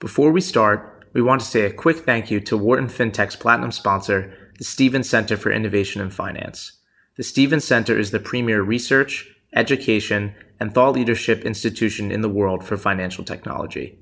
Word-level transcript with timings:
Before 0.00 0.32
we 0.32 0.40
start, 0.40 1.04
we 1.12 1.20
want 1.20 1.42
to 1.42 1.46
say 1.46 1.66
a 1.66 1.72
quick 1.72 1.98
thank 1.98 2.30
you 2.30 2.40
to 2.40 2.56
Wharton 2.56 2.88
FinTech's 2.88 3.36
platinum 3.36 3.70
sponsor, 3.70 4.34
the 4.56 4.64
Stevens 4.64 5.10
Center 5.10 5.36
for 5.36 5.52
Innovation 5.52 6.00
and 6.00 6.12
Finance. 6.12 6.72
The 7.18 7.22
Stevens 7.22 7.66
Center 7.66 7.98
is 7.98 8.10
the 8.10 8.18
premier 8.18 8.62
research, 8.62 9.28
education, 9.54 10.34
and 10.58 10.72
thought 10.72 10.94
leadership 10.94 11.44
institution 11.44 12.10
in 12.10 12.22
the 12.22 12.30
world 12.30 12.64
for 12.64 12.78
financial 12.78 13.24
technology. 13.24 13.98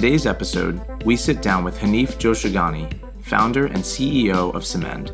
Today's 0.00 0.24
episode, 0.24 0.80
we 1.04 1.14
sit 1.14 1.42
down 1.42 1.62
with 1.62 1.78
Hanif 1.78 2.16
Joshaghani, 2.16 2.90
founder 3.22 3.66
and 3.66 3.84
CEO 3.84 4.50
of 4.54 4.62
Symend. 4.62 5.10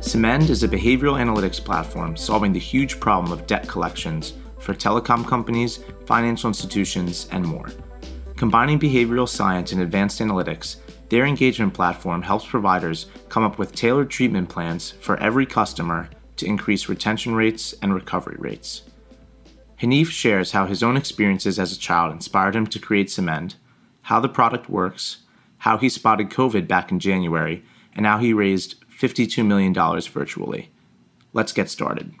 Symend 0.00 0.48
is 0.48 0.62
a 0.62 0.68
behavioral 0.68 1.20
analytics 1.20 1.62
platform 1.62 2.16
solving 2.16 2.50
the 2.50 2.58
huge 2.58 2.98
problem 2.98 3.30
of 3.30 3.46
debt 3.46 3.68
collections 3.68 4.32
for 4.58 4.72
telecom 4.72 5.26
companies, 5.26 5.80
financial 6.06 6.48
institutions, 6.48 7.28
and 7.30 7.44
more. 7.44 7.68
Combining 8.36 8.78
behavioral 8.78 9.28
science 9.28 9.72
and 9.72 9.82
advanced 9.82 10.18
analytics, 10.22 10.76
their 11.10 11.26
engagement 11.26 11.74
platform 11.74 12.22
helps 12.22 12.46
providers 12.46 13.08
come 13.28 13.44
up 13.44 13.58
with 13.58 13.74
tailored 13.74 14.08
treatment 14.08 14.48
plans 14.48 14.92
for 14.92 15.18
every 15.18 15.44
customer 15.44 16.08
to 16.36 16.46
increase 16.46 16.88
retention 16.88 17.34
rates 17.34 17.74
and 17.82 17.92
recovery 17.92 18.36
rates. 18.38 18.84
Hanif 19.82 20.06
shares 20.06 20.52
how 20.52 20.64
his 20.64 20.82
own 20.82 20.96
experiences 20.96 21.58
as 21.58 21.70
a 21.70 21.78
child 21.78 22.14
inspired 22.14 22.56
him 22.56 22.66
to 22.68 22.78
create 22.78 23.08
Symend 23.08 23.56
how 24.06 24.20
the 24.20 24.28
product 24.28 24.70
works, 24.70 25.16
how 25.58 25.76
he 25.76 25.88
spotted 25.88 26.30
COVID 26.30 26.68
back 26.68 26.92
in 26.92 27.00
January, 27.00 27.64
and 27.96 28.06
how 28.06 28.18
he 28.18 28.32
raised 28.32 28.76
$52 28.88 29.44
million 29.44 29.74
virtually. 29.74 30.70
Let's 31.32 31.52
get 31.52 31.68
started. 31.68 32.14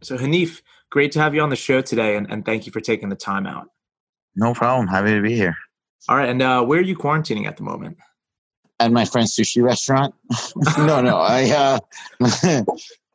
So, 0.00 0.16
Hanif, 0.16 0.62
great 0.90 1.10
to 1.12 1.20
have 1.20 1.34
you 1.34 1.40
on 1.40 1.48
the 1.48 1.56
show 1.56 1.80
today, 1.80 2.16
and, 2.16 2.30
and 2.30 2.46
thank 2.46 2.66
you 2.66 2.72
for 2.72 2.80
taking 2.80 3.08
the 3.08 3.16
time 3.16 3.48
out. 3.48 3.66
No 4.36 4.54
problem. 4.54 4.86
Happy 4.86 5.10
to 5.10 5.20
be 5.20 5.34
here. 5.34 5.56
All 6.08 6.16
right. 6.16 6.28
And 6.28 6.40
uh, 6.40 6.62
where 6.62 6.78
are 6.78 6.82
you 6.82 6.96
quarantining 6.96 7.48
at 7.48 7.56
the 7.56 7.64
moment? 7.64 7.98
At 8.78 8.92
my 8.92 9.04
friend's 9.04 9.34
sushi 9.34 9.60
restaurant. 9.60 10.14
no, 10.78 11.00
no. 11.00 11.16
I, 11.16 11.50
uh, 11.50 11.78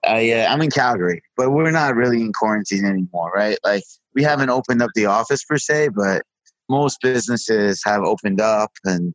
I, 0.05 0.31
uh, 0.31 0.51
I'm 0.51 0.61
in 0.61 0.71
Calgary, 0.71 1.21
but 1.37 1.51
we're 1.51 1.71
not 1.71 1.95
really 1.95 2.19
in 2.19 2.33
quarantine 2.33 2.83
anymore, 2.83 3.31
right? 3.33 3.57
Like, 3.63 3.83
we 4.13 4.23
haven't 4.23 4.49
opened 4.49 4.81
up 4.81 4.91
the 4.93 5.05
office 5.05 5.45
per 5.45 5.57
se, 5.57 5.89
but 5.95 6.23
most 6.69 6.99
businesses 7.01 7.81
have 7.85 8.03
opened 8.03 8.39
up 8.41 8.71
and 8.85 9.13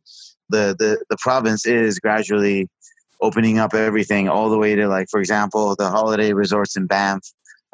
the, 0.49 0.75
the, 0.77 1.03
the 1.09 1.17
province 1.19 1.65
is 1.65 1.99
gradually 1.99 2.67
opening 3.21 3.57
up 3.59 3.73
everything 3.73 4.27
all 4.29 4.49
the 4.49 4.57
way 4.57 4.75
to 4.75 4.87
like 4.87 5.07
for 5.09 5.19
example 5.19 5.75
the 5.77 5.89
holiday 5.89 6.33
resorts 6.33 6.75
in 6.75 6.85
banff 6.85 7.23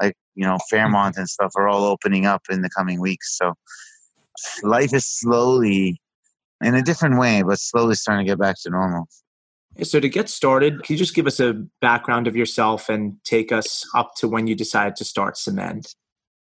like 0.02 0.16
you 0.36 0.46
know 0.46 0.58
fairmont 0.70 1.18
and 1.18 1.30
stuff 1.30 1.52
are 1.56 1.68
all 1.68 1.84
opening 1.84 2.26
up 2.26 2.42
in 2.50 2.62
the 2.62 2.70
coming 2.70 3.00
weeks. 3.00 3.38
So 3.38 3.54
life 4.64 4.94
is 4.94 5.06
slowly 5.06 6.02
in 6.62 6.76
a 6.76 6.82
different 6.82 7.20
way 7.20 7.44
but 7.44 7.60
slowly 7.60 7.96
starting 7.96 8.26
to 8.26 8.32
get 8.32 8.40
back 8.40 8.56
to 8.62 8.70
normal. 8.70 9.08
So 9.84 10.00
to 10.00 10.10
get 10.10 10.30
started 10.30 10.84
can 10.84 10.94
you 10.94 10.98
just 10.98 11.16
give 11.16 11.28
us 11.28 11.40
a 11.40 11.54
background 11.82 12.28
of 12.28 12.36
yourself 12.36 12.90
and 12.90 13.18
take 13.24 13.52
us 13.52 13.86
up 13.96 14.14
to 14.18 14.28
when 14.28 14.48
you 14.48 14.56
decided 14.56 14.96
to 14.98 15.06
start 15.06 15.36
Symend? 15.36 15.94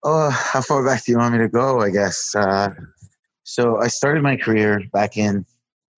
Oh 0.03 0.29
how 0.29 0.61
far 0.61 0.85
back 0.85 1.05
do 1.05 1.11
you 1.11 1.17
want 1.17 1.33
me 1.33 1.39
to 1.39 1.49
go 1.49 1.81
i 1.81 1.89
guess? 1.89 2.33
Uh, 2.35 2.69
so 3.45 3.79
I 3.79 3.89
started 3.89 4.23
my 4.23 4.37
career 4.37 4.81
back 4.91 5.17
in 5.17 5.45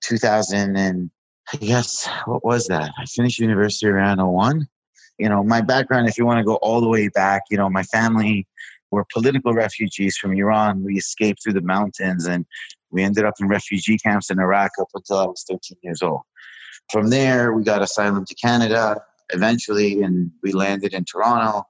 2000 0.01 0.75
and 0.75 1.09
I 1.53 1.57
guess 1.57 2.05
what 2.25 2.43
was 2.43 2.67
that? 2.67 2.91
I 2.99 3.05
finished 3.05 3.39
university 3.39 3.87
around 3.87 4.19
01. 4.19 4.67
You 5.17 5.29
know, 5.29 5.43
my 5.43 5.61
background, 5.61 6.09
if 6.09 6.17
you 6.17 6.25
want 6.25 6.39
to 6.39 6.43
go 6.43 6.55
all 6.55 6.81
the 6.81 6.89
way 6.89 7.07
back, 7.07 7.43
you 7.49 7.55
know, 7.55 7.69
my 7.69 7.83
family 7.83 8.45
were 8.91 9.05
political 9.13 9.53
refugees 9.53 10.17
from 10.17 10.33
Iran. 10.33 10.83
We 10.83 10.97
escaped 10.97 11.41
through 11.41 11.53
the 11.53 11.61
mountains 11.61 12.27
and 12.27 12.45
we 12.91 13.01
ended 13.01 13.23
up 13.23 13.35
in 13.39 13.47
refugee 13.47 13.97
camps 13.97 14.29
in 14.29 14.39
Iraq 14.39 14.71
up 14.81 14.89
until 14.93 15.17
I 15.17 15.25
was 15.25 15.45
13 15.49 15.77
years 15.83 16.01
old. 16.01 16.21
From 16.91 17.09
there, 17.09 17.53
we 17.53 17.63
got 17.63 17.81
asylum 17.81 18.25
to 18.25 18.35
Canada 18.35 19.01
eventually, 19.31 20.01
and 20.03 20.31
we 20.43 20.51
landed 20.51 20.93
in 20.93 21.05
Toronto. 21.05 21.63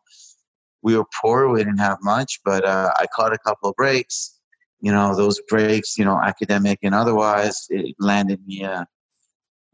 We 0.82 0.98
were 0.98 1.06
poor, 1.22 1.50
we 1.50 1.60
didn't 1.60 1.78
have 1.78 2.00
much, 2.02 2.40
but 2.44 2.66
uh, 2.66 2.94
I 2.98 3.06
caught 3.16 3.34
a 3.34 3.38
couple 3.38 3.70
of 3.70 3.76
breaks 3.76 4.37
you 4.80 4.92
know, 4.92 5.16
those 5.16 5.40
breaks, 5.48 5.98
you 5.98 6.06
know, 6.06 6.20
academic 6.20 6.80
and 6.84 6.94
otherwise, 6.94 7.66
it 7.70 7.96
landed 8.00 8.40
me 8.46 8.64
a, 8.64 8.86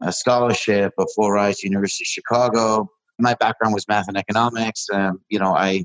a 0.02 0.12
scholarship, 0.12 0.92
a 0.98 1.04
full 1.14 1.30
ride 1.30 1.56
to 1.56 1.68
University 1.68 2.04
of 2.04 2.08
Chicago. 2.08 2.88
My 3.18 3.34
background 3.34 3.74
was 3.74 3.86
math 3.86 4.08
and 4.08 4.16
economics. 4.16 4.86
Um, 4.92 5.20
you 5.28 5.38
know, 5.38 5.54
I 5.54 5.84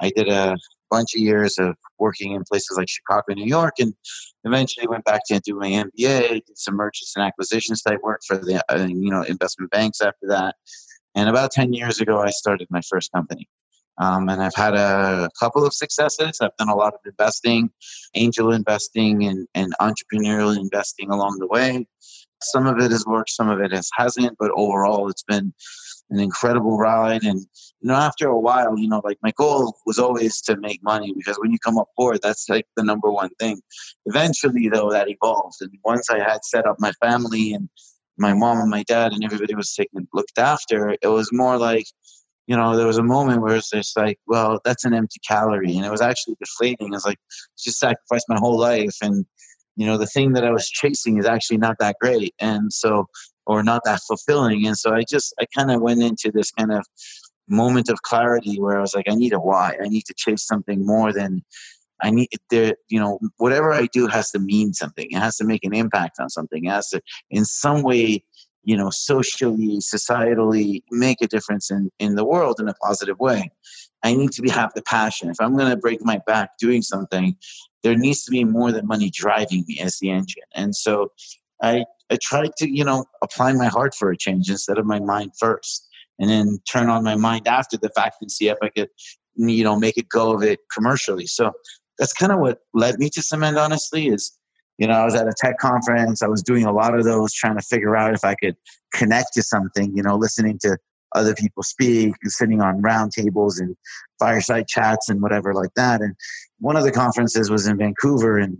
I 0.00 0.10
did 0.14 0.28
a 0.28 0.56
bunch 0.90 1.14
of 1.14 1.20
years 1.20 1.58
of 1.58 1.74
working 1.98 2.32
in 2.32 2.44
places 2.44 2.76
like 2.76 2.88
Chicago, 2.88 3.34
New 3.34 3.46
York, 3.46 3.74
and 3.78 3.94
eventually 4.44 4.86
went 4.86 5.04
back 5.04 5.22
to 5.26 5.40
do 5.40 5.56
my 5.56 5.68
MBA. 5.68 6.44
Did 6.46 6.58
some 6.58 6.76
mergers 6.76 7.12
and 7.16 7.24
acquisitions 7.24 7.82
type 7.82 8.00
work 8.02 8.20
for 8.26 8.36
the 8.36 8.62
uh, 8.68 8.86
you 8.86 9.10
know 9.10 9.22
investment 9.22 9.70
banks 9.70 10.00
after 10.00 10.26
that. 10.28 10.56
And 11.14 11.28
about 11.28 11.50
ten 11.50 11.72
years 11.72 12.00
ago, 12.00 12.20
I 12.20 12.30
started 12.30 12.68
my 12.70 12.80
first 12.88 13.10
company. 13.12 13.48
Um, 14.00 14.30
and 14.30 14.42
I've 14.42 14.54
had 14.54 14.74
a 14.74 15.28
couple 15.38 15.64
of 15.66 15.74
successes. 15.74 16.38
I've 16.40 16.56
done 16.56 16.70
a 16.70 16.74
lot 16.74 16.94
of 16.94 17.00
investing, 17.04 17.70
angel 18.14 18.50
investing, 18.52 19.24
and, 19.24 19.46
and 19.54 19.74
entrepreneurial 19.80 20.56
investing 20.56 21.10
along 21.10 21.38
the 21.38 21.46
way. 21.46 21.86
Some 22.42 22.66
of 22.66 22.78
it 22.78 22.90
has 22.90 23.04
worked, 23.04 23.28
some 23.28 23.50
of 23.50 23.60
it 23.60 23.72
has 23.72 23.90
hasn't, 23.94 24.36
but 24.38 24.50
overall, 24.56 25.10
it's 25.10 25.22
been 25.22 25.52
an 26.08 26.18
incredible 26.18 26.78
ride. 26.78 27.22
And 27.24 27.40
you 27.80 27.88
know, 27.88 27.94
after 27.94 28.28
a 28.28 28.40
while, 28.40 28.78
you 28.78 28.88
know, 28.88 29.02
like 29.04 29.18
my 29.22 29.32
goal 29.36 29.76
was 29.84 29.98
always 29.98 30.40
to 30.42 30.56
make 30.56 30.82
money 30.82 31.12
because 31.14 31.36
when 31.38 31.50
you 31.50 31.58
come 31.58 31.76
up 31.76 31.88
poor, 31.98 32.16
that's 32.16 32.48
like 32.48 32.66
the 32.76 32.82
number 32.82 33.10
one 33.10 33.30
thing. 33.38 33.60
Eventually, 34.06 34.70
though, 34.70 34.90
that 34.90 35.10
evolved, 35.10 35.56
and 35.60 35.70
once 35.84 36.08
I 36.08 36.20
had 36.20 36.42
set 36.44 36.66
up 36.66 36.76
my 36.78 36.92
family 37.02 37.52
and 37.52 37.68
my 38.16 38.32
mom 38.32 38.60
and 38.60 38.70
my 38.70 38.82
dad 38.84 39.12
and 39.12 39.22
everybody 39.22 39.54
was 39.54 39.74
taken 39.74 40.08
looked 40.14 40.38
after, 40.38 40.96
it 41.02 41.08
was 41.08 41.30
more 41.32 41.58
like 41.58 41.86
you 42.46 42.56
know, 42.56 42.76
there 42.76 42.86
was 42.86 42.98
a 42.98 43.02
moment 43.02 43.42
where 43.42 43.56
it's 43.56 43.70
just 43.70 43.96
like, 43.96 44.18
well, 44.26 44.60
that's 44.64 44.84
an 44.84 44.94
empty 44.94 45.20
calorie. 45.26 45.76
And 45.76 45.86
it 45.86 45.90
was 45.90 46.00
actually 46.00 46.36
deflating. 46.40 46.92
It's 46.92 47.06
like, 47.06 47.18
just 47.58 47.78
sacrificed 47.78 48.26
my 48.28 48.38
whole 48.38 48.58
life. 48.58 48.96
And, 49.02 49.24
you 49.76 49.86
know, 49.86 49.96
the 49.96 50.06
thing 50.06 50.32
that 50.32 50.44
I 50.44 50.50
was 50.50 50.68
chasing 50.68 51.18
is 51.18 51.26
actually 51.26 51.58
not 51.58 51.76
that 51.78 51.96
great. 52.00 52.34
And 52.40 52.72
so, 52.72 53.06
or 53.46 53.62
not 53.62 53.82
that 53.84 54.00
fulfilling. 54.06 54.66
And 54.66 54.76
so 54.76 54.92
I 54.92 55.02
just, 55.08 55.34
I 55.40 55.46
kind 55.56 55.70
of 55.70 55.80
went 55.80 56.02
into 56.02 56.30
this 56.32 56.50
kind 56.50 56.72
of 56.72 56.84
moment 57.48 57.88
of 57.88 58.02
clarity 58.02 58.60
where 58.60 58.78
I 58.78 58.80
was 58.80 58.94
like, 58.94 59.06
I 59.08 59.14
need 59.14 59.32
a 59.32 59.38
why. 59.38 59.76
I 59.82 59.88
need 59.88 60.04
to 60.06 60.14
chase 60.16 60.46
something 60.46 60.84
more 60.84 61.12
than 61.12 61.42
I 62.02 62.10
need 62.10 62.28
there, 62.48 62.74
you 62.88 62.98
know, 62.98 63.18
whatever 63.36 63.72
I 63.72 63.86
do 63.92 64.06
has 64.06 64.30
to 64.30 64.38
mean 64.38 64.72
something. 64.72 65.06
It 65.10 65.18
has 65.18 65.36
to 65.36 65.44
make 65.44 65.64
an 65.64 65.74
impact 65.74 66.18
on 66.18 66.30
something. 66.30 66.64
It 66.64 66.70
has 66.70 66.88
to, 66.90 67.00
in 67.30 67.44
some 67.44 67.82
way, 67.82 68.24
you 68.62 68.76
know, 68.76 68.90
socially, 68.90 69.78
societally 69.78 70.82
make 70.90 71.22
a 71.22 71.26
difference 71.26 71.70
in, 71.70 71.90
in 71.98 72.14
the 72.14 72.24
world 72.24 72.60
in 72.60 72.68
a 72.68 72.74
positive 72.74 73.18
way. 73.18 73.50
I 74.02 74.14
need 74.14 74.32
to 74.32 74.42
be 74.42 74.50
have 74.50 74.72
the 74.74 74.82
passion. 74.82 75.30
If 75.30 75.36
I'm 75.40 75.56
going 75.56 75.70
to 75.70 75.76
break 75.76 76.04
my 76.04 76.20
back 76.26 76.58
doing 76.58 76.82
something, 76.82 77.36
there 77.82 77.96
needs 77.96 78.24
to 78.24 78.30
be 78.30 78.44
more 78.44 78.72
than 78.72 78.86
money 78.86 79.10
driving 79.10 79.64
me 79.66 79.78
as 79.80 79.98
the 79.98 80.10
engine. 80.10 80.42
And 80.54 80.74
so 80.74 81.12
I, 81.62 81.84
I 82.10 82.18
tried 82.20 82.52
to, 82.58 82.70
you 82.70 82.84
know, 82.84 83.04
apply 83.22 83.52
my 83.52 83.66
heart 83.66 83.94
for 83.94 84.10
a 84.10 84.16
change 84.16 84.50
instead 84.50 84.78
of 84.78 84.86
my 84.86 85.00
mind 85.00 85.32
first. 85.38 85.86
And 86.18 86.28
then 86.28 86.58
turn 86.70 86.90
on 86.90 87.02
my 87.02 87.16
mind 87.16 87.48
after 87.48 87.78
the 87.78 87.88
fact 87.90 88.16
and 88.20 88.30
see 88.30 88.48
if 88.48 88.58
I 88.62 88.68
could, 88.68 88.88
you 89.36 89.64
know, 89.64 89.76
make 89.76 89.96
a 89.96 90.02
go 90.02 90.34
of 90.34 90.42
it 90.42 90.60
commercially. 90.74 91.26
So 91.26 91.52
that's 91.98 92.12
kind 92.12 92.32
of 92.32 92.40
what 92.40 92.58
led 92.74 92.98
me 92.98 93.08
to 93.10 93.20
Symend, 93.20 93.58
honestly, 93.58 94.08
is 94.08 94.38
you 94.80 94.86
know, 94.86 94.94
I 94.94 95.04
was 95.04 95.14
at 95.14 95.28
a 95.28 95.34
tech 95.36 95.58
conference. 95.58 96.22
I 96.22 96.26
was 96.26 96.42
doing 96.42 96.64
a 96.64 96.72
lot 96.72 96.98
of 96.98 97.04
those, 97.04 97.34
trying 97.34 97.56
to 97.56 97.62
figure 97.62 97.96
out 97.96 98.14
if 98.14 98.24
I 98.24 98.34
could 98.34 98.56
connect 98.94 99.34
to 99.34 99.42
something, 99.42 99.94
you 99.94 100.02
know, 100.02 100.16
listening 100.16 100.58
to 100.62 100.78
other 101.14 101.34
people 101.34 101.62
speak, 101.62 102.14
sitting 102.24 102.62
on 102.62 102.80
roundtables 102.80 103.60
and 103.60 103.76
fireside 104.18 104.66
chats 104.68 105.10
and 105.10 105.20
whatever 105.20 105.52
like 105.52 105.74
that. 105.76 106.00
And 106.00 106.14
one 106.60 106.76
of 106.76 106.84
the 106.84 106.92
conferences 106.92 107.50
was 107.50 107.66
in 107.66 107.76
Vancouver, 107.76 108.38
and 108.38 108.56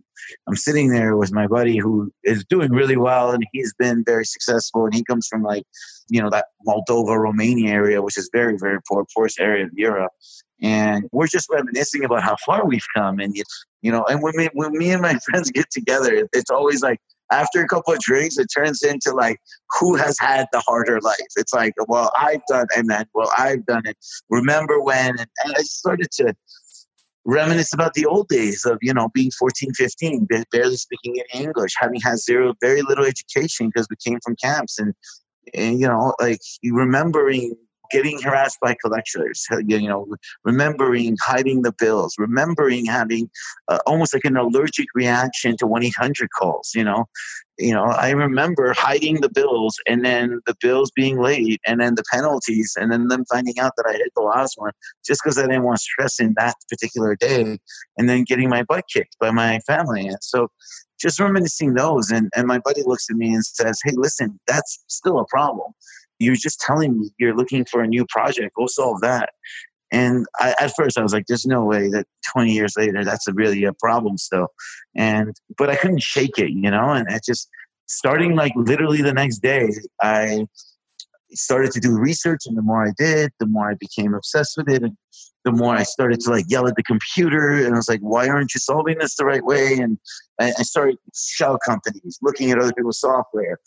I'm 0.47 0.57
sitting 0.57 0.91
there 0.91 1.17
with 1.17 1.33
my 1.33 1.47
buddy 1.47 1.79
who 1.79 2.13
is 2.23 2.45
doing 2.45 2.71
really 2.71 2.99
well, 2.99 3.31
and 3.31 3.47
he's 3.53 3.73
been 3.79 4.05
very 4.05 4.27
successful. 4.27 4.85
And 4.85 4.93
he 4.93 5.03
comes 5.03 5.27
from 5.27 5.43
like, 5.43 5.65
you 6.11 6.21
know, 6.21 6.29
that 6.29 6.47
Moldova, 6.67 7.19
Romania 7.19 7.73
area, 7.73 8.03
which 8.03 8.19
is 8.19 8.29
very, 8.31 8.59
very 8.59 8.79
poor, 8.87 9.07
poorest 9.17 9.41
area 9.41 9.65
of 9.65 9.71
Europe 9.73 10.13
and 10.63 11.09
we're 11.13 11.27
just 11.27 11.49
reminiscing 11.51 12.05
about 12.05 12.23
how 12.23 12.37
far 12.45 12.67
we've 12.67 12.87
come 12.95 13.19
and 13.19 13.35
you 13.82 13.91
know 13.91 14.05
and 14.05 14.23
when 14.23 14.37
me, 14.37 14.49
when 14.55 14.73
me 14.73 14.91
and 14.91 15.03
my 15.03 15.19
friends 15.31 15.50
get 15.50 15.71
together 15.71 16.27
it's 16.32 16.50
always 16.50 16.82
like 16.82 16.99
after 17.32 17.62
a 17.62 17.69
couple 17.69 17.93
of 17.93 18.00
drinks 18.00 18.38
it 18.38 18.49
turns 18.55 18.82
into 18.82 19.12
like 19.12 19.38
who 19.79 19.94
has 19.94 20.19
had 20.19 20.47
the 20.53 20.61
harder 20.61 21.00
life? 21.00 21.17
It's 21.37 21.55
like 21.55 21.75
well 21.88 22.11
i've 22.19 22.44
done 22.49 22.67
and 22.77 22.88
then 22.88 23.06
well 23.15 23.31
i've 23.37 23.65
done 23.67 23.82
it. 23.87 23.97
Remember 24.29 24.81
when 24.81 25.11
and, 25.11 25.29
and 25.44 25.55
i 25.56 25.62
started 25.62 26.11
to 26.12 26.35
reminisce 27.25 27.73
about 27.75 27.94
the 27.94 28.06
old 28.06 28.29
days 28.29 28.65
of 28.65 28.79
you 28.81 28.94
know 28.94 29.09
being 29.15 29.31
14 29.38 29.73
15 29.75 30.26
barely 30.50 30.76
speaking 30.76 31.23
any 31.33 31.44
english 31.44 31.73
having 31.79 32.00
had 32.00 32.19
zero 32.19 32.55
very 32.62 32.83
little 32.83 33.05
education 33.05 33.69
because 33.69 33.87
we 33.91 33.97
came 34.05 34.19
from 34.25 34.35
camps 34.43 34.79
and 34.79 34.94
and 35.53 35.79
you 35.79 35.87
know 35.87 36.15
like 36.21 36.41
remembering 36.65 37.55
getting 37.91 38.21
harassed 38.21 38.59
by 38.61 38.77
collectors, 38.83 39.47
you 39.67 39.89
know, 39.89 40.07
remembering 40.45 41.17
hiding 41.21 41.63
the 41.63 41.73
bills, 41.79 42.15
remembering 42.19 42.87
having 42.87 43.31
uh, 43.69 43.79
almost 43.87 44.15
like 44.15 44.25
an 44.25 44.37
allergic 44.37 44.87
reaction 44.95 45.57
to 45.59 45.67
1-800 45.67 46.29
calls, 46.39 46.73
you 46.75 46.85
know. 46.85 47.07
You 47.59 47.75
know, 47.75 47.85
I 47.85 48.11
remember 48.11 48.73
hiding 48.73 49.21
the 49.21 49.29
bills 49.29 49.77
and 49.87 50.03
then 50.03 50.41
the 50.47 50.55
bills 50.63 50.91
being 50.97 51.21
late 51.21 51.61
and 51.67 51.79
then 51.79 51.95
the 51.95 52.05
penalties 52.11 52.73
and 52.81 52.91
then 52.91 53.09
them 53.09 53.27
finding 53.31 53.59
out 53.59 53.73
that 53.77 53.87
I 53.87 53.93
hit 53.93 54.13
the 54.17 54.23
last 54.23 54.55
one 54.57 54.73
just 55.05 55.21
because 55.23 55.37
I 55.37 55.43
didn't 55.43 55.65
want 55.65 55.81
stress 55.81 56.21
in 56.21 56.35
that 56.39 56.55
particular 56.71 57.17
day 57.17 57.59
and 57.99 58.09
then 58.09 58.25
getting 58.25 58.49
my 58.49 58.63
butt 58.63 58.85
kicked 58.91 59.19
by 59.21 59.31
my 59.31 59.59
family. 59.67 60.07
And 60.07 60.17
so 60.23 60.49
just 60.99 61.21
reminiscing 61.21 61.75
those 61.75 62.11
and, 62.11 62.31
and 62.35 62.47
my 62.47 62.61
buddy 62.61 62.83
looks 62.87 63.09
at 63.11 63.17
me 63.17 63.35
and 63.35 63.45
says, 63.45 63.79
Hey, 63.85 63.93
listen, 63.95 64.41
that's 64.47 64.83
still 64.89 65.19
a 65.19 65.27
problem 65.27 65.75
you're 66.21 66.37
just 66.37 66.61
telling 66.61 67.01
me 67.01 67.11
you're 67.19 67.35
looking 67.35 67.65
for 67.65 67.83
a 67.83 67.89
new 67.89 68.07
project. 68.07 68.55
Go 68.55 68.67
solve 68.67 69.01
that. 69.01 69.31
And 69.93 70.27
I, 70.39 70.55
at 70.61 70.73
first, 70.77 70.97
I 70.99 71.03
was 71.03 71.13
like, 71.13 71.25
"There's 71.27 71.47
no 71.47 71.65
way 71.65 71.89
that 71.89 72.07
20 72.33 72.53
years 72.53 72.75
later, 72.77 73.05
that's 73.05 73.27
a 73.27 73.33
really 73.33 73.65
a 73.65 73.73
problem 73.73 74.19
still." 74.19 74.49
And 74.97 75.35
but 75.59 75.69
I 75.69 75.77
couldn't 75.77 76.03
shake 76.03 76.39
it, 76.39 76.51
you 76.51 76.71
know. 76.71 76.91
And 76.91 77.09
I 77.11 77.19
just 77.27 77.49
starting 77.87 78.37
like 78.37 78.53
literally 78.55 79.03
the 79.03 79.13
next 79.13 79.39
day, 79.39 79.71
I 80.01 80.47
started 81.33 81.73
to 81.73 81.81
do 81.81 81.99
research, 81.99 82.43
and 82.47 82.57
the 82.57 82.63
more 82.63 82.87
I 82.87 82.93
did, 82.97 83.33
the 83.41 83.47
more 83.47 83.71
I 83.71 83.75
became 83.81 84.15
obsessed 84.15 84.57
with 84.57 84.69
it, 84.69 84.83
and 84.83 84.97
the 85.45 85.53
more 85.53 85.75
I 85.75 85.83
started 85.83 86.21
to 86.21 86.31
like 86.31 86.45
yell 86.49 86.69
at 86.69 86.77
the 86.77 86.85
computer, 86.85 87.65
and 87.65 87.75
I 87.75 87.77
was 87.77 87.89
like, 87.89 88.01
"Why 88.01 88.29
aren't 88.29 88.55
you 88.55 88.61
solving 88.61 88.99
this 88.99 89.17
the 89.17 89.25
right 89.25 89.45
way?" 89.45 89.79
And 89.79 89.99
I, 90.41 90.51
I 90.51 90.63
started 90.63 90.99
shell 91.15 91.59
companies, 91.67 92.19
looking 92.23 92.53
at 92.53 92.59
other 92.59 92.73
people's 92.73 93.01
software, 93.01 93.59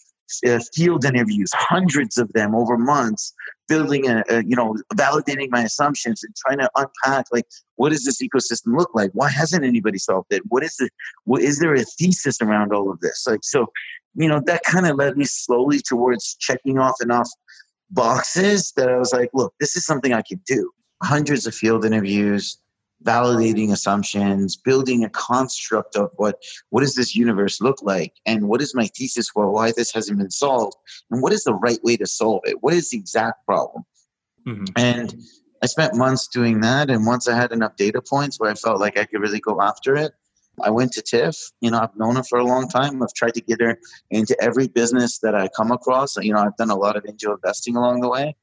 uh, 0.47 0.59
field 0.73 1.05
interviews, 1.05 1.51
hundreds 1.53 2.17
of 2.17 2.31
them 2.33 2.55
over 2.55 2.77
months, 2.77 3.33
building 3.67 4.09
a, 4.09 4.23
a, 4.29 4.43
you 4.43 4.55
know, 4.55 4.75
validating 4.93 5.49
my 5.49 5.63
assumptions 5.63 6.23
and 6.23 6.33
trying 6.35 6.59
to 6.59 6.69
unpack 6.75 7.25
like 7.31 7.45
what 7.75 7.89
does 7.89 8.03
this 8.03 8.21
ecosystem 8.21 8.77
look 8.77 8.89
like? 8.93 9.11
Why 9.13 9.29
hasn't 9.29 9.63
anybody 9.63 9.97
solved 9.97 10.31
it? 10.31 10.43
What 10.47 10.63
is 10.63 10.75
it? 10.79 10.91
What 11.25 11.41
is 11.41 11.59
there 11.59 11.73
a 11.73 11.83
thesis 11.83 12.41
around 12.41 12.73
all 12.73 12.91
of 12.91 12.99
this? 12.99 13.25
Like 13.27 13.43
so, 13.43 13.67
you 14.15 14.27
know, 14.27 14.41
that 14.45 14.63
kind 14.63 14.85
of 14.85 14.95
led 14.95 15.17
me 15.17 15.25
slowly 15.25 15.79
towards 15.79 16.35
checking 16.39 16.79
off 16.79 16.95
enough 17.01 17.29
boxes 17.89 18.73
that 18.75 18.89
I 18.89 18.97
was 18.97 19.13
like, 19.13 19.29
look, 19.33 19.53
this 19.59 19.75
is 19.75 19.85
something 19.85 20.13
I 20.13 20.21
could 20.21 20.43
do. 20.45 20.71
Hundreds 21.01 21.45
of 21.45 21.53
field 21.53 21.85
interviews, 21.85 22.57
validating 23.03 23.71
assumptions, 23.71 24.55
building 24.55 25.03
a 25.03 25.09
construct 25.09 25.95
of 25.95 26.11
what 26.15 26.41
what 26.69 26.81
does 26.81 26.95
this 26.95 27.15
universe 27.15 27.61
look 27.61 27.81
like, 27.81 28.13
and 28.25 28.47
what 28.47 28.61
is 28.61 28.75
my 28.75 28.87
thesis 28.87 29.29
for 29.29 29.51
why 29.51 29.71
this 29.75 29.91
hasn't 29.91 30.17
been 30.17 30.31
solved, 30.31 30.75
and 31.11 31.21
what 31.21 31.33
is 31.33 31.43
the 31.43 31.55
right 31.55 31.79
way 31.83 31.97
to 31.97 32.07
solve 32.07 32.41
it? 32.45 32.57
What 32.61 32.73
is 32.73 32.89
the 32.89 32.97
exact 32.97 33.45
problem? 33.45 33.83
Mm-hmm. 34.47 34.65
And 34.75 35.15
I 35.61 35.67
spent 35.67 35.95
months 35.95 36.27
doing 36.27 36.61
that, 36.61 36.89
and 36.89 37.05
once 37.05 37.27
I 37.27 37.35
had 37.35 37.51
enough 37.51 37.75
data 37.75 38.01
points 38.01 38.39
where 38.39 38.51
I 38.51 38.55
felt 38.55 38.79
like 38.79 38.97
I 38.97 39.05
could 39.05 39.21
really 39.21 39.39
go 39.39 39.61
after 39.61 39.95
it, 39.95 40.13
I 40.61 40.69
went 40.69 40.91
to 40.93 41.01
Tiff. 41.01 41.35
You 41.61 41.71
know, 41.71 41.79
I've 41.79 41.95
known 41.95 42.17
her 42.17 42.23
for 42.23 42.39
a 42.39 42.45
long 42.45 42.67
time. 42.67 43.01
I've 43.01 43.13
tried 43.13 43.33
to 43.35 43.41
get 43.41 43.61
her 43.61 43.77
into 44.11 44.35
every 44.41 44.67
business 44.67 45.19
that 45.19 45.35
I 45.35 45.49
come 45.55 45.71
across. 45.71 46.17
You 46.17 46.33
know, 46.33 46.39
I've 46.39 46.57
done 46.57 46.69
a 46.69 46.75
lot 46.75 46.95
of 46.95 47.05
angel 47.07 47.33
investing 47.33 47.75
along 47.75 48.01
the 48.01 48.09
way, 48.09 48.35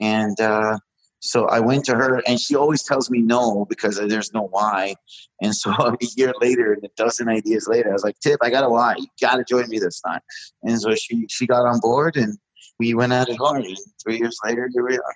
and 0.00 0.38
uh, 0.40 0.78
so 1.22 1.46
I 1.46 1.60
went 1.60 1.84
to 1.84 1.94
her, 1.94 2.20
and 2.26 2.40
she 2.40 2.56
always 2.56 2.82
tells 2.82 3.08
me 3.08 3.22
no 3.22 3.64
because 3.66 3.96
there's 3.96 4.34
no 4.34 4.48
why. 4.48 4.96
And 5.40 5.54
so 5.54 5.70
a 5.78 5.96
year 6.16 6.32
later, 6.40 6.72
and 6.72 6.82
a 6.82 6.88
dozen 6.96 7.28
ideas 7.28 7.68
later, 7.68 7.90
I 7.90 7.92
was 7.92 8.02
like, 8.02 8.18
"Tip, 8.18 8.40
I 8.42 8.50
got 8.50 8.64
a 8.64 8.68
why. 8.68 8.96
You 8.98 9.06
got 9.20 9.36
to 9.36 9.44
join 9.44 9.68
me 9.68 9.78
this 9.78 10.00
time." 10.00 10.20
And 10.64 10.80
so 10.80 10.96
she 10.96 11.26
she 11.30 11.46
got 11.46 11.64
on 11.64 11.78
board, 11.78 12.16
and 12.16 12.36
we 12.80 12.94
went 12.94 13.12
at 13.12 13.28
it 13.28 13.38
hard. 13.38 13.64
And 13.64 13.76
three 14.02 14.18
years 14.18 14.36
later, 14.44 14.68
here 14.74 14.84
we 14.84 14.96
are. 14.96 15.14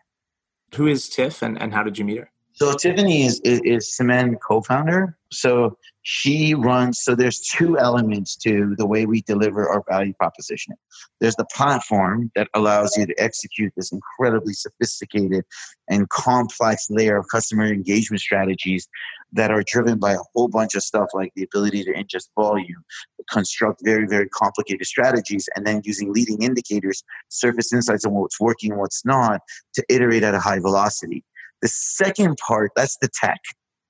Who 0.77 0.87
is 0.87 1.09
Tiff, 1.09 1.43
and, 1.43 1.61
and 1.61 1.75
how 1.75 1.83
did 1.83 1.99
you 1.99 2.05
meet 2.05 2.19
her? 2.19 2.31
So 2.57 2.73
Tiffany 2.73 3.27
is 3.27 3.39
is, 3.41 3.61
is 3.65 3.97
Symend 4.01 4.37
co-founder. 4.41 5.19
So 5.31 5.77
she 6.03 6.55
runs. 6.55 7.01
So 7.03 7.15
there's 7.15 7.41
two 7.41 7.79
elements 7.79 8.35
to 8.37 8.75
the 8.79 8.87
way 8.87 9.05
we 9.05 9.21
deliver 9.23 9.69
our 9.69 9.85
value 9.91 10.15
proposition. 10.15 10.75
There's 11.21 11.37
the 11.37 11.45
platform 11.55 12.31
that 12.35 12.49
allows 12.55 12.97
you 12.97 13.05
to 13.05 13.15
execute 13.19 13.75
this 13.77 13.93
incredibly 13.93 14.55
sophisticated 14.55 15.45
and 15.91 16.09
complex 16.09 16.87
layer 16.89 17.19
of 17.19 17.27
customer 17.31 17.67
engagement 17.67 18.23
strategies 18.23 18.89
that 19.33 19.51
are 19.51 19.63
driven 19.67 19.99
by 19.99 20.13
a 20.13 20.19
whole 20.35 20.49
bunch 20.49 20.75
of 20.77 20.83
stuff 20.83 21.09
like 21.13 21.33
the 21.37 21.43
ability 21.43 21.85
to 21.85 21.93
ingest 21.93 22.29
volume, 22.37 22.83
construct 23.31 23.83
very, 23.85 24.07
very 24.07 24.31
complicated 24.31 24.87
strategies, 24.87 25.47
and 25.57 25.67
then 25.67 25.83
using 25.85 26.11
leading 26.11 26.41
indicators, 26.41 27.05
surface 27.29 27.71
insights 27.75 28.07
on 28.07 28.15
what's 28.15 28.41
working 28.41 28.71
and 28.71 28.81
what's 28.81 29.05
not 29.05 29.43
to 29.75 29.85
iterate 29.91 30.23
at 30.23 30.35
a 30.35 30.41
high 30.41 30.61
velocity. 30.61 31.23
The 31.63 31.69
second 31.69 32.37
part, 32.37 32.73
that's 32.77 32.97
the 33.01 33.09
tech, 33.09 33.41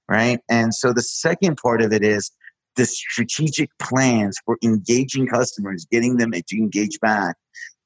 right? 0.08 0.40
And 0.48 0.74
so 0.74 0.92
the 0.92 1.02
second 1.02 1.56
part 1.56 1.82
of 1.82 1.92
it 1.92 2.04
is 2.04 2.30
the 2.76 2.86
strategic 2.86 3.70
plans 3.78 4.36
for 4.44 4.58
engaging 4.62 5.26
customers, 5.26 5.86
getting 5.90 6.16
them 6.16 6.32
to 6.32 6.56
engage 6.56 7.00
back, 7.00 7.36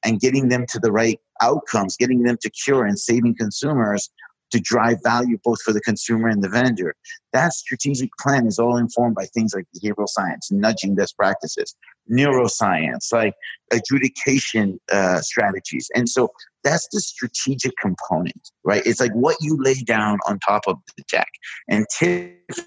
and 0.05 0.21
getting 0.21 0.49
them 0.49 0.67
to 0.69 0.79
the 0.79 0.93
right 0.93 1.19
outcomes, 1.41 1.97
getting 1.97 2.23
them 2.23 2.37
to 2.43 2.51
cure 2.51 2.85
and 2.85 2.99
saving 2.99 3.37
consumers 3.37 4.11
to 4.51 4.61
drive 4.61 4.99
value 5.03 5.39
both 5.45 5.61
for 5.63 5.73
the 5.73 5.81
consumer 5.81 6.29
and 6.29 6.43
the 6.43 6.49
vendor. 6.49 6.95
That 7.33 7.53
strategic 7.53 8.11
plan 8.21 8.47
is 8.47 8.59
all 8.59 8.77
informed 8.77 9.15
by 9.15 9.27
things 9.27 9.55
like 9.55 9.67
behavioral 9.77 10.09
science, 10.09 10.51
nudging 10.51 10.95
best 10.95 11.17
practices, 11.17 11.75
neuroscience, 12.11 13.13
like 13.13 13.35
adjudication 13.73 14.81
uh, 14.93 15.21
strategies. 15.21 15.89
And 15.95 16.09
so 16.09 16.31
that's 16.65 16.89
the 16.93 17.01
strategic 17.01 17.73
component, 17.81 18.51
right? 18.65 18.83
It's 18.85 19.01
like 19.01 19.13
what 19.13 19.37
you 19.41 19.57
lay 19.61 19.83
down 19.83 20.19
on 20.27 20.39
top 20.41 20.63
of 20.67 20.79
the 20.97 21.05
tech. 21.09 21.29
And 21.69 21.87
Tiff 21.97 22.67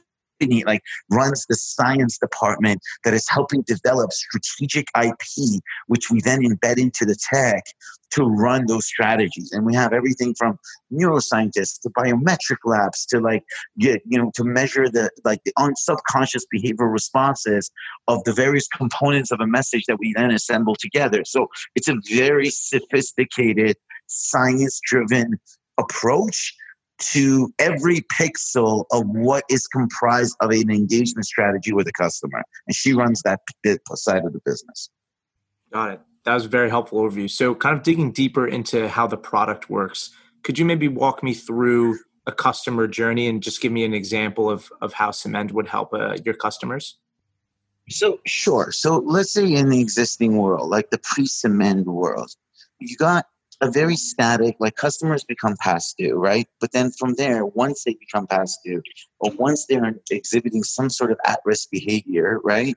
like 0.66 0.82
runs 1.10 1.46
the 1.48 1.56
science 1.56 2.18
department 2.18 2.82
that 3.04 3.14
is 3.14 3.28
helping 3.30 3.62
develop 3.64 4.12
strategic 4.12 4.88
IP, 5.02 5.62
which 5.88 6.10
we 6.10 6.22
then 6.22 6.42
embed 6.42 6.78
into 6.78 7.06
the 7.06 7.16
tech 7.16 7.64
to 8.12 8.24
run 8.24 8.66
those 8.68 8.86
strategies. 8.86 9.52
And 9.52 9.66
we 9.66 9.74
have 9.74 9.92
everything 9.92 10.36
from 10.38 10.58
neuroscientists 10.92 11.80
to 11.82 11.90
biometric 11.90 12.58
labs 12.64 13.06
to 13.08 13.20
like 13.20 13.44
get, 13.80 14.02
you 14.06 14.18
know, 14.18 14.32
to 14.36 14.44
measure 14.44 14.88
the 14.90 15.10
like 15.26 15.40
the 15.46 15.54
subconscious 15.76 16.46
behavioral 16.54 16.92
responses 16.92 17.72
of 18.08 18.24
the 18.24 18.34
various 18.34 18.68
components 18.68 19.32
of 19.32 19.40
a 19.40 19.48
message 19.48 19.86
that 19.88 19.98
we 20.00 20.14
then 20.16 20.32
assemble 20.32 20.76
together. 20.76 21.24
So 21.26 21.48
it's 21.76 21.88
a 21.88 21.96
very 22.12 22.50
sophisticated, 22.50 23.78
science 24.08 24.80
driven 24.86 25.40
approach 25.80 26.54
to 27.00 27.54
every 27.60 28.02
pixel 28.14 28.86
of 28.92 29.04
what 29.08 29.44
is 29.50 29.68
comprised 29.68 30.36
of 30.40 30.52
an 30.52 30.70
engagement 30.70 31.26
strategy 31.26 31.74
with 31.74 31.88
a 31.88 31.92
customer. 31.92 32.44
And 32.68 32.76
she 32.76 32.94
runs 32.94 33.22
that 33.24 33.42
bit 33.62 33.82
side 33.96 34.24
of 34.26 34.34
the 34.34 34.42
business. 34.46 34.90
Got 35.72 35.92
it. 35.92 36.02
That 36.26 36.36
was 36.36 36.46
a 36.46 36.50
very 36.50 36.70
helpful 36.70 37.02
overview. 37.02 37.30
So, 37.30 37.54
kind 37.56 37.76
of 37.76 37.84
digging 37.84 38.12
deeper 38.12 38.48
into 38.48 38.88
how 38.88 39.08
the 39.08 39.18
product 39.18 39.70
works, 39.70 40.12
could 40.44 40.58
you 40.58 40.66
maybe 40.66 40.88
walk 40.88 41.22
me 41.22 41.34
through 41.34 42.00
a 42.26 42.32
customer 42.32 42.88
journey 42.88 43.28
and 43.28 43.44
just 43.44 43.60
give 43.60 43.72
me 43.72 43.84
an 43.84 43.94
example 43.94 44.50
of, 44.50 44.72
of 44.82 44.94
how 44.94 45.10
Symend 45.10 45.52
would 45.52 45.68
help 45.68 45.94
uh, 45.94 46.18
your 46.24 46.36
customers? 46.36 46.98
So, 47.90 48.20
sure. 48.26 48.72
So, 48.72 49.00
let's 49.00 49.34
say 49.34 49.52
in 49.52 49.70
the 49.70 49.82
existing 49.82 50.38
world, 50.38 50.70
like 50.70 50.92
the 50.92 51.00
pre 51.00 51.26
Symend 51.26 51.86
world, 51.86 52.32
you 52.80 52.96
got 52.96 53.26
a 53.64 53.72
very 53.72 53.96
static, 53.96 54.58
like 54.60 54.76
customers 54.76 55.24
become 55.24 55.56
past 55.60 55.96
due, 55.98 56.16
right? 56.16 56.48
But 56.60 56.74
then 56.74 56.92
from 56.92 57.14
there, 57.14 57.46
once 57.46 57.84
they 57.84 57.96
become 57.96 58.28
past 58.28 58.60
due, 58.66 58.82
or 59.20 59.32
once 59.32 59.66
they're 59.66 59.96
exhibiting 60.12 60.64
some 60.64 60.90
sort 60.90 61.12
of 61.12 61.20
at 61.26 61.40
risk 61.46 61.70
behavior, 61.72 62.42
right? 62.44 62.76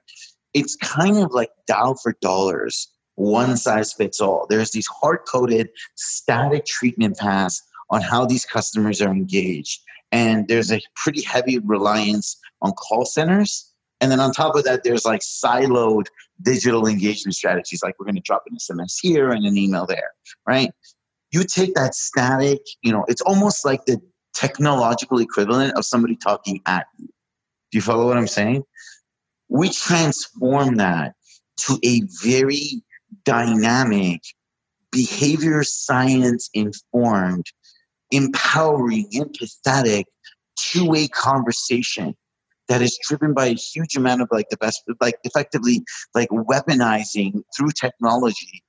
It's 0.55 0.76
kind 0.76 1.19
of 1.19 1.33
like 1.33 1.50
dial 1.66 1.97
for 1.97 2.14
dollars, 2.23 2.88
one 3.16 3.57
size 3.57 3.93
fits 3.93 4.21
all. 4.21 4.47
There's 4.49 4.71
these 4.71 4.87
hard 4.87 5.21
coded 5.28 5.71
static 5.97 6.66
treatment 6.66 7.19
paths 7.19 7.61
on 7.90 8.00
how 8.00 8.25
these 8.25 8.45
customers 8.45 9.02
are 9.02 9.11
engaged. 9.11 9.81
And 10.12 10.47
there's 10.47 10.71
a 10.71 10.81
pretty 10.95 11.23
heavy 11.23 11.59
reliance 11.59 12.38
on 12.62 12.73
call 12.73 13.05
centers 13.05 13.73
and 14.00 14.10
then 14.10 14.20
on 14.20 14.32
top 14.32 14.56
of 14.56 14.64
that, 14.64 14.84
there's 14.84 15.04
like 15.04 15.20
siloed 15.20 16.06
digital 16.42 16.86
engagement 16.86 17.34
strategies, 17.34 17.82
like 17.82 17.98
we're 17.98 18.04
going 18.04 18.16
to 18.16 18.22
drop 18.22 18.44
an 18.48 18.56
SMS 18.56 18.96
here 19.00 19.30
and 19.30 19.44
an 19.46 19.56
email 19.56 19.86
there, 19.86 20.10
right? 20.46 20.70
You 21.32 21.44
take 21.44 21.74
that 21.74 21.94
static, 21.94 22.60
you 22.82 22.92
know, 22.92 23.04
it's 23.08 23.22
almost 23.22 23.64
like 23.64 23.84
the 23.86 24.00
technological 24.34 25.18
equivalent 25.18 25.76
of 25.76 25.84
somebody 25.84 26.16
talking 26.16 26.60
at 26.66 26.86
you. 26.98 27.06
Do 27.06 27.78
you 27.78 27.82
follow 27.82 28.06
what 28.06 28.18
I'm 28.18 28.26
saying? 28.26 28.64
We 29.48 29.70
transform 29.70 30.76
that 30.76 31.14
to 31.58 31.78
a 31.82 32.02
very 32.22 32.82
dynamic, 33.24 34.20
behavior 34.92 35.62
science 35.64 36.50
informed, 36.52 37.46
empowering, 38.10 39.08
empathetic 39.14 40.04
two-way 40.56 41.08
conversation 41.08 42.14
that 42.68 42.82
is 42.82 42.99
driven 43.06 43.32
by 43.32 43.46
a 43.46 43.54
huge 43.54 43.96
amount 43.96 44.23
of 44.23 44.28
like 44.30 44.49
the 44.50 44.56
best 44.56 44.82
like 45.00 45.18
effectively 45.25 45.85
like 46.14 46.28
weaponizing 46.30 47.42
through 47.56 47.70
technology 47.70 48.62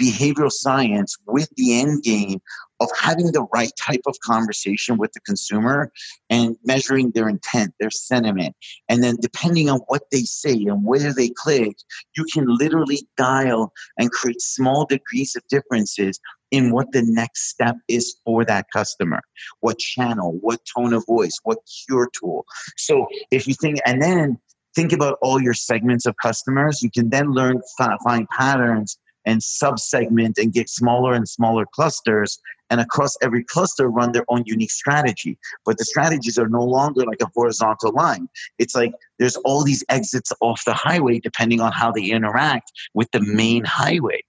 behavioral 0.00 0.50
science 0.50 1.16
with 1.26 1.48
the 1.56 1.80
end 1.80 2.02
game 2.02 2.40
of 2.80 2.88
having 3.00 3.32
the 3.32 3.46
right 3.54 3.72
type 3.78 4.00
of 4.06 4.18
conversation 4.20 4.98
with 4.98 5.12
the 5.12 5.20
consumer 5.20 5.92
and 6.30 6.56
measuring 6.64 7.10
their 7.12 7.28
intent 7.28 7.72
their 7.78 7.90
sentiment. 7.90 8.54
And 8.88 9.02
then 9.02 9.16
depending 9.20 9.70
on 9.70 9.80
what 9.86 10.02
they 10.10 10.22
say 10.22 10.52
and 10.52 10.84
where 10.84 11.14
they 11.14 11.30
click 11.30 11.76
you 12.16 12.24
can 12.32 12.44
literally 12.46 13.06
dial 13.16 13.72
and 13.98 14.10
create 14.10 14.40
small 14.40 14.84
degrees 14.84 15.34
of 15.36 15.42
differences 15.48 16.20
in 16.52 16.70
what 16.70 16.92
the 16.92 17.02
next 17.02 17.48
step 17.48 17.74
is 17.88 18.14
for 18.24 18.44
that 18.44 18.66
customer. 18.72 19.20
What 19.60 19.78
channel 19.78 20.38
what 20.40 20.60
tone 20.76 20.92
of 20.92 21.04
voice 21.06 21.36
what 21.42 21.58
cure 21.66 22.08
tool. 22.18 22.44
So 22.76 23.08
if 23.32 23.48
you 23.48 23.54
think 23.54 23.80
and 23.84 24.00
then 24.00 24.38
think 24.74 24.92
about 24.92 25.18
all 25.22 25.40
your 25.40 25.54
segments 25.54 26.06
of 26.06 26.16
customers. 26.16 26.82
You 26.82 26.90
can 26.90 27.10
then 27.10 27.32
learn 27.32 27.60
find 28.04 28.28
patterns 28.30 28.98
and 29.24 29.42
sub-segment 29.42 30.38
and 30.38 30.52
get 30.52 30.68
smaller 30.68 31.12
and 31.12 31.28
smaller 31.28 31.64
clusters. 31.74 32.40
And 32.70 32.80
across 32.80 33.16
every 33.22 33.44
cluster 33.44 33.88
run 33.88 34.12
their 34.12 34.24
own 34.28 34.44
unique 34.46 34.70
strategy. 34.70 35.38
But 35.66 35.76
the 35.76 35.84
strategies 35.84 36.38
are 36.38 36.48
no 36.48 36.64
longer 36.64 37.04
like 37.04 37.20
a 37.20 37.30
horizontal 37.34 37.92
line. 37.92 38.28
It's 38.58 38.74
like 38.74 38.94
there's 39.18 39.36
all 39.36 39.62
these 39.62 39.84
exits 39.90 40.32
off 40.40 40.64
the 40.64 40.72
highway 40.72 41.20
depending 41.20 41.60
on 41.60 41.72
how 41.72 41.92
they 41.92 42.04
interact 42.04 42.72
with 42.94 43.10
the 43.10 43.20
main 43.20 43.64
highway 43.64 44.22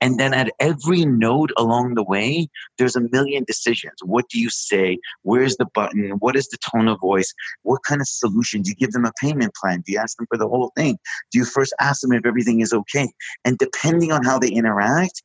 and 0.00 0.18
then 0.18 0.32
at 0.32 0.52
every 0.58 1.04
node 1.04 1.52
along 1.56 1.94
the 1.94 2.02
way, 2.02 2.48
there's 2.78 2.96
a 2.96 3.08
million 3.12 3.44
decisions. 3.44 3.94
What 4.02 4.28
do 4.28 4.40
you 4.40 4.50
say? 4.50 4.98
Where's 5.22 5.56
the 5.56 5.66
button? 5.74 6.10
What 6.20 6.36
is 6.36 6.48
the 6.48 6.58
tone 6.58 6.88
of 6.88 7.00
voice? 7.00 7.32
What 7.62 7.82
kind 7.86 8.00
of 8.00 8.08
solution? 8.08 8.62
Do 8.62 8.70
you 8.70 8.76
give 8.76 8.92
them 8.92 9.04
a 9.04 9.12
payment 9.20 9.54
plan? 9.54 9.82
Do 9.84 9.92
you 9.92 9.98
ask 9.98 10.16
them 10.16 10.26
for 10.30 10.38
the 10.38 10.48
whole 10.48 10.72
thing? 10.76 10.98
Do 11.30 11.38
you 11.38 11.44
first 11.44 11.74
ask 11.80 12.00
them 12.00 12.12
if 12.12 12.24
everything 12.24 12.60
is 12.60 12.72
okay? 12.72 13.08
And 13.44 13.58
depending 13.58 14.12
on 14.12 14.24
how 14.24 14.38
they 14.38 14.48
interact, 14.48 15.22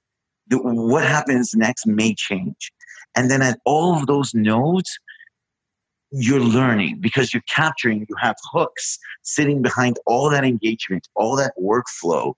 what 0.51 1.03
happens 1.03 1.53
next 1.55 1.87
may 1.87 2.13
change. 2.13 2.71
And 3.15 3.31
then 3.31 3.41
at 3.41 3.59
all 3.65 3.97
of 3.97 4.07
those 4.07 4.33
nodes, 4.33 4.99
you're 6.11 6.39
learning 6.39 6.99
because 7.01 7.33
you're 7.33 7.43
capturing, 7.49 8.05
you 8.07 8.15
have 8.19 8.35
hooks 8.51 8.99
sitting 9.23 9.61
behind 9.61 9.97
all 10.05 10.29
that 10.29 10.45
engagement, 10.45 11.07
all 11.15 11.35
that 11.35 11.53
workflow 11.59 12.33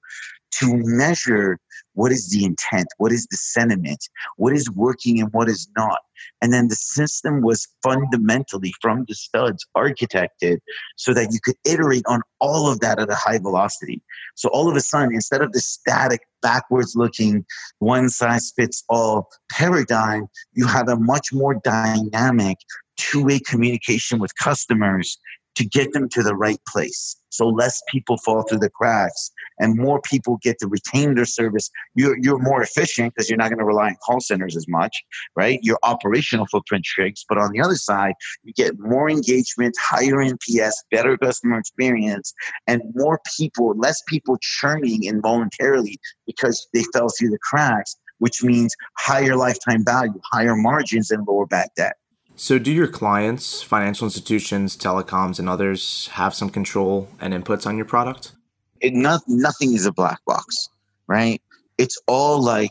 to 0.51 0.77
measure 0.83 1.59
what 1.93 2.11
is 2.11 2.29
the 2.29 2.45
intent, 2.45 2.87
what 2.97 3.11
is 3.11 3.25
the 3.27 3.37
sentiment, 3.37 4.07
what 4.37 4.53
is 4.53 4.69
working 4.71 5.19
and 5.19 5.33
what 5.33 5.49
is 5.49 5.67
not. 5.75 5.99
And 6.41 6.53
then 6.53 6.67
the 6.67 6.75
system 6.75 7.41
was 7.41 7.67
fundamentally 7.83 8.73
from 8.81 9.05
the 9.07 9.15
studs 9.15 9.65
architected 9.75 10.59
so 10.95 11.13
that 11.13 11.31
you 11.31 11.39
could 11.43 11.55
iterate 11.65 12.03
on 12.07 12.21
all 12.39 12.71
of 12.71 12.79
that 12.81 12.99
at 12.99 13.09
a 13.09 13.15
high 13.15 13.39
velocity. 13.39 14.01
So 14.35 14.49
all 14.49 14.69
of 14.69 14.75
a 14.75 14.81
sudden, 14.81 15.13
instead 15.13 15.41
of 15.41 15.53
the 15.53 15.59
static, 15.59 16.21
backwards 16.41 16.95
looking, 16.95 17.45
one 17.79 18.09
size 18.09 18.53
fits 18.55 18.83
all 18.89 19.29
paradigm, 19.51 20.27
you 20.53 20.67
have 20.67 20.89
a 20.89 20.97
much 20.97 21.33
more 21.33 21.55
dynamic 21.63 22.57
two 22.97 23.23
way 23.23 23.39
communication 23.39 24.19
with 24.19 24.31
customers 24.35 25.17
to 25.57 25.65
get 25.65 25.91
them 25.91 26.07
to 26.09 26.21
the 26.21 26.35
right 26.35 26.59
place. 26.67 27.17
So 27.29 27.47
less 27.47 27.81
people 27.91 28.17
fall 28.17 28.43
through 28.43 28.59
the 28.59 28.69
cracks 28.69 29.31
and 29.59 29.75
more 29.75 29.99
people 30.01 30.37
get 30.43 30.59
to 30.59 30.67
retain 30.67 31.15
their 31.15 31.25
service. 31.25 31.71
You're, 31.95 32.15
you're 32.21 32.37
more 32.37 32.61
efficient 32.61 33.13
because 33.13 33.27
you're 33.27 33.37
not 33.37 33.49
going 33.49 33.57
to 33.57 33.65
rely 33.65 33.87
on 33.87 33.95
call 34.05 34.19
centers 34.19 34.55
as 34.55 34.67
much, 34.67 34.95
right? 35.35 35.59
Your 35.63 35.79
operational 35.81 36.45
footprint 36.45 36.85
shrinks. 36.85 37.25
But 37.27 37.39
on 37.39 37.51
the 37.51 37.59
other 37.59 37.75
side, 37.75 38.13
you 38.43 38.53
get 38.53 38.77
more 38.77 39.09
engagement, 39.09 39.75
higher 39.81 40.17
NPS, 40.17 40.73
better 40.91 41.17
customer 41.17 41.57
experience, 41.57 42.33
and 42.67 42.83
more 42.93 43.19
people, 43.35 43.75
less 43.75 44.01
people 44.07 44.37
churning 44.39 45.03
involuntarily 45.03 45.99
because 46.27 46.67
they 46.71 46.83
fell 46.93 47.07
through 47.17 47.29
the 47.29 47.39
cracks, 47.41 47.95
which 48.19 48.43
means 48.43 48.75
higher 48.97 49.35
lifetime 49.35 49.83
value, 49.83 50.19
higher 50.31 50.55
margins, 50.55 51.09
and 51.09 51.25
lower 51.27 51.47
bad 51.47 51.69
debt. 51.75 51.95
So, 52.39 52.59
do 52.59 52.71
your 52.71 52.87
clients, 52.87 53.63
financial 53.63 54.05
institutions, 54.05 54.77
telecoms, 54.77 55.39
and 55.39 55.49
others 55.49 56.07
have 56.13 56.35
some 56.35 56.51
control 56.51 57.09
and 57.19 57.33
inputs 57.33 57.65
on 57.65 57.77
your 57.77 57.85
product? 57.85 58.33
It, 58.79 58.93
not, 58.93 59.21
nothing 59.27 59.73
is 59.73 59.87
a 59.87 59.91
black 59.91 60.23
box, 60.27 60.69
right? 61.07 61.41
It's 61.79 61.99
all 62.05 62.41
like 62.41 62.69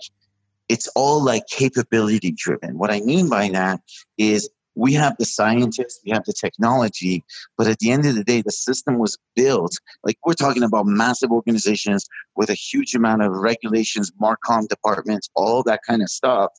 it's 0.68 0.88
all 0.94 1.23
like 1.23 1.42
capability 1.49 2.30
driven. 2.30 2.78
What 2.78 2.92
I 2.92 3.00
mean 3.00 3.28
by 3.28 3.49
that 3.50 3.80
is 4.18 4.49
we 4.76 4.92
have 4.92 5.16
the 5.18 5.25
scientists, 5.25 6.00
we 6.04 6.12
have 6.12 6.25
the 6.25 6.35
technology, 6.35 7.25
but 7.56 7.66
at 7.66 7.78
the 7.78 7.90
end 7.90 8.06
of 8.06 8.14
the 8.14 8.23
day, 8.23 8.42
the 8.42 8.52
system 8.52 8.99
was 8.99 9.18
built. 9.35 9.73
Like 10.04 10.18
we're 10.25 10.35
talking 10.35 10.62
about 10.62 10.87
massive 10.87 11.33
organizations 11.33 12.06
with 12.37 12.50
a 12.50 12.54
huge 12.54 12.95
amount 12.95 13.23
of 13.23 13.33
regulations, 13.33 14.12
Marcom 14.23 14.68
departments, 14.68 15.30
all 15.35 15.62
that 15.64 15.80
kind 15.88 16.02
of 16.02 16.11
stuff. 16.11 16.50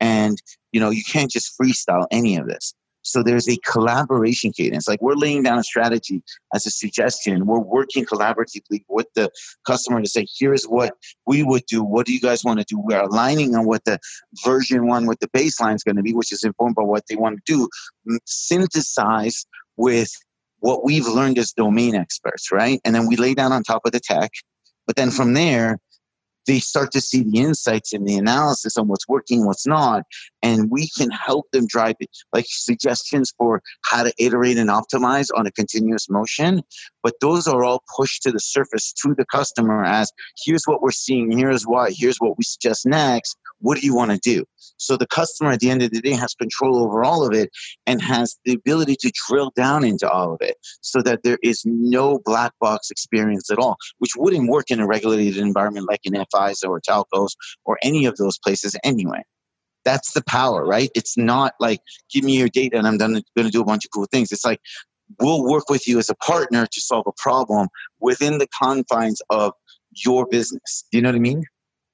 And, 0.00 0.38
you 0.72 0.80
know, 0.80 0.90
you 0.90 1.02
can't 1.04 1.30
just 1.30 1.52
freestyle 1.60 2.06
any 2.10 2.36
of 2.36 2.46
this. 2.46 2.74
So 3.06 3.22
there's 3.22 3.48
a 3.48 3.56
collaboration 3.58 4.52
cadence. 4.52 4.88
Like 4.88 5.00
we're 5.00 5.14
laying 5.14 5.44
down 5.44 5.58
a 5.58 5.62
strategy 5.62 6.22
as 6.54 6.66
a 6.66 6.70
suggestion. 6.70 7.46
We're 7.46 7.60
working 7.60 8.04
collaboratively 8.04 8.84
with 8.88 9.06
the 9.14 9.30
customer 9.66 10.02
to 10.02 10.08
say, 10.08 10.26
here's 10.38 10.64
what 10.64 10.94
we 11.26 11.42
would 11.42 11.62
do. 11.66 11.82
What 11.84 12.06
do 12.06 12.12
you 12.12 12.20
guys 12.20 12.44
want 12.44 12.58
to 12.58 12.66
do? 12.68 12.78
We're 12.78 13.00
aligning 13.00 13.54
on 13.54 13.64
what 13.64 13.84
the 13.84 14.00
version 14.44 14.86
one 14.86 15.06
with 15.06 15.20
the 15.20 15.28
baseline 15.28 15.76
is 15.76 15.84
going 15.84 15.96
to 15.96 16.02
be, 16.02 16.14
which 16.14 16.32
is 16.32 16.42
informed 16.42 16.74
by 16.74 16.82
what 16.82 17.04
they 17.08 17.16
want 17.16 17.36
to 17.36 17.42
do. 17.46 17.68
Synthesize 18.24 19.46
with 19.76 20.10
what 20.60 20.84
we've 20.84 21.06
learned 21.06 21.38
as 21.38 21.52
domain 21.52 21.94
experts, 21.94 22.50
right? 22.50 22.80
And 22.84 22.94
then 22.94 23.06
we 23.06 23.16
lay 23.16 23.34
down 23.34 23.52
on 23.52 23.62
top 23.62 23.82
of 23.84 23.92
the 23.92 24.00
tech. 24.00 24.32
But 24.86 24.96
then 24.96 25.10
from 25.10 25.34
there, 25.34 25.78
they 26.46 26.60
start 26.60 26.92
to 26.92 27.00
see 27.00 27.22
the 27.24 27.40
insights 27.40 27.92
and 27.92 28.06
the 28.06 28.14
analysis 28.16 28.76
on 28.76 28.88
what's 28.88 29.08
working, 29.08 29.44
what's 29.44 29.66
not, 29.66 30.04
and 30.46 30.70
we 30.70 30.88
can 30.96 31.10
help 31.10 31.50
them 31.50 31.66
drive 31.66 31.96
it, 31.98 32.08
like 32.32 32.44
suggestions 32.48 33.32
for 33.36 33.60
how 33.82 34.04
to 34.04 34.12
iterate 34.16 34.58
and 34.58 34.70
optimize 34.70 35.28
on 35.34 35.44
a 35.44 35.50
continuous 35.50 36.08
motion. 36.08 36.62
But 37.02 37.14
those 37.20 37.48
are 37.48 37.64
all 37.64 37.82
pushed 37.96 38.22
to 38.22 38.30
the 38.30 38.38
surface 38.38 38.92
to 39.02 39.14
the 39.18 39.24
customer 39.26 39.84
as 39.84 40.12
here's 40.44 40.62
what 40.64 40.82
we're 40.82 40.92
seeing, 40.92 41.36
here's 41.36 41.64
why, 41.64 41.90
here's 41.90 42.18
what 42.18 42.38
we 42.38 42.44
suggest 42.44 42.86
next. 42.86 43.36
What 43.58 43.80
do 43.80 43.86
you 43.86 43.96
want 43.96 44.12
to 44.12 44.18
do? 44.18 44.44
So 44.76 44.96
the 44.96 45.06
customer 45.08 45.50
at 45.50 45.60
the 45.60 45.70
end 45.70 45.82
of 45.82 45.90
the 45.90 46.00
day 46.00 46.12
has 46.12 46.34
control 46.34 46.78
over 46.78 47.02
all 47.02 47.26
of 47.26 47.34
it 47.34 47.50
and 47.86 48.00
has 48.02 48.36
the 48.44 48.52
ability 48.52 48.96
to 49.00 49.12
drill 49.28 49.50
down 49.56 49.82
into 49.82 50.08
all 50.08 50.32
of 50.32 50.38
it 50.42 50.56
so 50.80 51.02
that 51.02 51.24
there 51.24 51.38
is 51.42 51.62
no 51.64 52.20
black 52.24 52.52
box 52.60 52.90
experience 52.92 53.50
at 53.50 53.58
all, 53.58 53.76
which 53.98 54.12
wouldn't 54.16 54.48
work 54.48 54.70
in 54.70 54.78
a 54.78 54.86
regulated 54.86 55.38
environment 55.38 55.88
like 55.88 56.02
in 56.04 56.14
FIs 56.14 56.62
or 56.62 56.80
telcos 56.80 57.30
or 57.64 57.78
any 57.82 58.04
of 58.06 58.16
those 58.16 58.38
places 58.38 58.76
anyway. 58.84 59.22
That's 59.86 60.12
the 60.12 60.22
power, 60.24 60.66
right? 60.66 60.90
It's 60.94 61.16
not 61.16 61.54
like, 61.60 61.80
give 62.12 62.24
me 62.24 62.36
your 62.36 62.48
data 62.48 62.76
and 62.76 62.86
I'm 62.86 62.98
going 62.98 63.22
to 63.36 63.50
do 63.50 63.60
a 63.62 63.64
bunch 63.64 63.84
of 63.86 63.92
cool 63.92 64.06
things. 64.12 64.32
It's 64.32 64.44
like, 64.44 64.60
we'll 65.20 65.44
work 65.48 65.70
with 65.70 65.86
you 65.86 66.00
as 66.00 66.10
a 66.10 66.16
partner 66.16 66.66
to 66.66 66.80
solve 66.80 67.06
a 67.06 67.12
problem 67.16 67.68
within 68.00 68.38
the 68.38 68.48
confines 68.48 69.22
of 69.30 69.52
your 70.04 70.26
business. 70.26 70.84
Do 70.90 70.98
you 70.98 71.02
know 71.02 71.10
what 71.10 71.16
I 71.16 71.20
mean? 71.20 71.44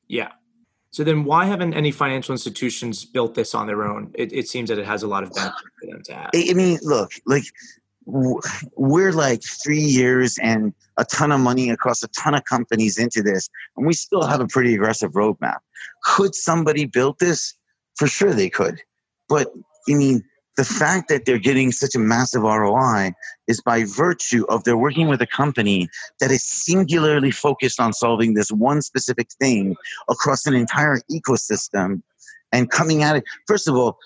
Yeah. 0.09 0.31
So 0.91 1.05
then, 1.05 1.25
why 1.25 1.45
haven't 1.45 1.75
any 1.75 1.91
financial 1.91 2.33
institutions 2.33 3.05
built 3.05 3.35
this 3.35 3.55
on 3.55 3.67
their 3.67 3.85
own? 3.85 4.11
It, 4.15 4.33
it 4.33 4.49
seems 4.49 4.69
that 4.71 4.79
it 4.79 4.87
has 4.87 5.03
a 5.03 5.07
lot 5.07 5.23
of 5.23 5.33
benefit 5.33 5.67
for 5.81 5.91
them 5.91 6.03
to 6.05 6.15
have. 6.15 6.31
I 6.35 6.55
mean, 6.55 6.79
look, 6.83 7.13
like 7.27 7.45
we're 8.05 9.13
like 9.13 9.43
three 9.63 9.81
years 9.81 10.39
and 10.43 10.75
a 10.99 11.05
ton 11.05 11.33
of 11.33 11.41
money 11.41 11.71
across 11.71 12.03
a 12.03 12.09
ton 12.09 12.35
of 12.35 12.45
companies 12.45 12.99
into 12.99 13.23
this, 13.23 13.49
and 13.77 13.87
we 13.87 13.95
still 13.95 14.25
have 14.25 14.41
a 14.41 14.47
pretty 14.47 14.75
aggressive 14.75 15.13
roadmap. 15.13 15.61
Could 16.05 16.35
somebody 16.35 16.85
build 16.85 17.19
this? 17.21 17.55
For 17.97 18.07
sure, 18.07 18.33
they 18.33 18.51
could. 18.51 18.81
But 19.29 19.53
I 19.89 19.95
mean, 19.95 20.25
the 20.57 20.65
fact 20.65 21.09
that 21.09 21.25
they're 21.25 21.39
getting 21.39 21.73
such 21.73 21.95
a 21.95 21.99
massive 21.99 22.43
ROI 22.43 23.13
is 23.47 23.61
by 23.63 23.85
virtue 23.85 24.45
of 24.49 24.65
they're 24.65 24.77
working 24.77 25.09
with 25.09 25.23
a 25.23 25.27
company 25.27 25.89
that 26.21 26.31
is 26.31 26.45
singularly 26.45 27.31
focused 27.31 27.81
on 27.81 27.93
solving 27.93 28.35
this 28.35 28.51
one 28.51 28.83
specific 28.83 29.29
thing 29.41 29.77
across 30.11 30.47
an 30.47 30.55
entire 30.55 31.01
ecosystem 31.11 32.03
and 32.53 32.71
coming 32.71 33.03
at 33.03 33.17
it. 33.17 33.25
First 33.47 33.67
of 33.67 33.77
all, 33.77 33.99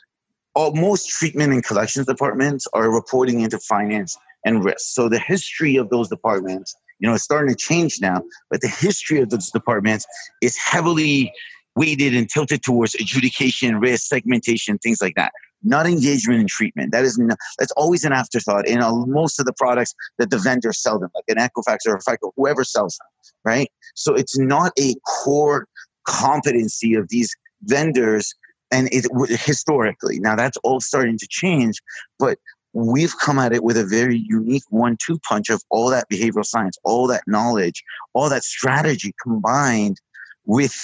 all 0.55 0.73
most 0.73 1.09
treatment 1.09 1.53
and 1.53 1.65
collections 1.65 2.07
departments 2.07 2.67
are 2.73 2.91
reporting 2.91 3.41
into 3.41 3.59
finance 3.59 4.17
and 4.45 4.65
risk. 4.65 4.79
So 4.81 5.09
the 5.09 5.19
history 5.19 5.77
of 5.77 5.91
those 5.91 6.09
departments, 6.09 6.75
you 7.01 7.09
know, 7.09 7.15
it's 7.15 7.25
starting 7.25 7.55
to 7.55 7.57
change 7.57 8.01
now, 8.01 8.23
but 8.51 8.61
the 8.61 8.69
history 8.69 9.21
of 9.21 9.31
those 9.31 9.51
departments 9.51 10.07
is 10.41 10.57
heavily 10.57 11.33
weighted 11.77 12.15
and 12.15 12.29
tilted 12.29 12.63
towards 12.63 12.95
adjudication, 12.95 13.79
risk, 13.79 14.07
segmentation, 14.07 14.79
things 14.79 15.01
like 15.01 15.15
that 15.15 15.33
not 15.63 15.87
engagement 15.87 16.39
and 16.39 16.49
treatment. 16.49 16.93
That 16.93 17.05
is 17.05 17.19
not, 17.19 17.39
that's 17.59 17.73
always 17.73 18.05
an 18.05 18.13
afterthought 18.13 18.69
in 18.69 18.79
most 19.09 19.41
of 19.41 19.47
the 19.47 19.53
products 19.53 19.95
that 20.19 20.31
the 20.31 20.39
vendors 20.39 20.81
sell 20.81 20.99
them, 20.99 21.11
like 21.15 21.25
an 21.29 21.37
Equifax 21.37 21.79
or 21.87 21.97
a 21.97 22.01
FICO, 22.01 22.33
whoever 22.37 22.63
sells 22.63 22.97
them, 22.99 23.33
right? 23.45 23.71
So 23.95 24.15
it's 24.15 24.39
not 24.39 24.73
a 24.79 24.95
core 25.07 25.67
competency 26.07 26.95
of 26.95 27.09
these 27.09 27.35
vendors 27.65 28.33
and 28.71 28.89
it 28.93 29.07
historically 29.41 30.21
now 30.21 30.37
that's 30.37 30.57
all 30.59 30.81
starting 30.81 31.19
to 31.19 31.27
change 31.29 31.81
but 32.19 32.39
we've 32.73 33.19
come 33.19 33.39
at 33.39 33.53
it 33.53 33.65
with 33.65 33.77
a 33.77 33.85
very 33.85 34.25
unique 34.29 34.63
one 34.71 34.97
two 35.05 35.19
punch 35.21 35.51
of 35.51 35.63
all 35.71 35.89
that 35.91 36.07
behavioral 36.13 36.45
science, 36.45 36.77
all 36.85 37.07
that 37.07 37.23
knowledge, 37.27 37.83
all 38.13 38.29
that 38.29 38.45
strategy 38.45 39.15
combined 39.23 39.97
with 40.45 40.77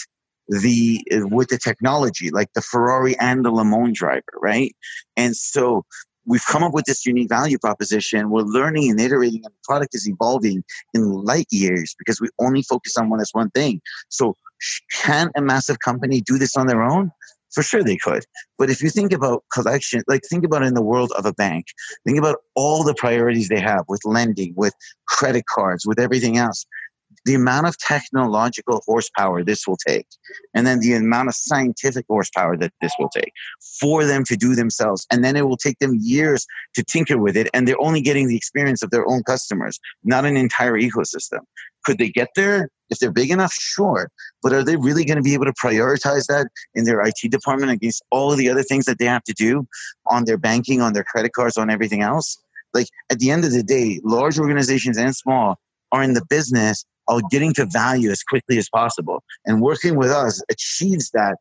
the 0.60 1.02
uh, 1.12 1.26
with 1.28 1.48
the 1.48 1.58
technology 1.58 2.30
like 2.30 2.52
the 2.54 2.60
ferrari 2.60 3.16
and 3.18 3.44
the 3.44 3.50
lemon 3.50 3.92
driver 3.94 4.22
right? 4.40 4.74
And 5.16 5.36
so 5.36 5.84
we've 6.26 6.44
come 6.46 6.62
up 6.62 6.72
with 6.72 6.84
this 6.84 7.04
unique 7.04 7.28
value 7.28 7.58
proposition. 7.58 8.30
We're 8.30 8.42
learning 8.42 8.90
and 8.90 9.00
iterating 9.00 9.42
and 9.44 9.52
the 9.52 9.64
product 9.64 9.94
is 9.94 10.08
evolving 10.08 10.62
in 10.94 11.10
light 11.10 11.46
years 11.50 11.94
because 11.98 12.20
we 12.20 12.28
only 12.38 12.62
focus 12.62 12.96
on 12.96 13.10
one 13.10 13.20
as 13.20 13.30
one 13.32 13.50
thing. 13.50 13.80
So 14.08 14.36
can 14.92 15.30
a 15.36 15.42
massive 15.42 15.80
company 15.80 16.20
do 16.20 16.38
this 16.38 16.56
on 16.56 16.66
their 16.66 16.82
own? 16.82 17.10
For 17.52 17.62
sure 17.62 17.84
they 17.84 17.98
could. 17.98 18.24
But 18.56 18.70
if 18.70 18.82
you 18.82 18.88
think 18.88 19.12
about 19.12 19.44
collection, 19.52 20.02
like 20.08 20.22
think 20.30 20.42
about 20.42 20.62
in 20.62 20.72
the 20.72 20.82
world 20.82 21.12
of 21.18 21.26
a 21.26 21.34
bank, 21.34 21.66
think 22.06 22.18
about 22.18 22.36
all 22.54 22.82
the 22.82 22.94
priorities 22.94 23.48
they 23.48 23.60
have 23.60 23.84
with 23.88 24.00
lending, 24.06 24.54
with 24.56 24.72
credit 25.06 25.44
cards, 25.46 25.86
with 25.86 26.00
everything 26.00 26.38
else. 26.38 26.64
The 27.24 27.34
amount 27.34 27.68
of 27.68 27.78
technological 27.78 28.82
horsepower 28.84 29.44
this 29.44 29.66
will 29.66 29.76
take, 29.76 30.06
and 30.54 30.66
then 30.66 30.80
the 30.80 30.94
amount 30.94 31.28
of 31.28 31.34
scientific 31.36 32.04
horsepower 32.08 32.56
that 32.56 32.72
this 32.80 32.92
will 32.98 33.10
take 33.10 33.32
for 33.80 34.04
them 34.04 34.24
to 34.24 34.36
do 34.36 34.54
themselves. 34.56 35.06
And 35.10 35.22
then 35.22 35.36
it 35.36 35.46
will 35.46 35.56
take 35.56 35.78
them 35.78 35.96
years 36.00 36.46
to 36.74 36.82
tinker 36.82 37.18
with 37.18 37.36
it, 37.36 37.48
and 37.54 37.66
they're 37.66 37.80
only 37.80 38.00
getting 38.00 38.26
the 38.26 38.36
experience 38.36 38.82
of 38.82 38.90
their 38.90 39.08
own 39.08 39.22
customers, 39.22 39.78
not 40.02 40.24
an 40.24 40.36
entire 40.36 40.74
ecosystem. 40.74 41.40
Could 41.84 41.98
they 41.98 42.08
get 42.08 42.28
there? 42.36 42.68
If 42.90 42.98
they're 42.98 43.12
big 43.12 43.30
enough, 43.30 43.52
sure. 43.52 44.10
But 44.42 44.52
are 44.52 44.62
they 44.62 44.76
really 44.76 45.04
going 45.04 45.16
to 45.16 45.22
be 45.22 45.34
able 45.34 45.46
to 45.46 45.52
prioritize 45.52 46.26
that 46.26 46.48
in 46.74 46.84
their 46.84 47.00
IT 47.00 47.30
department 47.30 47.72
against 47.72 48.04
all 48.10 48.30
of 48.30 48.38
the 48.38 48.50
other 48.50 48.62
things 48.62 48.84
that 48.84 48.98
they 48.98 49.06
have 49.06 49.24
to 49.24 49.32
do 49.32 49.66
on 50.06 50.24
their 50.24 50.36
banking, 50.36 50.82
on 50.82 50.92
their 50.92 51.04
credit 51.04 51.32
cards, 51.32 51.56
on 51.56 51.70
everything 51.70 52.02
else? 52.02 52.36
Like 52.74 52.88
at 53.10 53.18
the 53.18 53.30
end 53.30 53.44
of 53.44 53.52
the 53.52 53.62
day, 53.62 54.00
large 54.04 54.38
organizations 54.38 54.98
and 54.98 55.14
small 55.16 55.58
are 55.90 56.02
in 56.02 56.14
the 56.14 56.24
business 56.28 56.84
of 57.08 57.22
getting 57.30 57.52
to 57.54 57.66
value 57.66 58.10
as 58.10 58.22
quickly 58.22 58.58
as 58.58 58.68
possible. 58.68 59.22
And 59.46 59.60
working 59.60 59.96
with 59.96 60.10
us 60.10 60.42
achieves 60.50 61.10
that 61.10 61.36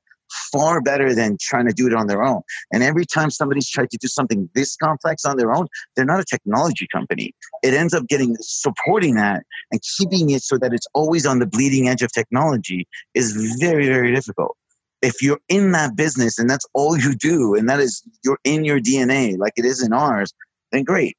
far 0.52 0.82
better 0.82 1.14
than 1.14 1.38
trying 1.40 1.68
to 1.68 1.74
do 1.74 1.88
it 1.88 1.94
on 1.94 2.08
their 2.08 2.24
own. 2.24 2.42
And 2.72 2.84
every 2.84 3.06
time 3.06 3.30
somebody's 3.30 3.70
tried 3.70 3.90
to 3.92 3.98
do 3.98 4.08
something 4.08 4.50
this 4.56 4.76
complex 4.76 5.26
on 5.26 5.38
their 5.38 5.54
own, 5.54 5.68
they're 5.96 6.06
not 6.06 6.20
a 6.20 6.26
technology 6.26 6.88
company. 6.92 7.34
It 7.64 7.74
ends 7.74 7.94
up 7.94 8.08
getting 8.08 8.36
supporting 8.40 9.16
that 9.16 9.44
and 9.72 9.82
keeping 9.98 10.30
it 10.30 10.44
so 10.44 10.58
that 10.58 10.74
it's 10.74 10.88
always 10.94 11.26
on 11.26 11.40
the 11.40 11.48
bleeding 11.48 11.88
edge 11.88 12.02
of 12.02 12.12
technology 12.12 12.88
is 13.14 13.58
very, 13.60 13.88
very 13.88 14.14
difficult. 14.14 14.56
If 15.02 15.22
you're 15.22 15.40
in 15.50 15.72
that 15.72 15.96
business 15.96 16.38
and 16.38 16.50
that's 16.50 16.66
all 16.74 16.98
you 16.98 17.16
do, 17.16 17.56
and 17.56 17.68
that 17.70 17.80
is 17.80 18.04
you're 18.24 18.40
in 18.44 18.64
your 18.64 18.80
DNA, 18.80 19.38
like 19.38 19.54
it 19.58 19.66
is 19.66 19.84
in 19.84 19.94
ours, 19.94 20.32
then 20.72 20.84
great. 20.84 21.18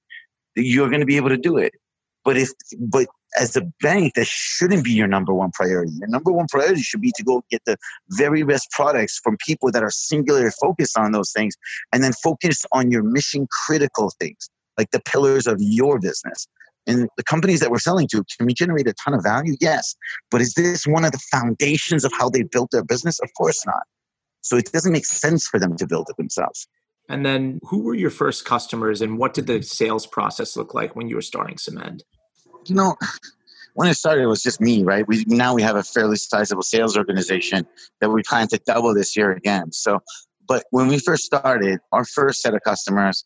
You're 0.55 0.89
going 0.89 1.01
to 1.01 1.07
be 1.07 1.17
able 1.17 1.31
to 1.31 1.37
do 1.37 1.57
it. 1.57 1.73
But 2.25 2.37
if 2.37 2.51
but 2.79 3.07
as 3.39 3.57
a 3.57 3.63
bank, 3.81 4.15
that 4.15 4.27
shouldn't 4.27 4.85
be 4.85 4.93
your 4.93 5.07
number 5.07 5.33
one 5.33 5.51
priority. 5.53 5.93
Your 5.99 6.09
number 6.09 6.31
one 6.31 6.47
priority 6.51 6.83
should 6.83 7.01
be 7.01 7.13
to 7.17 7.25
go 7.25 7.43
get 7.51 7.63
the 7.65 7.77
very 8.11 8.43
best 8.43 8.71
products 8.71 9.19
from 9.23 9.37
people 9.45 9.71
that 9.73 9.83
are 9.83 9.91
singularly 9.91 10.51
focused 10.61 10.99
on 10.99 11.13
those 11.13 11.33
things 11.33 11.55
and 11.93 12.05
then 12.05 12.13
focus 12.13 12.65
on 12.73 12.91
your 12.91 13.03
mission 13.03 13.47
critical 13.67 14.13
things, 14.21 14.51
like 14.77 14.91
the 14.91 15.01
pillars 15.01 15.47
of 15.47 15.57
your 15.61 15.99
business. 15.99 16.47
And 16.87 17.09
the 17.17 17.23
companies 17.23 17.61
that 17.61 17.71
we're 17.71 17.79
selling 17.79 18.09
to, 18.09 18.25
can 18.37 18.47
we 18.47 18.55
generate 18.55 18.89
a 18.89 18.93
ton 18.95 19.15
of 19.15 19.23
value? 19.23 19.55
Yes. 19.61 19.95
But 20.31 20.41
is 20.41 20.55
this 20.55 20.85
one 20.85 21.05
of 21.05 21.13
the 21.13 21.21
foundations 21.31 22.05
of 22.05 22.13
how 22.13 22.29
they 22.29 22.43
built 22.43 22.71
their 22.73 22.85
business? 22.85 23.21
Of 23.21 23.31
course 23.39 23.65
not. 23.65 23.85
So 24.41 24.57
it 24.57 24.71
doesn't 24.73 24.93
make 24.93 25.07
sense 25.07 25.47
for 25.47 25.61
them 25.61 25.77
to 25.77 25.87
build 25.87 26.09
it 26.11 26.17
themselves. 26.17 26.67
And 27.09 27.27
then 27.27 27.61
who 27.65 27.83
were 27.83 27.95
your 27.95 28.11
first 28.11 28.45
customers 28.45 29.03
and 29.03 29.19
what 29.19 29.35
did 29.35 29.47
the 29.47 29.63
sales 29.63 30.07
process 30.07 30.57
look 30.57 30.73
like 30.73 30.97
when 30.97 31.09
you 31.09 31.17
were 31.17 31.23
starting 31.23 31.57
Symend? 31.57 32.03
you 32.67 32.75
know, 32.75 32.97
when 33.75 33.89
it 33.89 33.95
started, 33.95 34.23
it 34.23 34.27
was 34.27 34.43
just 34.43 34.61
me, 34.61 34.83
right? 34.83 35.07
We 35.07 35.25
now 35.27 35.55
we 35.55 35.63
have 35.63 35.77
a 35.77 35.83
fairly 35.83 36.17
sizable 36.17 36.63
sales 36.63 36.97
organization 36.97 37.67
that 38.01 38.11
we 38.11 38.23
plan 38.23 38.49
to 38.49 38.59
double 38.67 38.95
this 38.95 39.17
year 39.17 39.33
again. 39.33 39.73
So, 39.73 40.01
but 40.47 40.65
when 40.71 40.89
we 40.89 40.99
first 40.99 41.25
started, 41.25 41.81
our 41.91 42.05
first 42.05 42.43
set 42.43 42.55
of 42.55 42.61
customers, 42.65 43.25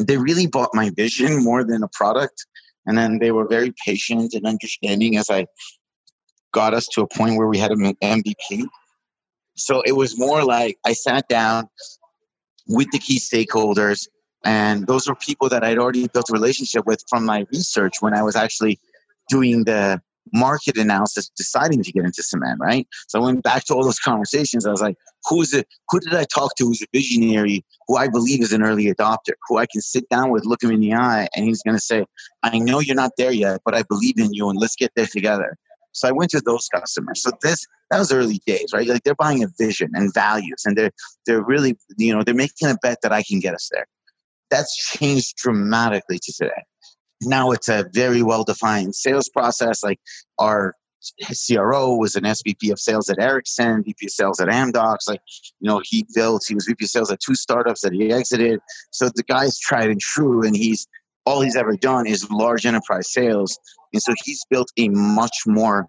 they 0.00 0.18
really 0.18 0.46
bought 0.46 0.70
my 0.74 0.90
vision 0.90 1.42
more 1.44 1.64
than 1.64 1.82
a 1.82 1.88
product, 1.88 2.46
and 2.84 2.96
then 2.98 3.18
they 3.18 3.32
were 3.32 3.48
very 3.48 3.72
patient 3.84 4.34
and 4.34 4.46
understanding 4.46 5.16
as 5.16 5.30
I 5.30 5.46
got 6.52 6.74
us 6.74 6.86
to 6.88 7.02
a 7.02 7.06
point 7.06 7.36
where 7.36 7.48
we 7.48 7.58
had 7.58 7.70
an 7.70 7.94
MVP. 8.02 8.66
So 9.56 9.82
it 9.86 9.92
was 9.92 10.18
more 10.18 10.44
like 10.44 10.78
I 10.84 10.92
sat 10.92 11.28
down 11.28 11.68
with 12.68 12.90
the 12.92 12.98
key 12.98 13.18
stakeholders 13.18 14.06
and 14.44 14.86
those 14.86 15.08
were 15.08 15.16
people 15.16 15.48
that 15.48 15.64
I'd 15.64 15.78
already 15.78 16.06
built 16.06 16.30
a 16.30 16.32
relationship 16.32 16.86
with 16.86 17.02
from 17.08 17.24
my 17.24 17.46
research 17.52 17.94
when 18.00 18.14
I 18.14 18.22
was 18.22 18.36
actually 18.36 18.78
doing 19.28 19.64
the 19.64 20.00
market 20.32 20.76
analysis, 20.76 21.30
deciding 21.36 21.82
to 21.82 21.92
get 21.92 22.04
into 22.04 22.22
Symend, 22.22 22.58
right? 22.58 22.86
So 23.08 23.20
I 23.20 23.24
went 23.24 23.42
back 23.42 23.64
to 23.64 23.74
all 23.74 23.84
those 23.84 23.98
conversations. 23.98 24.66
I 24.66 24.70
was 24.70 24.80
like, 24.80 24.96
who's 25.24 25.52
it? 25.52 25.66
Who 25.90 26.00
did 26.00 26.14
I 26.14 26.24
talk 26.24 26.54
to 26.56 26.64
who's 26.64 26.82
a 26.82 26.86
visionary, 26.92 27.64
who 27.88 27.96
I 27.96 28.08
believe 28.08 28.40
is 28.40 28.52
an 28.52 28.62
early 28.62 28.86
adopter, 28.86 29.34
who 29.48 29.58
I 29.58 29.66
can 29.66 29.80
sit 29.80 30.08
down 30.08 30.30
with, 30.30 30.44
look 30.44 30.62
him 30.62 30.70
in 30.70 30.80
the 30.80 30.94
eye, 30.94 31.28
and 31.34 31.44
he's 31.44 31.62
going 31.62 31.76
to 31.76 31.82
say, 31.82 32.04
I 32.42 32.58
know 32.58 32.80
you're 32.80 32.96
not 32.96 33.12
there 33.18 33.32
yet, 33.32 33.60
but 33.64 33.74
I 33.74 33.82
believe 33.82 34.18
in 34.18 34.32
you 34.32 34.48
and 34.48 34.58
let's 34.58 34.76
get 34.76 34.92
there 34.94 35.06
together. 35.06 35.56
So 35.98 36.08
I 36.08 36.12
went 36.12 36.30
to 36.32 36.40
those 36.40 36.68
customers. 36.68 37.22
So 37.22 37.30
this 37.42 37.66
that 37.90 37.98
was 37.98 38.12
early 38.12 38.40
days, 38.46 38.70
right? 38.72 38.86
Like 38.86 39.02
they're 39.04 39.14
buying 39.14 39.44
a 39.44 39.48
vision 39.58 39.90
and 39.94 40.12
values, 40.12 40.62
and 40.64 40.76
they're 40.76 40.90
they're 41.26 41.44
really 41.44 41.76
you 41.96 42.14
know 42.14 42.22
they're 42.22 42.34
making 42.34 42.68
a 42.68 42.76
bet 42.82 42.98
that 43.02 43.12
I 43.12 43.22
can 43.22 43.40
get 43.40 43.54
us 43.54 43.68
there 43.72 43.86
that's 44.50 44.76
changed 44.76 45.36
dramatically 45.36 46.18
to 46.22 46.32
today. 46.32 46.62
Now 47.22 47.50
it's 47.50 47.68
a 47.68 47.86
very 47.92 48.22
well 48.22 48.44
defined 48.44 48.94
sales 48.94 49.28
process. 49.28 49.82
Like 49.82 49.98
our 50.38 50.74
CRO 51.24 51.94
was 51.94 52.14
an 52.14 52.24
SVP 52.24 52.70
of 52.70 52.78
sales 52.78 53.08
at 53.08 53.18
Ericsson, 53.18 53.82
VP 53.84 54.06
of 54.06 54.10
sales 54.10 54.40
at 54.40 54.48
Amdocs. 54.48 55.08
Like, 55.08 55.20
you 55.60 55.68
know, 55.68 55.80
he 55.84 56.06
built, 56.14 56.44
he 56.46 56.54
was 56.54 56.66
VP 56.66 56.84
of 56.84 56.90
sales 56.90 57.10
at 57.10 57.20
two 57.20 57.34
startups 57.34 57.82
that 57.82 57.92
he 57.92 58.12
exited. 58.12 58.60
So 58.90 59.08
the 59.14 59.22
guy's 59.22 59.58
tried 59.58 59.88
and 59.88 60.00
true, 60.00 60.44
and 60.44 60.56
he's 60.56 60.86
all 61.26 61.40
he's 61.40 61.56
ever 61.56 61.76
done 61.76 62.06
is 62.06 62.30
large 62.30 62.64
enterprise 62.64 63.12
sales. 63.12 63.58
And 63.92 64.00
so 64.00 64.14
he's 64.24 64.42
built 64.48 64.68
a 64.78 64.88
much 64.88 65.38
more 65.46 65.86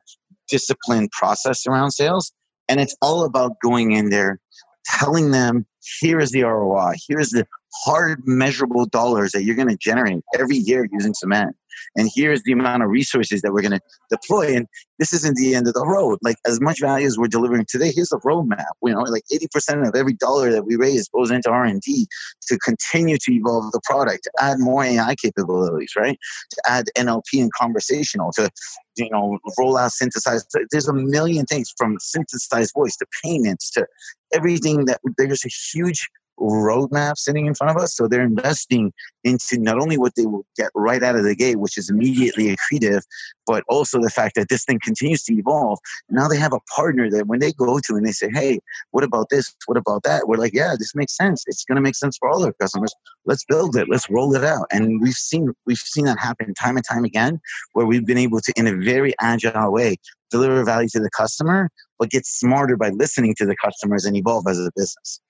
disciplined 0.50 1.12
process 1.12 1.66
around 1.68 1.92
sales. 1.92 2.32
And 2.68 2.80
it's 2.80 2.96
all 3.02 3.24
about 3.24 3.54
going 3.64 3.92
in 3.92 4.10
there, 4.10 4.40
telling 4.86 5.32
them, 5.32 5.66
here 6.00 6.20
is 6.20 6.32
the 6.32 6.44
ROI, 6.44 6.94
here's 7.08 7.30
the 7.30 7.48
hard 7.86 8.22
measurable 8.26 8.86
dollars 8.86 9.32
that 9.32 9.44
you're 9.44 9.56
going 9.56 9.70
to 9.70 9.78
generate 9.78 10.22
every 10.38 10.58
year 10.58 10.88
using 10.92 11.14
Symend 11.14 11.52
and 11.96 12.10
here's 12.14 12.44
the 12.44 12.52
amount 12.52 12.84
of 12.84 12.90
resources 12.90 13.42
that 13.42 13.54
we're 13.54 13.62
going 13.62 13.72
to 13.72 13.82
deploy 14.10 14.56
and 14.56 14.68
this 15.00 15.14
isn't 15.14 15.38
the 15.38 15.54
end 15.54 15.68
of 15.68 15.74
the 15.76 15.86
road. 15.86 16.18
Like 16.24 16.38
as 16.46 16.60
much 16.60 16.82
value 16.82 17.06
as 17.06 17.18
we're 17.18 17.28
delivering 17.28 17.66
today 17.68 17.92
here's 17.94 18.10
the 18.10 18.20
roadmap 18.20 18.66
you 18.84 18.94
know 18.94 19.02
like 19.02 19.24
80% 19.32 19.88
of 19.88 19.96
every 19.96 20.14
dollar 20.14 20.52
that 20.52 20.66
we 20.66 20.76
raise 20.76 21.08
goes 21.10 21.32
into 21.32 21.50
r&d 21.50 22.08
to 22.48 22.58
continue 22.60 23.18
to 23.18 23.34
evolve 23.34 23.72
the 23.72 23.82
product 23.84 24.24
to 24.24 24.32
add 24.40 24.60
more 24.60 24.84
ai 24.84 25.16
capabilities 25.16 25.94
right? 25.98 26.18
To 26.52 26.62
add 26.68 26.86
nlp 26.98 27.24
and 27.34 27.52
conversational 27.54 28.32
to 28.34 28.50
you 28.98 29.10
know 29.10 29.38
roll 29.58 29.78
out 29.78 29.92
synthesized 29.92 30.48
there's 30.72 30.88
a 30.88 30.94
million 30.94 31.46
things 31.46 31.74
from 31.78 31.98
synthesized 32.00 32.74
voice 32.76 32.96
to 32.98 33.06
payments 33.24 33.70
to 33.72 33.86
everything 34.34 34.86
that 34.86 35.00
there's 35.18 35.46
a 35.46 35.50
huge 35.50 36.10
roadmap 36.40 37.18
sitting 37.18 37.46
in 37.46 37.54
front 37.54 37.76
of 37.76 37.82
us. 37.82 37.96
So 37.96 38.08
they're 38.08 38.22
investing 38.22 38.94
into 39.24 39.58
not 39.60 39.80
only 39.80 39.98
what 39.98 40.16
they 40.16 40.26
will 40.26 40.46
get 40.56 40.70
right 40.76 41.04
out 41.04 41.16
of 41.16 41.24
the 41.24 41.36
gate, 41.36 41.60
which 41.60 41.78
is 41.78 41.90
immediately 41.90 42.56
accretive, 42.56 43.02
but 43.46 43.64
also 43.68 44.00
the 44.00 44.10
fact 44.10 44.36
that 44.36 44.50
this 44.50 44.64
thing 44.64 44.80
continues 44.84 45.24
to 45.24 45.34
evolve. 45.34 45.80
Now 46.10 46.28
they 46.28 46.38
have 46.38 46.54
a 46.54 46.60
partner 46.76 47.10
that 47.12 47.28
when 47.28 47.40
they 47.40 47.52
go 47.54 47.80
to 47.80 47.96
and 47.96 48.06
they 48.06 48.12
say, 48.12 48.30
hey, 48.34 48.60
what 48.92 49.04
about 49.04 49.30
this? 49.30 49.54
What 49.66 49.78
about 49.78 50.04
that? 50.04 50.28
We're 50.28 50.38
like, 50.38 50.54
yeah, 50.54 50.76
this 50.78 50.96
makes 50.96 51.16
sense. 51.16 51.44
It's 51.48 51.66
going 51.66 51.76
to 51.76 51.82
make 51.82 51.96
sense 51.96 52.18
for 52.18 52.30
all 52.30 52.44
our 52.46 52.54
customers. 52.54 52.94
Let's 53.26 53.46
build 53.46 53.76
it. 53.76 53.88
Let's 53.90 54.10
roll 54.10 54.36
it 54.36 54.44
out. 54.44 54.68
And 54.72 55.02
we've 55.02 55.14
seen 55.14 55.54
we've 55.66 55.78
seen 55.78 56.06
that 56.06 56.20
happen 56.20 56.54
time 56.54 56.78
and 56.78 56.86
time 56.86 57.04
again, 57.04 57.40
where 57.74 57.86
we've 57.86 58.06
been 58.06 58.18
able 58.18 58.40
to, 58.42 58.54
in 58.56 58.68
a 58.68 58.76
very 58.76 59.14
agile 59.20 59.72
way, 59.72 59.98
deliver 60.32 60.64
value 60.64 60.90
to 60.90 61.00
the 61.00 61.10
customer, 61.10 61.70
but 62.00 62.10
get 62.10 62.26
smarter 62.26 62.78
by 62.78 62.90
listening 62.90 63.36
to 63.36 63.46
the 63.46 63.56
customers 63.64 64.06
and 64.06 64.16
evolve 64.16 64.46
as 64.48 64.60
a 64.60 64.70
business. 64.76 65.22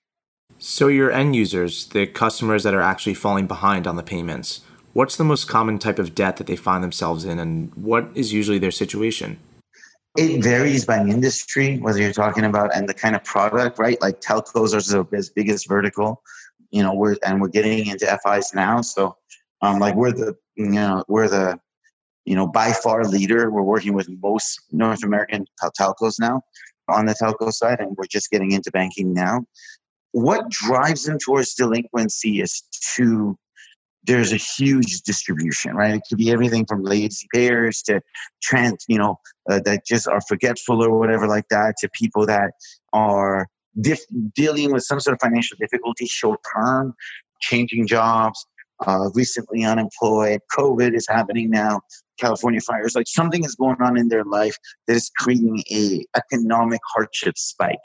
So, 0.60 0.88
your 0.88 1.12
end 1.12 1.36
users, 1.36 1.86
the 1.86 2.06
customers 2.06 2.64
that 2.64 2.74
are 2.74 2.82
actually 2.82 3.14
falling 3.14 3.46
behind 3.46 3.86
on 3.86 3.94
the 3.94 4.02
payments, 4.02 4.62
what's 4.92 5.16
the 5.16 5.22
most 5.22 5.46
common 5.46 5.78
type 5.78 6.00
of 6.00 6.16
debt 6.16 6.36
that 6.38 6.48
they 6.48 6.56
find 6.56 6.82
themselves 6.82 7.24
in, 7.24 7.38
and 7.38 7.72
what 7.76 8.08
is 8.14 8.32
usually 8.32 8.58
their 8.58 8.72
situation? 8.72 9.38
It 10.16 10.42
varies 10.42 10.84
by 10.84 10.98
industry, 10.98 11.78
whether 11.78 12.02
you're 12.02 12.12
talking 12.12 12.44
about 12.44 12.74
and 12.74 12.88
the 12.88 12.94
kind 12.94 13.14
of 13.14 13.22
product, 13.22 13.78
right? 13.78 14.00
Like 14.00 14.20
telcos 14.20 14.74
are 14.74 15.04
the 15.04 15.30
biggest 15.36 15.68
vertical, 15.68 16.22
you 16.72 16.82
know, 16.82 16.92
we're 16.92 17.14
and 17.24 17.40
we're 17.40 17.48
getting 17.48 17.86
into 17.86 18.18
FIs 18.24 18.52
now. 18.52 18.80
So, 18.80 19.16
um, 19.62 19.78
like 19.78 19.94
we're 19.94 20.10
the, 20.10 20.36
you 20.56 20.70
know, 20.70 21.04
we're 21.06 21.28
the, 21.28 21.60
you 22.24 22.34
know, 22.34 22.48
by 22.48 22.72
far 22.72 23.04
leader. 23.04 23.48
We're 23.50 23.62
working 23.62 23.92
with 23.92 24.08
most 24.20 24.60
North 24.72 25.04
American 25.04 25.46
telcos 25.62 26.16
now 26.18 26.42
on 26.88 27.06
the 27.06 27.14
telco 27.14 27.52
side, 27.52 27.78
and 27.78 27.96
we're 27.96 28.06
just 28.06 28.30
getting 28.32 28.50
into 28.50 28.72
banking 28.72 29.14
now 29.14 29.44
what 30.12 30.48
drives 30.50 31.04
them 31.04 31.18
towards 31.18 31.54
delinquency 31.54 32.40
is 32.40 32.62
two 32.94 33.36
there's 34.04 34.32
a 34.32 34.36
huge 34.36 35.02
distribution, 35.02 35.74
right? 35.74 35.96
It 35.96 36.02
could 36.08 36.16
be 36.16 36.30
everything 36.30 36.64
from 36.64 36.82
lazy 36.82 37.26
payers 37.34 37.82
to 37.82 38.00
trans, 38.42 38.84
you 38.88 38.96
know, 38.96 39.18
uh, 39.50 39.60
that 39.66 39.84
just 39.86 40.08
are 40.08 40.22
forgetful 40.26 40.82
or 40.82 40.98
whatever 40.98 41.26
like 41.26 41.44
that, 41.50 41.74
to 41.80 41.90
people 41.92 42.24
that 42.24 42.52
are 42.94 43.46
dealing 44.34 44.72
with 44.72 44.82
some 44.84 44.98
sort 44.98 45.12
of 45.12 45.20
financial 45.20 45.58
difficulty 45.60 46.06
short 46.06 46.40
term, 46.54 46.94
changing 47.42 47.86
jobs, 47.86 48.46
uh, 48.86 49.10
recently 49.14 49.62
unemployed. 49.64 50.40
COVID 50.56 50.94
is 50.94 51.06
happening 51.06 51.50
now. 51.50 51.80
California 52.18 52.60
fires, 52.60 52.94
like 52.94 53.06
something 53.08 53.44
is 53.44 53.54
going 53.54 53.80
on 53.80 53.96
in 53.96 54.08
their 54.08 54.24
life 54.24 54.56
that 54.86 54.96
is 54.96 55.10
creating 55.18 55.62
a 55.70 56.04
economic 56.16 56.80
hardship 56.92 57.38
spike. 57.38 57.76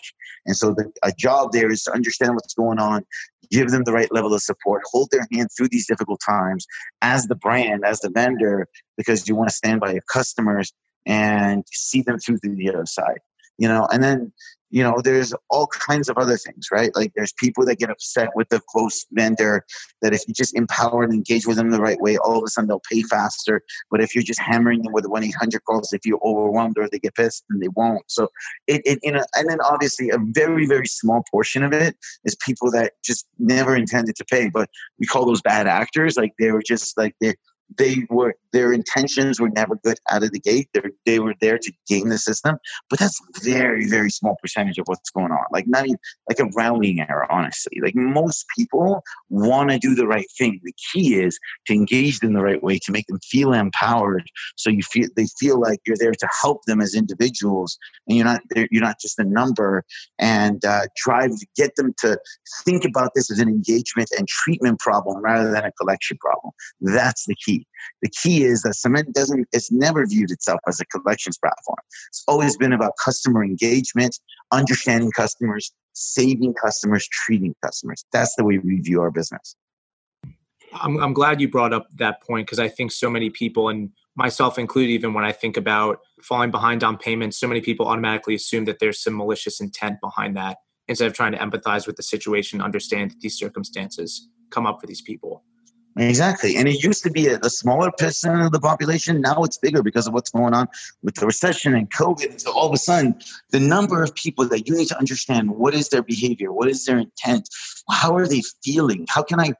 And 0.45 0.55
so 0.55 0.73
the, 0.73 0.91
a 1.03 1.11
job 1.17 1.51
there 1.51 1.71
is 1.71 1.83
to 1.83 1.93
understand 1.93 2.33
what's 2.33 2.53
going 2.53 2.79
on, 2.79 3.03
give 3.49 3.69
them 3.69 3.83
the 3.83 3.93
right 3.93 4.11
level 4.11 4.33
of 4.33 4.41
support, 4.41 4.81
hold 4.91 5.09
their 5.11 5.27
hand 5.31 5.49
through 5.55 5.69
these 5.69 5.87
difficult 5.87 6.21
times 6.25 6.65
as 7.01 7.27
the 7.27 7.35
brand, 7.35 7.83
as 7.85 7.99
the 7.99 8.09
vendor, 8.09 8.67
because 8.97 9.27
you 9.27 9.35
want 9.35 9.49
to 9.49 9.55
stand 9.55 9.79
by 9.79 9.91
your 9.91 10.03
customers 10.11 10.73
and 11.05 11.63
see 11.71 12.01
them 12.01 12.17
through 12.19 12.37
to 12.39 12.55
the 12.55 12.69
other 12.69 12.85
side. 12.85 13.19
You 13.57 13.67
know, 13.67 13.87
and 13.91 14.03
then 14.03 14.33
you 14.73 14.81
know 14.81 14.99
there's 15.03 15.33
all 15.51 15.67
kinds 15.67 16.09
of 16.09 16.17
other 16.17 16.35
things 16.35 16.69
right? 16.71 16.89
Like 16.95 17.11
there's 17.15 17.31
people 17.33 17.63
that 17.67 17.77
get 17.77 17.91
upset 17.91 18.29
with 18.35 18.49
the 18.49 18.59
close 18.69 19.05
vendor 19.11 19.63
that 20.01 20.13
if 20.13 20.27
you 20.27 20.33
just 20.33 20.55
empower 20.57 21.03
and 21.03 21.13
engage 21.13 21.45
with 21.45 21.57
them 21.57 21.69
the 21.69 21.79
right 21.79 22.01
way 22.01 22.17
all 22.17 22.39
of 22.39 22.43
a 22.43 22.47
sudden 22.47 22.67
they'll 22.67 22.81
pay 22.91 23.03
faster. 23.03 23.61
But 23.91 24.01
if 24.01 24.15
you're 24.15 24.23
just 24.23 24.41
hammering 24.41 24.81
them 24.81 24.91
with 24.91 25.05
1-800 25.05 25.59
calls 25.67 25.93
if 25.93 26.05
you're 26.05 26.19
overwhelmed 26.25 26.79
or 26.79 26.89
they 26.89 26.97
get 26.97 27.13
pissed 27.13 27.43
then 27.49 27.59
they 27.59 27.67
won't. 27.69 28.03
So 28.07 28.29
it, 28.65 28.81
it 28.83 28.99
you 29.03 29.11
know 29.11 29.23
and 29.35 29.47
then 29.47 29.59
obviously 29.61 30.09
a 30.09 30.17
very 30.17 30.65
very 30.65 30.87
small 30.87 31.23
portion 31.29 31.63
of 31.63 31.71
it 31.71 31.95
is 32.25 32.35
people 32.43 32.71
that 32.71 32.93
just 33.05 33.27
never 33.37 33.75
intended 33.75 34.15
to 34.15 34.25
pay 34.25 34.49
but 34.49 34.69
we 34.99 35.05
call 35.05 35.25
those 35.25 35.41
bad 35.41 35.67
actors. 35.67 36.17
Like 36.17 36.33
they 36.39 36.51
were 36.51 36.63
just 36.63 36.97
like 36.97 37.13
they 37.21 37.35
they 37.77 38.05
were 38.09 38.35
their 38.51 38.71
intentions 38.71 39.39
were 39.39 39.49
never 39.49 39.75
good 39.77 39.97
out 40.11 40.23
of 40.23 40.31
the 40.31 40.39
gate. 40.39 40.69
They 40.73 40.81
they 41.05 41.19
were 41.19 41.33
there 41.41 41.57
to 41.57 41.71
game 41.87 42.09
the 42.09 42.17
system, 42.17 42.57
but 42.89 42.99
that's 42.99 43.19
very 43.41 43.87
very 43.87 44.09
small 44.09 44.35
percentage 44.41 44.77
of 44.77 44.85
what's 44.87 45.09
going 45.09 45.31
on. 45.31 45.45
Like 45.51 45.67
not 45.67 45.85
even 45.85 45.97
like 46.29 46.39
a 46.39 46.51
rounding 46.55 46.99
error, 47.01 47.31
honestly. 47.31 47.79
Like 47.81 47.95
most 47.95 48.45
people 48.55 49.03
want 49.29 49.71
to 49.71 49.79
do 49.79 49.95
the 49.95 50.07
right 50.07 50.27
thing. 50.37 50.59
The 50.63 50.73
key 50.91 51.15
is 51.15 51.39
to 51.67 51.73
engage 51.73 52.19
them 52.19 52.33
the 52.33 52.43
right 52.43 52.61
way 52.61 52.79
to 52.79 52.91
make 52.91 53.07
them 53.07 53.19
feel 53.23 53.53
empowered, 53.53 54.29
so 54.55 54.69
you 54.69 54.83
feel 54.83 55.07
they 55.15 55.27
feel 55.39 55.59
like 55.59 55.79
you're 55.85 55.97
there 55.99 56.11
to 56.11 56.29
help 56.41 56.63
them 56.65 56.81
as 56.81 56.93
individuals, 56.93 57.77
and 58.07 58.17
you're 58.17 58.25
not 58.25 58.41
you're 58.55 58.83
not 58.83 58.99
just 58.99 59.19
a 59.19 59.23
number. 59.23 59.83
And 60.19 60.63
uh, 60.65 60.83
drive 60.95 61.31
to 61.31 61.47
get 61.55 61.75
them 61.75 61.93
to 61.99 62.17
think 62.65 62.85
about 62.85 63.11
this 63.15 63.31
as 63.31 63.39
an 63.39 63.49
engagement 63.49 64.09
and 64.17 64.27
treatment 64.27 64.79
problem 64.79 65.21
rather 65.21 65.51
than 65.51 65.65
a 65.65 65.71
collection 65.73 66.17
problem. 66.17 66.53
That's 66.81 67.25
the 67.25 67.35
key. 67.35 67.62
The 68.01 68.09
key 68.09 68.43
is 68.43 68.61
that 68.63 68.75
Symend 68.75 69.13
doesn't, 69.13 69.47
it's 69.51 69.71
never 69.71 70.05
viewed 70.05 70.31
itself 70.31 70.59
as 70.67 70.79
a 70.79 70.85
collections 70.85 71.37
platform. 71.37 71.77
It's 72.09 72.23
always 72.27 72.57
been 72.57 72.73
about 72.73 72.93
customer 73.03 73.43
engagement, 73.43 74.19
understanding 74.51 75.11
customers, 75.11 75.71
saving 75.93 76.53
customers, 76.53 77.07
treating 77.07 77.55
customers. 77.63 78.05
That's 78.11 78.35
the 78.35 78.43
way 78.43 78.57
we 78.57 78.79
view 78.81 79.01
our 79.01 79.11
business. 79.11 79.55
I'm, 80.73 80.97
I'm 80.97 81.13
glad 81.13 81.39
you 81.39 81.47
brought 81.47 81.73
up 81.73 81.87
that 81.97 82.21
point 82.23 82.47
because 82.47 82.59
I 82.59 82.67
think 82.67 82.91
so 82.91 83.09
many 83.09 83.29
people, 83.29 83.69
and 83.69 83.91
myself 84.15 84.57
included, 84.57 84.91
even 84.91 85.13
when 85.13 85.23
I 85.23 85.31
think 85.31 85.57
about 85.57 85.99
falling 86.23 86.51
behind 86.51 86.83
on 86.83 86.97
payments, 86.97 87.39
so 87.39 87.47
many 87.47 87.61
people 87.61 87.87
automatically 87.87 88.35
assume 88.35 88.65
that 88.65 88.79
there's 88.79 89.01
some 89.01 89.15
malicious 89.15 89.61
intent 89.61 89.99
behind 90.01 90.35
that 90.37 90.57
instead 90.87 91.07
of 91.07 91.13
trying 91.13 91.31
to 91.31 91.37
empathize 91.37 91.87
with 91.87 91.95
the 91.95 92.03
situation, 92.03 92.61
understand 92.61 93.11
that 93.11 93.19
these 93.21 93.37
circumstances 93.37 94.29
come 94.49 94.65
up 94.65 94.81
for 94.81 94.87
these 94.87 95.01
people. 95.01 95.43
Exactly. 95.97 96.55
And 96.57 96.67
it 96.67 96.83
used 96.83 97.03
to 97.03 97.11
be 97.11 97.27
a, 97.27 97.39
a, 97.43 97.49
smaller 97.49 97.91
percent 97.91 98.41
of 98.41 98.51
the 98.51 98.59
population. 98.59 99.21
Now 99.21 99.43
it's 99.43 99.57
bigger 99.57 99.83
because 99.83 100.07
of 100.07 100.13
what's 100.13 100.31
going 100.31 100.53
on 100.53 100.67
with 101.03 101.15
the 101.15 101.27
recession 101.27 101.75
and 101.75 101.91
COVID. 101.91 102.41
So 102.41 102.51
all 102.51 102.67
of 102.67 102.73
a 102.73 102.77
sudden, 102.77 103.15
the 103.51 103.59
number 103.59 104.01
of 104.01 104.15
people 104.15 104.47
that 104.47 104.67
you 104.67 104.75
need 104.75 104.87
to 104.87 104.97
understand 104.97 105.51
what 105.51 105.75
is 105.75 105.89
their 105.89 106.01
behavior, 106.01 106.51
what 106.51 106.67
is 106.67 106.85
their 106.85 106.97
intent, 106.97 107.47
how 107.91 108.15
are 108.15 108.27
they 108.27 108.41
feeling, 108.63 109.05
how 109.07 109.21
can 109.21 109.39
I 109.39 109.53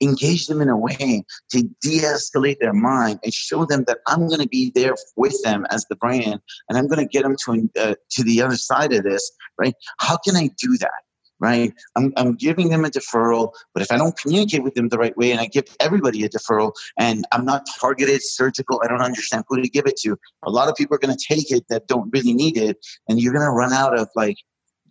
engage 0.00 0.46
them 0.46 0.60
in 0.60 0.68
a 0.68 0.76
way 0.76 1.24
to 1.50 1.68
de-escalate 1.80 2.58
their 2.60 2.72
mind 2.72 3.18
and 3.24 3.34
show 3.34 3.64
them 3.64 3.82
that 3.88 3.98
I'm 4.06 4.28
going 4.28 4.40
to 4.40 4.48
be 4.48 4.70
there 4.74 4.94
with 5.16 5.40
them 5.42 5.66
as 5.70 5.84
the 5.86 5.96
brand 5.96 6.40
and 6.68 6.78
I'm 6.78 6.86
going 6.86 7.00
to 7.00 7.06
get 7.06 7.24
them 7.24 7.36
to 7.44 7.70
uh, 7.76 7.94
to 8.10 8.22
the 8.22 8.40
other 8.40 8.56
side 8.56 8.92
of 8.92 9.02
this, 9.02 9.32
right? 9.58 9.74
How 9.98 10.16
can 10.16 10.36
I 10.36 10.48
do 10.58 10.78
that? 10.78 10.90
Right? 11.42 11.72
I'm, 11.96 12.12
I'm 12.16 12.34
giving 12.34 12.68
them 12.68 12.84
a 12.84 12.88
deferral, 12.88 13.52
but 13.74 13.82
if 13.82 13.90
I 13.90 13.96
don't 13.96 14.16
communicate 14.16 14.62
with 14.62 14.74
them 14.74 14.88
the 14.88 14.96
right 14.96 15.16
way 15.16 15.32
and 15.32 15.40
I 15.40 15.46
give 15.46 15.64
everybody 15.80 16.22
a 16.24 16.28
deferral 16.28 16.72
and 17.00 17.26
I'm 17.32 17.44
not 17.44 17.66
targeted, 17.80 18.22
surgical, 18.22 18.80
I 18.84 18.86
don't 18.86 19.02
understand 19.02 19.42
who 19.48 19.60
to 19.60 19.68
give 19.68 19.86
it 19.86 19.96
to, 20.02 20.16
a 20.44 20.50
lot 20.50 20.68
of 20.68 20.76
people 20.76 20.94
are 20.94 21.00
going 21.00 21.16
to 21.16 21.34
take 21.34 21.50
it 21.50 21.64
that 21.68 21.88
don't 21.88 22.08
really 22.12 22.32
need 22.32 22.56
it. 22.56 22.76
And 23.08 23.20
you're 23.20 23.32
going 23.32 23.44
to 23.44 23.50
run 23.50 23.72
out 23.72 23.98
of 23.98 24.08
like 24.14 24.36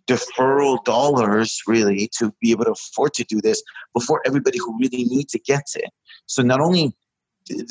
deferral 0.06 0.84
dollars 0.84 1.62
really 1.66 2.10
to 2.18 2.34
be 2.42 2.50
able 2.50 2.66
to 2.66 2.72
afford 2.72 3.14
to 3.14 3.24
do 3.24 3.40
this 3.40 3.62
before 3.94 4.20
everybody 4.26 4.58
who 4.58 4.78
really 4.78 5.04
needs 5.04 5.34
it 5.34 5.46
gets 5.46 5.74
it. 5.74 5.90
So 6.26 6.42
not 6.42 6.60
only 6.60 6.94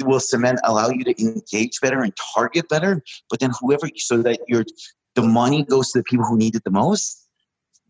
will 0.03 0.19
Symend 0.19 0.57
allow 0.63 0.89
you 0.89 1.03
to 1.03 1.21
engage 1.21 1.79
better 1.81 2.01
and 2.01 2.13
target 2.33 2.67
better, 2.67 3.03
but 3.29 3.39
then 3.39 3.51
whoever, 3.59 3.89
so 3.95 4.23
that 4.23 4.39
your 4.47 4.65
the 5.15 5.21
money 5.21 5.65
goes 5.65 5.91
to 5.91 5.99
the 5.99 6.03
people 6.03 6.25
who 6.25 6.37
need 6.37 6.55
it 6.55 6.63
the 6.63 6.71
most 6.71 7.20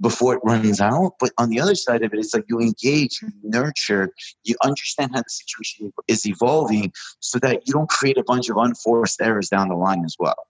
before 0.02 0.36
it 0.36 0.42
runs 0.44 0.82
out. 0.82 1.14
But 1.20 1.32
on 1.38 1.50
the 1.50 1.60
other 1.60 1.76
side 1.76 2.04
of 2.04 2.14
it, 2.14 2.20
it's 2.20 2.34
like 2.34 2.46
you 2.50 2.60
engage, 2.60 3.22
you 3.22 3.32
nurture, 3.44 4.10
you 4.44 4.56
understand 4.64 5.12
how 5.14 5.22
the 5.22 5.30
situation 5.30 5.94
is 6.08 6.26
evolving 6.26 6.92
so 7.20 7.40
that 7.40 7.68
you 7.68 7.74
don't 7.74 7.90
create 7.90 8.18
a 8.18 8.24
bunch 8.24 8.50
of 8.50 8.58
unforced 8.58 9.22
errors 9.22 9.50
down 9.50 9.70
the 9.70 9.76
line 9.76 10.04
as 10.04 10.16
well. 10.20 10.48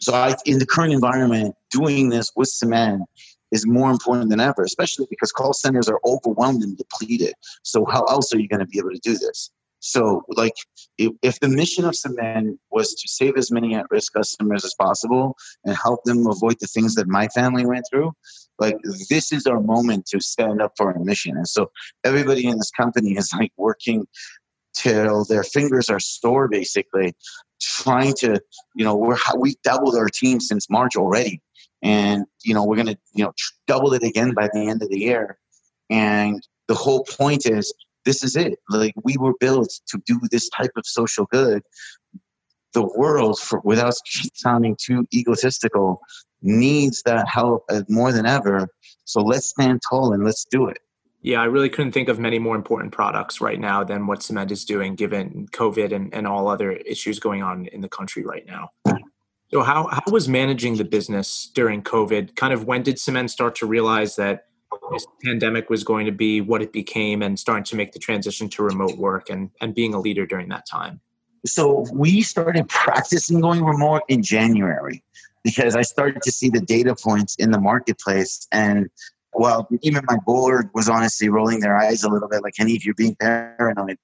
So 0.00 0.14
I, 0.14 0.34
in 0.46 0.58
the 0.58 0.66
current 0.66 0.92
environment, 0.92 1.54
doing 1.70 2.08
this 2.08 2.30
with 2.36 2.48
Symend 2.48 3.00
is 3.52 3.66
more 3.66 3.90
important 3.90 4.30
than 4.30 4.40
ever, 4.40 4.62
especially 4.62 5.06
because 5.10 5.32
call 5.32 5.52
centers 5.52 5.88
are 5.88 6.00
overwhelmed 6.04 6.62
and 6.62 6.76
depleted. 6.76 7.34
So 7.62 7.84
how 7.84 8.04
else 8.04 8.32
are 8.32 8.38
you 8.38 8.48
going 8.48 8.60
to 8.60 8.66
be 8.66 8.78
able 8.78 8.90
to 8.90 9.00
do 9.02 9.18
this? 9.18 9.50
So, 9.80 10.22
like, 10.28 10.52
if, 10.98 11.12
if 11.22 11.40
the 11.40 11.48
mission 11.48 11.86
of 11.86 11.94
Symend 11.94 12.58
was 12.70 12.94
to 12.94 13.08
save 13.08 13.36
as 13.36 13.50
many 13.50 13.74
at 13.74 13.86
risk 13.90 14.12
customers 14.12 14.64
as 14.64 14.74
possible 14.74 15.36
and 15.64 15.74
help 15.74 16.04
them 16.04 16.26
avoid 16.26 16.56
the 16.60 16.66
things 16.66 16.94
that 16.94 17.08
my 17.08 17.28
family 17.28 17.64
went 17.64 17.86
through, 17.90 18.12
like, 18.58 18.76
this 19.08 19.32
is 19.32 19.46
our 19.46 19.60
moment 19.60 20.06
to 20.06 20.20
stand 20.20 20.60
up 20.60 20.72
for 20.76 20.92
our 20.92 20.98
mission. 20.98 21.36
And 21.36 21.48
so, 21.48 21.70
everybody 22.04 22.46
in 22.46 22.58
this 22.58 22.70
company 22.70 23.12
is 23.12 23.32
like 23.32 23.52
working 23.56 24.06
till 24.74 25.24
their 25.24 25.42
fingers 25.42 25.88
are 25.88 25.98
sore, 25.98 26.46
basically, 26.46 27.14
trying 27.60 28.12
to, 28.14 28.40
you 28.74 28.84
know, 28.84 28.94
we're, 28.94 29.16
we 29.38 29.56
doubled 29.64 29.96
our 29.96 30.08
team 30.08 30.40
since 30.40 30.68
March 30.68 30.94
already. 30.96 31.40
And, 31.82 32.26
you 32.44 32.52
know, 32.52 32.64
we're 32.64 32.76
going 32.76 32.88
to, 32.88 32.98
you 33.14 33.24
know, 33.24 33.32
double 33.66 33.94
it 33.94 34.02
again 34.02 34.34
by 34.34 34.50
the 34.52 34.68
end 34.68 34.82
of 34.82 34.90
the 34.90 34.98
year. 34.98 35.38
And 35.88 36.46
the 36.68 36.74
whole 36.74 37.04
point 37.04 37.46
is 37.46 37.72
this 38.04 38.24
is 38.24 38.36
it. 38.36 38.58
Like 38.68 38.94
we 39.02 39.16
were 39.18 39.34
built 39.40 39.70
to 39.88 40.00
do 40.06 40.20
this 40.30 40.48
type 40.50 40.72
of 40.76 40.84
social 40.86 41.26
good. 41.26 41.62
The 42.72 42.86
world, 42.96 43.38
for, 43.40 43.60
without 43.64 43.94
sounding 44.34 44.76
too 44.80 45.06
egotistical, 45.12 46.00
needs 46.42 47.02
that 47.02 47.28
help 47.28 47.64
uh, 47.68 47.82
more 47.88 48.12
than 48.12 48.26
ever. 48.26 48.68
So 49.04 49.20
let's 49.20 49.48
stand 49.48 49.80
tall 49.88 50.12
and 50.12 50.24
let's 50.24 50.44
do 50.44 50.68
it. 50.68 50.78
Yeah, 51.22 51.42
I 51.42 51.44
really 51.44 51.68
couldn't 51.68 51.92
think 51.92 52.08
of 52.08 52.18
many 52.18 52.38
more 52.38 52.56
important 52.56 52.92
products 52.92 53.42
right 53.42 53.60
now 53.60 53.84
than 53.84 54.06
what 54.06 54.20
Symend 54.20 54.50
is 54.50 54.64
doing, 54.64 54.94
given 54.94 55.46
COVID 55.52 55.94
and, 55.94 56.14
and 56.14 56.26
all 56.26 56.48
other 56.48 56.72
issues 56.72 57.18
going 57.18 57.42
on 57.42 57.66
in 57.66 57.82
the 57.82 57.90
country 57.90 58.24
right 58.24 58.46
now. 58.46 58.70
So, 59.52 59.62
how, 59.62 59.88
how 59.88 60.02
was 60.10 60.28
managing 60.28 60.76
the 60.76 60.84
business 60.84 61.50
during 61.54 61.82
COVID? 61.82 62.36
Kind 62.36 62.54
of 62.54 62.64
when 62.64 62.82
did 62.82 62.96
Symend 62.96 63.28
start 63.28 63.54
to 63.56 63.66
realize 63.66 64.16
that 64.16 64.46
this 64.90 65.06
pandemic 65.24 65.70
was 65.70 65.84
going 65.84 66.06
to 66.06 66.12
be 66.12 66.40
what 66.40 66.62
it 66.62 66.72
became 66.72 67.22
and 67.22 67.38
starting 67.38 67.64
to 67.64 67.76
make 67.76 67.92
the 67.92 67.98
transition 67.98 68.48
to 68.50 68.62
remote 68.62 68.96
work 68.96 69.30
and, 69.30 69.50
and 69.60 69.74
being 69.74 69.94
a 69.94 70.00
leader 70.00 70.26
during 70.26 70.48
that 70.48 70.66
time? 70.66 71.00
So 71.46 71.86
we 71.92 72.22
started 72.22 72.68
practicing 72.68 73.40
going 73.40 73.64
remote 73.64 74.02
in 74.08 74.22
January 74.22 75.02
because 75.42 75.74
I 75.74 75.82
started 75.82 76.22
to 76.22 76.32
see 76.32 76.50
the 76.50 76.60
data 76.60 76.94
points 76.94 77.36
in 77.36 77.50
the 77.50 77.60
marketplace. 77.60 78.46
And 78.52 78.90
well, 79.32 79.68
even 79.82 80.04
my 80.06 80.18
board 80.26 80.70
was 80.74 80.88
honestly 80.88 81.28
rolling 81.28 81.60
their 81.60 81.76
eyes 81.76 82.02
a 82.02 82.08
little 82.08 82.28
bit 82.28 82.42
like, 82.42 82.54
Hanif, 82.60 82.84
you're 82.84 82.94
being 82.94 83.16
paranoid. 83.16 83.96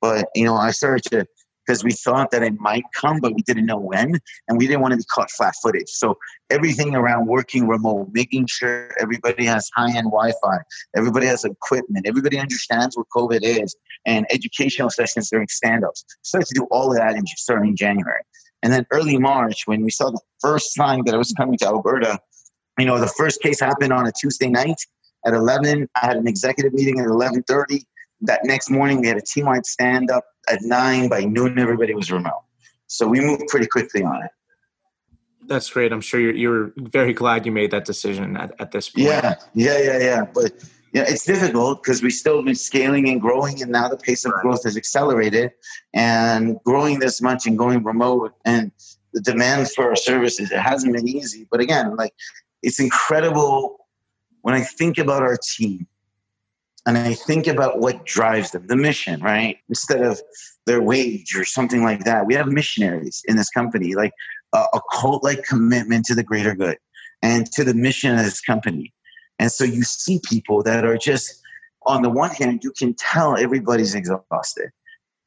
But, 0.00 0.28
you 0.34 0.44
know, 0.44 0.56
I 0.56 0.72
started 0.72 1.04
to 1.10 1.26
because 1.66 1.84
we 1.84 1.92
thought 1.92 2.30
that 2.30 2.42
it 2.42 2.58
might 2.58 2.84
come, 2.94 3.20
but 3.20 3.34
we 3.34 3.42
didn't 3.42 3.66
know 3.66 3.78
when, 3.78 4.18
and 4.48 4.58
we 4.58 4.66
didn't 4.66 4.80
want 4.80 4.92
to 4.92 4.98
be 4.98 5.04
caught 5.04 5.30
flat 5.30 5.54
footage. 5.62 5.88
So 5.88 6.16
everything 6.50 6.94
around 6.94 7.26
working 7.26 7.68
remote, 7.68 8.08
making 8.12 8.46
sure 8.46 8.90
everybody 9.00 9.44
has 9.44 9.70
high 9.74 9.96
end 9.96 10.06
Wi 10.10 10.32
Fi, 10.42 10.58
everybody 10.96 11.26
has 11.26 11.44
equipment, 11.44 12.06
everybody 12.06 12.38
understands 12.38 12.96
what 12.96 13.06
COVID 13.14 13.40
is, 13.42 13.76
and 14.06 14.26
educational 14.30 14.90
sessions 14.90 15.30
during 15.30 15.48
stand 15.48 15.84
ups. 15.84 16.04
Started 16.22 16.46
to 16.48 16.54
do 16.54 16.66
all 16.70 16.90
of 16.90 16.98
that 16.98 17.14
in 17.14 17.24
starting 17.26 17.76
January. 17.76 18.22
And 18.62 18.72
then 18.72 18.86
early 18.92 19.18
March, 19.18 19.62
when 19.66 19.82
we 19.82 19.90
saw 19.90 20.10
the 20.10 20.20
first 20.40 20.74
sign 20.74 21.04
that 21.04 21.14
I 21.14 21.18
was 21.18 21.32
coming 21.32 21.58
to 21.58 21.66
Alberta, 21.66 22.18
you 22.78 22.86
know, 22.86 22.98
the 22.98 23.08
first 23.08 23.42
case 23.42 23.60
happened 23.60 23.92
on 23.92 24.06
a 24.06 24.12
Tuesday 24.12 24.48
night 24.48 24.80
at 25.26 25.34
11. 25.34 25.88
I 26.00 26.06
had 26.06 26.16
an 26.16 26.26
executive 26.26 26.72
meeting 26.72 27.00
at 27.00 27.06
11:30 27.06 27.84
that 28.22 28.40
next 28.44 28.70
morning 28.70 29.00
we 29.00 29.08
had 29.08 29.16
a 29.16 29.22
team 29.22 29.46
wide 29.46 29.66
stand 29.66 30.10
up 30.10 30.24
at 30.48 30.62
nine. 30.62 31.08
By 31.08 31.24
noon, 31.24 31.58
everybody 31.58 31.94
was 31.94 32.10
remote. 32.10 32.44
So 32.86 33.06
we 33.06 33.20
moved 33.20 33.44
pretty 33.48 33.66
quickly 33.66 34.02
on 34.02 34.22
it. 34.22 34.30
That's 35.46 35.68
great. 35.70 35.92
I'm 35.92 36.00
sure 36.00 36.20
you're, 36.20 36.34
you're 36.34 36.72
very 36.76 37.12
glad 37.12 37.44
you 37.46 37.52
made 37.52 37.70
that 37.72 37.84
decision 37.84 38.36
at, 38.36 38.54
at 38.60 38.70
this 38.70 38.90
point. 38.90 39.06
Yeah, 39.06 39.34
yeah, 39.54 39.78
yeah, 39.78 39.98
yeah. 39.98 40.24
But 40.32 40.52
yeah, 40.92 41.04
it's 41.08 41.24
difficult 41.24 41.82
because 41.82 42.02
we 42.02 42.10
still 42.10 42.42
been 42.42 42.54
scaling 42.54 43.08
and 43.08 43.20
growing, 43.20 43.62
and 43.62 43.72
now 43.72 43.88
the 43.88 43.96
pace 43.96 44.24
of 44.24 44.32
growth 44.34 44.64
has 44.64 44.76
accelerated. 44.76 45.50
And 45.94 46.58
growing 46.64 46.98
this 46.98 47.20
much 47.20 47.46
and 47.46 47.56
going 47.58 47.82
remote 47.82 48.34
and 48.44 48.70
the 49.14 49.20
demand 49.20 49.70
for 49.70 49.88
our 49.88 49.96
services, 49.96 50.52
it 50.52 50.58
hasn't 50.58 50.92
been 50.94 51.08
easy. 51.08 51.46
But 51.50 51.60
again, 51.60 51.96
like 51.96 52.14
it's 52.62 52.78
incredible 52.78 53.78
when 54.42 54.54
I 54.54 54.60
think 54.60 54.98
about 54.98 55.22
our 55.22 55.36
team 55.36 55.86
and 56.86 56.98
I 56.98 57.14
think 57.14 57.46
about 57.46 57.78
what 57.78 58.04
drives 58.04 58.50
them, 58.50 58.66
the 58.66 58.76
mission, 58.76 59.20
right? 59.20 59.56
Instead 59.68 60.02
of 60.02 60.20
their 60.66 60.82
wage 60.82 61.36
or 61.36 61.44
something 61.44 61.84
like 61.84 62.04
that, 62.04 62.26
we 62.26 62.34
have 62.34 62.48
missionaries 62.48 63.22
in 63.26 63.36
this 63.36 63.50
company, 63.50 63.94
like 63.94 64.12
a, 64.52 64.64
a 64.74 64.80
cult 64.92 65.22
like 65.22 65.44
commitment 65.44 66.06
to 66.06 66.14
the 66.14 66.24
greater 66.24 66.54
good 66.54 66.78
and 67.22 67.46
to 67.52 67.62
the 67.62 67.74
mission 67.74 68.18
of 68.18 68.24
this 68.24 68.40
company. 68.40 68.92
And 69.38 69.50
so 69.50 69.64
you 69.64 69.84
see 69.84 70.20
people 70.28 70.62
that 70.64 70.84
are 70.84 70.98
just, 70.98 71.40
on 71.86 72.02
the 72.02 72.10
one 72.10 72.30
hand, 72.30 72.64
you 72.64 72.72
can 72.76 72.94
tell 72.94 73.36
everybody's 73.36 73.94
exhausted. 73.94 74.70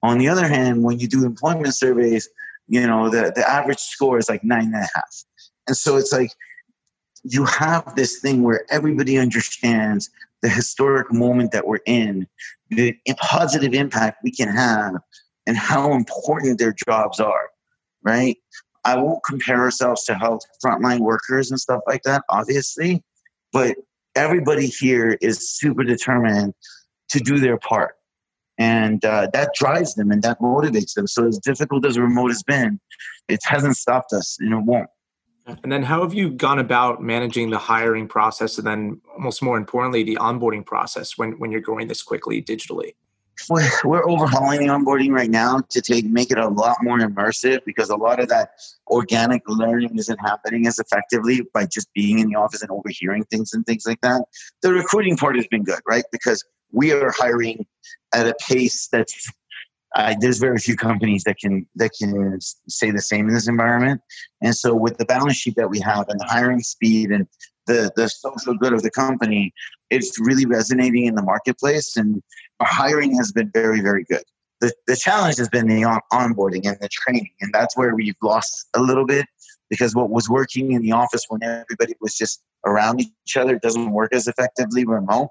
On 0.03 0.17
the 0.17 0.27
other 0.27 0.47
hand, 0.47 0.83
when 0.83 0.99
you 0.99 1.07
do 1.07 1.25
employment 1.25 1.73
surveys, 1.73 2.29
you 2.67 2.85
know, 2.85 3.09
the, 3.09 3.31
the 3.35 3.49
average 3.49 3.79
score 3.79 4.17
is 4.17 4.29
like 4.29 4.43
nine 4.43 4.65
and 4.65 4.75
a 4.75 4.87
half. 4.93 5.23
And 5.67 5.77
so 5.77 5.95
it's 5.95 6.11
like 6.11 6.31
you 7.23 7.45
have 7.45 7.95
this 7.95 8.19
thing 8.19 8.43
where 8.43 8.65
everybody 8.69 9.17
understands 9.17 10.09
the 10.45 10.51
historic 10.51 11.12
moment 11.12 11.51
that 11.51 11.65
we're 11.65 11.79
in, 11.88 12.27
the 12.69 12.95
positive 13.17 13.73
impact 13.73 14.19
we 14.23 14.29
can 14.29 14.47
have, 14.47 14.93
and 15.47 15.58
how 15.58 15.93
important 15.93 16.60
their 16.60 16.75
jobs 16.88 17.19
are, 17.19 17.49
right? 18.03 18.38
I 18.84 18.95
won't 18.97 19.23
compare 19.23 19.60
ourselves 19.60 20.03
to 20.03 20.13
health 20.13 20.41
frontline 20.63 20.99
workers 20.99 21.49
and 21.49 21.60
stuff 21.60 21.81
like 21.88 22.03
that, 22.03 22.21
obviously, 22.29 23.03
but 23.51 23.75
everybody 24.15 24.67
here 24.67 25.17
is 25.19 25.49
super 25.49 25.84
determined 25.84 26.53
to 27.10 27.19
do 27.19 27.39
their 27.39 27.58
part. 27.58 27.95
And 28.60 29.03
uh, 29.03 29.29
that 29.34 29.55
drives 29.55 29.95
them 29.95 30.12
and 30.12 30.21
that 30.21 30.39
motivates 30.39 30.93
them. 30.93 31.08
So, 31.08 31.27
as 31.27 31.39
difficult 31.39 31.88
as 31.88 31.97
remote 31.97 32.29
has 32.29 32.43
been, 32.43 32.79
it 33.27 33.39
hasn't 33.43 33.77
stopped 33.77 34.13
us 34.13 34.38
and 34.39 34.53
it 34.53 34.63
won't. 34.63 34.89
And 35.47 35.71
then, 35.71 35.84
how 35.84 36.01
have 36.01 36.13
you 36.13 36.31
gone 36.31 36.60
about 36.60 37.03
managing 37.03 37.51
the 37.51 37.58
hiring 37.58 38.08
process, 38.08 38.58
and 38.58 38.65
then, 38.65 39.01
almost 39.13 39.43
more 39.43 39.58
importantly, 39.58 40.03
the 40.03 40.15
onboarding 40.15 40.65
process 40.65 41.17
when 41.17 41.34
when 41.39 41.51
you're 41.51 41.62
growing 41.62 41.88
this 41.88 42.01
quickly 42.01 42.41
digitally? 42.41 42.93
We're, 43.49 43.69
we're 43.84 44.10
overhauling 44.10 44.62
the 44.62 44.67
onboarding 44.67 45.12
right 45.12 45.29
now 45.29 45.62
to 45.69 45.81
take 45.81 46.05
make 46.05 46.31
it 46.31 46.38
a 46.38 46.47
lot 46.47 46.77
more 46.81 46.99
immersive 46.99 47.60
because 47.65 47.89
a 47.89 47.95
lot 47.95 48.19
of 48.19 48.29
that 48.29 48.51
organic 48.88 49.43
learning 49.47 49.97
isn't 49.97 50.17
happening 50.19 50.67
as 50.67 50.79
effectively 50.79 51.41
by 51.53 51.65
just 51.65 51.93
being 51.93 52.19
in 52.19 52.29
the 52.29 52.36
office 52.36 52.62
and 52.62 52.71
overhearing 52.71 53.25
things 53.25 53.53
and 53.53 53.65
things 53.65 53.86
like 53.86 53.99
that. 54.01 54.23
The 54.62 54.71
recruiting 54.71 55.17
part 55.17 55.36
has 55.36 55.47
been 55.47 55.63
good, 55.63 55.81
right? 55.86 56.05
Because 56.12 56.43
we 56.71 56.91
are 56.91 57.13
hiring 57.17 57.65
at 58.13 58.27
a 58.27 58.36
pace 58.47 58.88
that's 58.88 59.29
uh, 59.95 60.13
there's 60.19 60.39
very 60.39 60.58
few 60.58 60.75
companies 60.75 61.23
that 61.23 61.38
can 61.39 61.65
that 61.75 61.91
can 61.97 62.39
say 62.67 62.91
the 62.91 63.01
same 63.01 63.27
in 63.27 63.34
this 63.34 63.47
environment. 63.47 64.01
And 64.41 64.53
so, 64.53 64.75
with 64.75 64.97
the 64.97 65.05
balance 65.05 65.38
sheet 65.38 65.55
that 65.55 65.69
we 65.69 65.79
have 65.79 66.10
and 66.10 66.19
the 66.19 66.25
hiring 66.25 66.60
speed 66.60 67.12
and 67.12 67.27
the 67.65 67.91
the 67.95 68.10
social 68.10 68.55
good 68.55 68.73
of 68.73 68.84
the 68.84 68.91
company, 68.91 69.53
it's 69.89 70.19
really 70.19 70.45
resonating 70.45 71.05
in 71.05 71.15
the 71.15 71.21
marketplace. 71.21 71.95
And 71.95 72.21
our 72.60 72.67
hiring 72.67 73.15
has 73.17 73.31
been 73.31 73.49
very 73.53 73.79
very 73.81 74.03
good. 74.03 74.23
The 74.60 74.73
the 74.86 74.97
challenge 74.97 75.38
has 75.38 75.47
been 75.47 75.67
the 75.67 75.86
on- 75.86 76.01
onboarding 76.12 76.67
and 76.67 76.77
the 76.81 76.89
training, 76.89 77.31
and 77.39 77.53
that's 77.53 77.77
where 77.77 77.95
we've 77.95 78.15
lost 78.21 78.67
a 78.75 78.81
little 78.81 79.05
bit 79.05 79.25
because 79.69 79.95
what 79.95 80.10
was 80.10 80.29
working 80.29 80.73
in 80.73 80.81
the 80.81 80.91
office 80.91 81.23
when 81.29 81.41
everybody 81.41 81.93
was 82.01 82.15
just 82.15 82.43
around 82.65 82.99
each 83.01 83.38
other 83.38 83.58
doesn't 83.60 83.91
work 83.91 84.13
as 84.13 84.27
effectively 84.27 84.86
remote. 84.86 85.29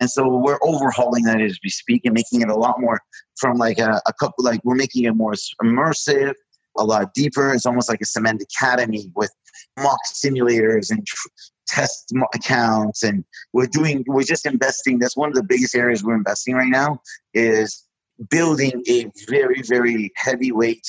And 0.00 0.10
so 0.10 0.28
we're 0.28 0.58
overhauling 0.62 1.24
that 1.24 1.40
as 1.40 1.58
we 1.64 1.70
speak 1.70 2.02
and 2.04 2.14
making 2.14 2.42
it 2.42 2.48
a 2.48 2.54
lot 2.54 2.80
more 2.80 3.00
from 3.38 3.56
like 3.56 3.78
a, 3.78 4.00
a 4.06 4.12
couple, 4.20 4.44
like 4.44 4.60
we're 4.64 4.74
making 4.74 5.04
it 5.04 5.12
more 5.12 5.34
immersive, 5.62 6.34
a 6.78 6.84
lot 6.84 7.14
deeper. 7.14 7.52
It's 7.52 7.66
almost 7.66 7.88
like 7.88 8.00
a 8.02 8.04
Symend 8.04 8.40
academy 8.42 9.10
with 9.14 9.30
mock 9.78 9.98
simulators 10.12 10.90
and 10.90 11.06
tr- 11.06 11.28
test 11.66 12.12
accounts. 12.34 13.02
And 13.02 13.24
we're 13.52 13.66
doing, 13.66 14.04
we're 14.06 14.22
just 14.22 14.46
investing. 14.46 14.98
That's 14.98 15.16
one 15.16 15.30
of 15.30 15.34
the 15.34 15.42
biggest 15.42 15.74
areas 15.74 16.04
we're 16.04 16.14
investing 16.14 16.54
right 16.54 16.68
now 16.68 17.00
is 17.32 17.84
building 18.30 18.82
a 18.88 19.10
very, 19.28 19.62
very 19.62 20.12
heavyweight 20.16 20.86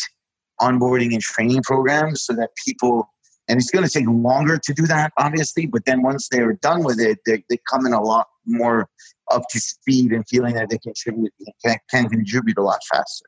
onboarding 0.62 1.13
and 1.13 1.22
training 1.22 1.62
program 1.63 2.15
so 2.15 2.34
that 2.34 2.50
people 2.65 3.10
and 3.48 3.58
it's 3.60 3.72
going 3.72 3.86
to 3.86 3.92
take 3.92 4.08
longer 4.08 4.58
to 4.58 4.74
do 4.74 4.86
that 4.88 5.12
obviously 5.18 5.66
but 5.66 5.86
then 5.86 6.02
once 6.02 6.28
they're 6.30 6.54
done 6.54 6.84
with 6.84 7.00
it 7.00 7.20
they, 7.26 7.44
they 7.50 7.58
come 7.70 7.86
in 7.86 7.94
a 7.94 8.02
lot 8.02 8.28
more 8.46 8.88
up 9.32 9.44
to 9.50 9.60
speed 9.60 10.12
and 10.12 10.28
feeling 10.28 10.56
that 10.56 10.70
they 10.70 10.78
contribute 10.78 11.34
can, 11.66 11.78
can 11.90 12.10
contribute 12.10 12.58
a 12.58 12.62
lot 12.62 12.80
faster 12.90 13.26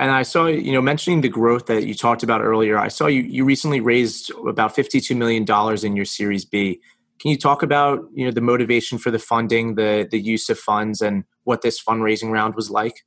and 0.00 0.10
I 0.10 0.24
saw, 0.24 0.46
you 0.46 0.72
know, 0.72 0.82
mentioning 0.82 1.20
the 1.20 1.28
growth 1.28 1.66
that 1.66 1.86
you 1.86 1.94
talked 1.94 2.24
about 2.24 2.42
earlier. 2.42 2.76
I 2.76 2.88
saw 2.88 3.06
you 3.06 3.22
you 3.22 3.44
recently 3.44 3.78
raised 3.80 4.32
about 4.44 4.74
fifty 4.74 5.00
two 5.00 5.14
million 5.14 5.44
dollars 5.44 5.84
in 5.84 5.94
your 5.94 6.04
Series 6.04 6.44
B. 6.44 6.80
Can 7.20 7.30
you 7.30 7.38
talk 7.38 7.62
about 7.62 8.04
you 8.12 8.24
know 8.24 8.32
the 8.32 8.40
motivation 8.40 8.98
for 8.98 9.12
the 9.12 9.20
funding, 9.20 9.76
the 9.76 10.08
the 10.10 10.18
use 10.18 10.50
of 10.50 10.58
funds, 10.58 11.00
and 11.00 11.22
what 11.44 11.62
this 11.62 11.80
fundraising 11.80 12.32
round 12.32 12.56
was 12.56 12.70
like? 12.72 13.04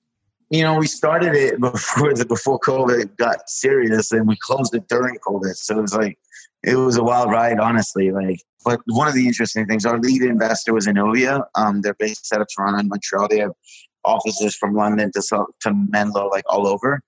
you 0.50 0.64
know, 0.64 0.78
we 0.78 0.88
started 0.88 1.36
it 1.36 1.60
before 1.60 2.14
the 2.14 2.26
before 2.26 2.60
COVID 2.60 3.18
got 3.18 3.50
serious, 3.50 4.12
and 4.12 4.28
we 4.28 4.38
closed 4.42 4.74
it 4.74 4.88
during 4.88 5.16
COVID. 5.18 5.56
So 5.56 5.80
it 5.80 5.82
was 5.82 5.96
like 5.96 6.18
it 6.64 6.76
was 6.76 6.98
a 6.98 7.04
wild 7.04 7.32
ride, 7.32 7.60
honestly. 7.60 8.12
Like, 8.12 8.42
but 8.66 8.82
one 8.88 9.08
of 9.08 9.14
the 9.14 9.28
interesting 9.28 9.66
things, 9.66 9.86
our 9.86 10.00
lead 10.00 10.22
investor 10.24 10.74
was 10.74 10.88
Inovia. 10.88 11.44
Um, 11.56 11.82
they're 11.82 11.96
based 11.96 12.32
out 12.34 12.42
of 12.42 12.48
Toronto 12.54 12.80
and 12.80 12.90
Montreal. 12.90 13.28
They 13.30 13.40
have 13.40 13.54
offices 14.04 14.56
from 14.56 14.74
London 14.74 15.12
to 15.14 15.46
to 15.62 15.74
Menlo, 15.90 16.28
like 16.30 16.44
all 16.48 16.68
over. 16.68 17.02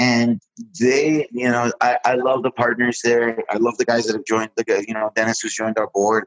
And 0.00 0.40
they, 0.80 1.26
you 1.32 1.48
know, 1.48 1.72
I, 1.80 1.98
I 2.04 2.14
love 2.14 2.44
the 2.44 2.52
partners 2.52 3.00
there. 3.02 3.42
I 3.50 3.56
love 3.56 3.76
the 3.78 3.84
guys 3.84 4.06
that 4.06 4.14
have 4.14 4.24
joined. 4.24 4.50
The 4.56 4.84
you 4.86 4.94
know, 4.94 5.10
Dennis 5.16 5.40
who's 5.40 5.54
joined 5.54 5.78
our 5.78 5.88
board. 5.92 6.24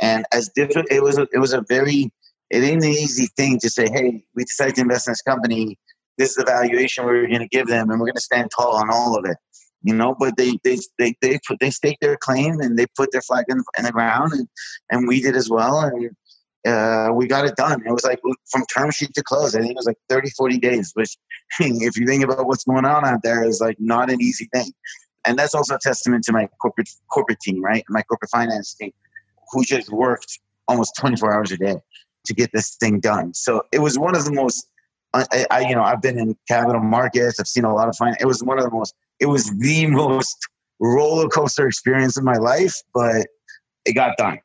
And 0.00 0.24
as 0.32 0.48
different, 0.56 0.90
it 0.90 1.02
was 1.02 1.18
a, 1.18 1.26
it 1.32 1.38
was 1.38 1.52
a 1.52 1.62
very 1.68 2.10
it 2.48 2.64
ain't 2.64 2.82
an 2.82 2.90
easy 2.90 3.28
thing 3.36 3.58
to 3.60 3.70
say, 3.70 3.88
hey, 3.88 4.24
we 4.34 4.44
decided 4.44 4.74
to 4.76 4.80
invest 4.80 5.06
in 5.06 5.12
this 5.12 5.22
company 5.22 5.78
this 6.20 6.30
is 6.30 6.36
the 6.36 6.44
valuation 6.44 7.06
we're 7.06 7.26
going 7.26 7.40
to 7.40 7.48
give 7.48 7.66
them, 7.66 7.90
and 7.90 7.98
we're 7.98 8.06
going 8.06 8.14
to 8.14 8.20
stand 8.20 8.50
tall 8.54 8.76
on 8.76 8.90
all 8.90 9.18
of 9.18 9.24
it. 9.24 9.38
You 9.82 9.94
know, 9.94 10.14
but 10.18 10.36
they 10.36 10.58
they 10.62 10.78
they 10.98 11.14
they 11.22 11.38
put 11.46 11.58
they 11.58 11.70
stake 11.70 11.98
their 12.00 12.16
claim 12.16 12.60
and 12.60 12.78
they 12.78 12.86
put 12.96 13.12
their 13.12 13.22
flag 13.22 13.46
in, 13.48 13.62
in 13.78 13.84
the 13.84 13.92
ground, 13.92 14.32
and 14.32 14.46
and 14.90 15.08
we 15.08 15.22
did 15.22 15.36
as 15.36 15.48
well, 15.48 15.80
and 15.80 16.10
uh, 16.66 17.10
we 17.14 17.26
got 17.26 17.46
it 17.46 17.56
done. 17.56 17.82
It 17.86 17.92
was 17.92 18.04
like 18.04 18.20
from 18.50 18.64
term 18.66 18.90
sheet 18.90 19.14
to 19.14 19.22
close. 19.22 19.54
I 19.54 19.60
think 19.60 19.70
it 19.70 19.76
was 19.76 19.86
like 19.86 19.96
30, 20.08 20.30
40 20.30 20.58
days, 20.58 20.92
which 20.94 21.16
if 21.60 21.96
you 21.96 22.06
think 22.06 22.24
about 22.24 22.46
what's 22.46 22.64
going 22.64 22.84
on 22.84 23.06
out 23.06 23.22
there 23.22 23.44
is 23.44 23.60
like 23.60 23.76
not 23.78 24.10
an 24.10 24.20
easy 24.20 24.48
thing. 24.54 24.72
And 25.26 25.38
that's 25.38 25.54
also 25.54 25.74
a 25.74 25.78
testament 25.78 26.24
to 26.24 26.32
my 26.32 26.48
corporate 26.60 26.88
corporate 27.10 27.40
team, 27.40 27.62
right? 27.62 27.84
My 27.88 28.02
corporate 28.02 28.30
finance 28.30 28.74
team, 28.74 28.92
who 29.52 29.64
just 29.64 29.90
worked 29.90 30.38
almost 30.68 30.94
24 30.98 31.32
hours 31.32 31.52
a 31.52 31.56
day 31.56 31.76
to 32.26 32.34
get 32.34 32.50
this 32.52 32.76
thing 32.76 33.00
done. 33.00 33.34
So 33.34 33.62
it 33.72 33.80
was 33.80 33.98
one 33.98 34.16
of 34.16 34.24
the 34.24 34.32
most 34.32 34.68
I, 35.12 35.46
I, 35.50 35.60
you 35.68 35.74
know, 35.74 35.82
I've 35.82 36.02
been 36.02 36.18
in 36.18 36.36
capital 36.46 36.80
markets. 36.80 37.40
I've 37.40 37.48
seen 37.48 37.64
a 37.64 37.74
lot 37.74 37.88
of 37.88 37.96
finance. 37.96 38.18
It 38.20 38.26
was 38.26 38.42
one 38.42 38.58
of 38.58 38.64
the 38.64 38.70
most. 38.70 38.94
It 39.18 39.26
was 39.26 39.50
the 39.58 39.86
most 39.88 40.36
roller 40.80 41.28
coaster 41.28 41.66
experience 41.66 42.16
of 42.16 42.24
my 42.24 42.36
life, 42.36 42.74
but 42.94 43.26
it 43.84 43.94
got 43.94 44.16
done. 44.16 44.38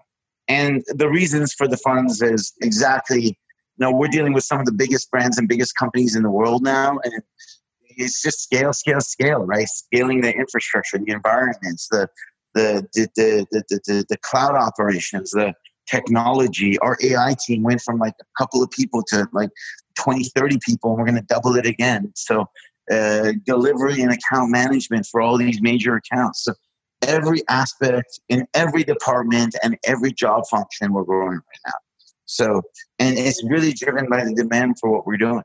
And 0.48 0.84
the 0.88 1.10
reasons 1.10 1.54
for 1.54 1.68
the 1.68 1.78
funds 1.78 2.22
is 2.22 2.54
exactly. 2.62 3.38
You 3.78 3.88
know, 3.88 3.92
we're 3.92 4.08
dealing 4.08 4.32
with 4.32 4.46
some 4.46 4.60
of 4.62 4.66
the 4.66 4.72
biggest 4.72 5.12
brands 5.12 5.38
and 5.38 5.50
biggest 5.50 5.76
companies 5.76 6.16
in 6.16 6.24
the 6.24 6.32
world 6.32 6.64
now, 6.64 6.98
and 7.04 7.22
it's 7.98 8.22
just 8.22 8.42
scale, 8.42 8.72
scale, 8.72 9.02
scale, 9.02 9.40
right? 9.40 9.68
Scaling 9.68 10.22
the 10.22 10.34
infrastructure, 10.34 10.98
the 10.98 11.12
environments, 11.12 11.90
the 11.90 12.08
the 12.54 12.88
the 12.94 13.10
the 13.16 13.46
the, 13.52 13.80
the, 13.86 14.06
the 14.10 14.18
cloud 14.18 14.56
operations, 14.56 15.32
the 15.32 15.54
technology. 15.90 16.80
Our 16.80 16.98
AI 17.04 17.36
team 17.46 17.64
went 17.64 17.82
from 17.82 18.00
like 18.00 18.14
a 18.22 18.26
couple 18.38 18.64
of 18.64 18.72
people 18.72 19.04
to 19.10 19.28
like 19.34 19.50
20, 19.98 20.26
30 20.36 20.60
people, 20.66 20.92
and 20.92 21.00
we're 21.00 21.06
going 21.06 21.16
to 21.16 21.28
double 21.28 21.56
it 21.56 21.66
again. 21.66 22.12
So, 22.16 22.46
uh, 22.92 23.34
delivery 23.46 24.02
and 24.02 24.12
account 24.12 24.52
management 24.52 25.08
for 25.08 25.22
all 25.22 25.38
these 25.38 25.62
major 25.62 25.96
accounts. 25.96 26.44
So, 26.44 26.54
every 27.02 27.42
aspect 27.50 28.20
in 28.30 28.48
every 28.54 28.84
department 28.84 29.56
and 29.64 29.78
every 29.86 30.12
job 30.12 30.44
function 30.50 30.94
we're 30.94 31.04
growing 31.04 31.36
right 31.36 31.62
now. 31.66 31.74
So, 32.26 32.62
and 33.00 33.18
it's 33.18 33.44
really 33.44 33.74
driven 33.74 34.10
by 34.10 34.24
the 34.24 34.34
demand 34.34 34.78
for 34.80 34.90
what 34.90 35.06
we're 35.06 35.18
doing. 35.18 35.44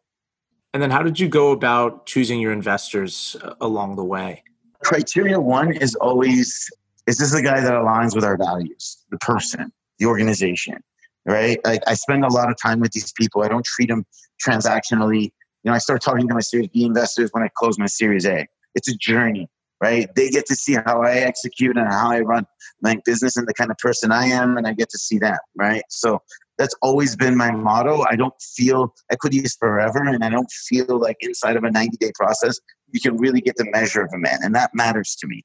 And 0.72 0.82
then, 0.82 0.90
how 0.90 1.02
did 1.02 1.18
you 1.18 1.28
go 1.28 1.52
about 1.52 2.06
choosing 2.06 2.40
your 2.40 2.52
investors 2.52 3.36
uh, 3.42 3.54
along 3.60 3.96
the 3.96 4.04
way? 4.04 4.42
Criteria 4.82 5.38
one 5.38 5.72
is 5.72 5.94
always 5.96 6.70
is 7.06 7.18
this 7.18 7.34
a 7.34 7.42
guy 7.42 7.60
that 7.60 7.72
aligns 7.72 8.14
with 8.14 8.24
our 8.24 8.36
values, 8.36 9.04
the 9.10 9.18
person, 9.18 9.72
the 9.98 10.06
organization? 10.06 10.76
Right? 11.26 11.58
Like 11.64 11.82
I 11.86 11.94
spend 11.94 12.24
a 12.24 12.32
lot 12.32 12.50
of 12.50 12.56
time 12.60 12.80
with 12.80 12.92
these 12.92 13.12
people. 13.12 13.42
I 13.42 13.48
don't 13.48 13.64
treat 13.64 13.88
them 13.88 14.04
transactionally. 14.46 15.30
You 15.62 15.70
know, 15.70 15.72
I 15.72 15.78
start 15.78 16.02
talking 16.02 16.26
to 16.28 16.34
my 16.34 16.40
Series 16.40 16.68
B 16.68 16.84
investors 16.84 17.30
when 17.32 17.42
I 17.42 17.48
close 17.56 17.78
my 17.78 17.86
Series 17.86 18.26
A. 18.26 18.46
It's 18.74 18.88
a 18.88 18.96
journey, 18.96 19.48
right? 19.82 20.08
They 20.14 20.30
get 20.30 20.46
to 20.46 20.54
see 20.54 20.74
how 20.86 21.02
I 21.02 21.16
execute 21.16 21.76
and 21.76 21.88
how 21.88 22.10
I 22.10 22.20
run 22.20 22.46
my 22.82 22.96
business 23.04 23.36
and 23.36 23.46
the 23.46 23.54
kind 23.54 23.70
of 23.70 23.76
person 23.78 24.12
I 24.12 24.26
am, 24.26 24.56
and 24.56 24.66
I 24.66 24.72
get 24.72 24.88
to 24.90 24.98
see 24.98 25.18
that, 25.18 25.40
right? 25.56 25.82
So 25.90 26.20
that's 26.56 26.74
always 26.82 27.16
been 27.16 27.36
my 27.36 27.50
motto. 27.50 28.04
I 28.08 28.16
don't 28.16 28.34
feel 28.40 28.94
equity 29.10 29.38
is 29.38 29.56
forever, 29.58 30.04
and 30.04 30.24
I 30.24 30.30
don't 30.30 30.50
feel 30.50 30.98
like 30.98 31.16
inside 31.20 31.56
of 31.56 31.64
a 31.64 31.70
90 31.70 31.96
day 31.98 32.12
process, 32.14 32.58
you 32.92 33.00
can 33.00 33.16
really 33.16 33.40
get 33.40 33.56
the 33.56 33.70
measure 33.70 34.02
of 34.02 34.10
a 34.14 34.18
man, 34.18 34.38
and 34.42 34.54
that 34.54 34.70
matters 34.74 35.16
to 35.20 35.26
me. 35.26 35.42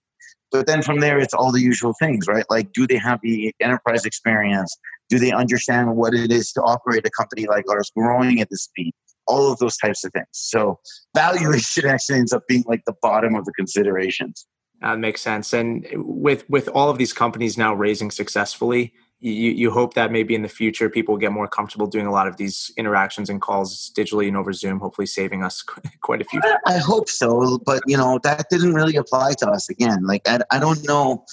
But 0.51 0.67
then 0.67 0.81
from 0.81 0.99
there, 0.99 1.19
it's 1.19 1.33
all 1.33 1.51
the 1.51 1.61
usual 1.61 1.93
things, 1.99 2.27
right? 2.27 2.45
Like, 2.49 2.71
do 2.71 2.87
they 2.87 2.97
have 2.97 3.19
the 3.21 3.53
enterprise 3.59 4.05
experience? 4.05 4.77
Do 5.09 5.19
they 5.19 5.31
understand 5.31 5.95
what 5.95 6.13
it 6.13 6.31
is 6.31 6.51
to 6.53 6.61
operate 6.61 7.05
a 7.05 7.11
company 7.11 7.47
like 7.47 7.65
ours 7.69 7.91
growing 7.95 8.41
at 8.41 8.49
this 8.49 8.63
speed? 8.63 8.93
All 9.27 9.51
of 9.51 9.57
those 9.59 9.77
types 9.77 10.03
of 10.03 10.11
things. 10.13 10.27
So, 10.31 10.79
valuation 11.15 11.85
actually 11.87 12.19
ends 12.19 12.33
up 12.33 12.43
being 12.47 12.63
like 12.67 12.81
the 12.85 12.93
bottom 13.01 13.35
of 13.35 13.45
the 13.45 13.53
considerations. 13.53 14.45
That 14.81 14.99
makes 14.99 15.21
sense. 15.21 15.53
And 15.53 15.87
with 15.95 16.47
with 16.49 16.67
all 16.69 16.89
of 16.89 16.97
these 16.97 17.13
companies 17.13 17.57
now 17.57 17.73
raising 17.73 18.11
successfully, 18.11 18.93
you, 19.19 19.51
you 19.51 19.71
hope 19.71 19.93
that 19.93 20.11
maybe 20.11 20.35
in 20.35 20.41
the 20.41 20.49
future 20.49 20.89
people 20.89 21.17
get 21.17 21.31
more 21.31 21.47
comfortable 21.47 21.87
doing 21.87 22.05
a 22.05 22.11
lot 22.11 22.27
of 22.27 22.37
these 22.37 22.71
interactions 22.77 23.29
and 23.29 23.41
calls 23.41 23.91
digitally 23.97 24.27
and 24.27 24.37
over 24.37 24.53
Zoom, 24.53 24.79
hopefully 24.79 25.07
saving 25.07 25.43
us 25.43 25.63
quite 26.01 26.21
a 26.21 26.25
few. 26.25 26.41
I 26.67 26.77
hope 26.77 27.09
so, 27.09 27.59
but 27.65 27.81
you 27.87 27.97
know 27.97 28.19
that 28.23 28.45
didn't 28.49 28.73
really 28.73 28.95
apply 28.97 29.33
to 29.39 29.49
us. 29.49 29.69
Again, 29.69 30.05
like 30.05 30.21
I, 30.27 30.39
I 30.51 30.59
don't 30.59 30.85
know. 30.87 31.25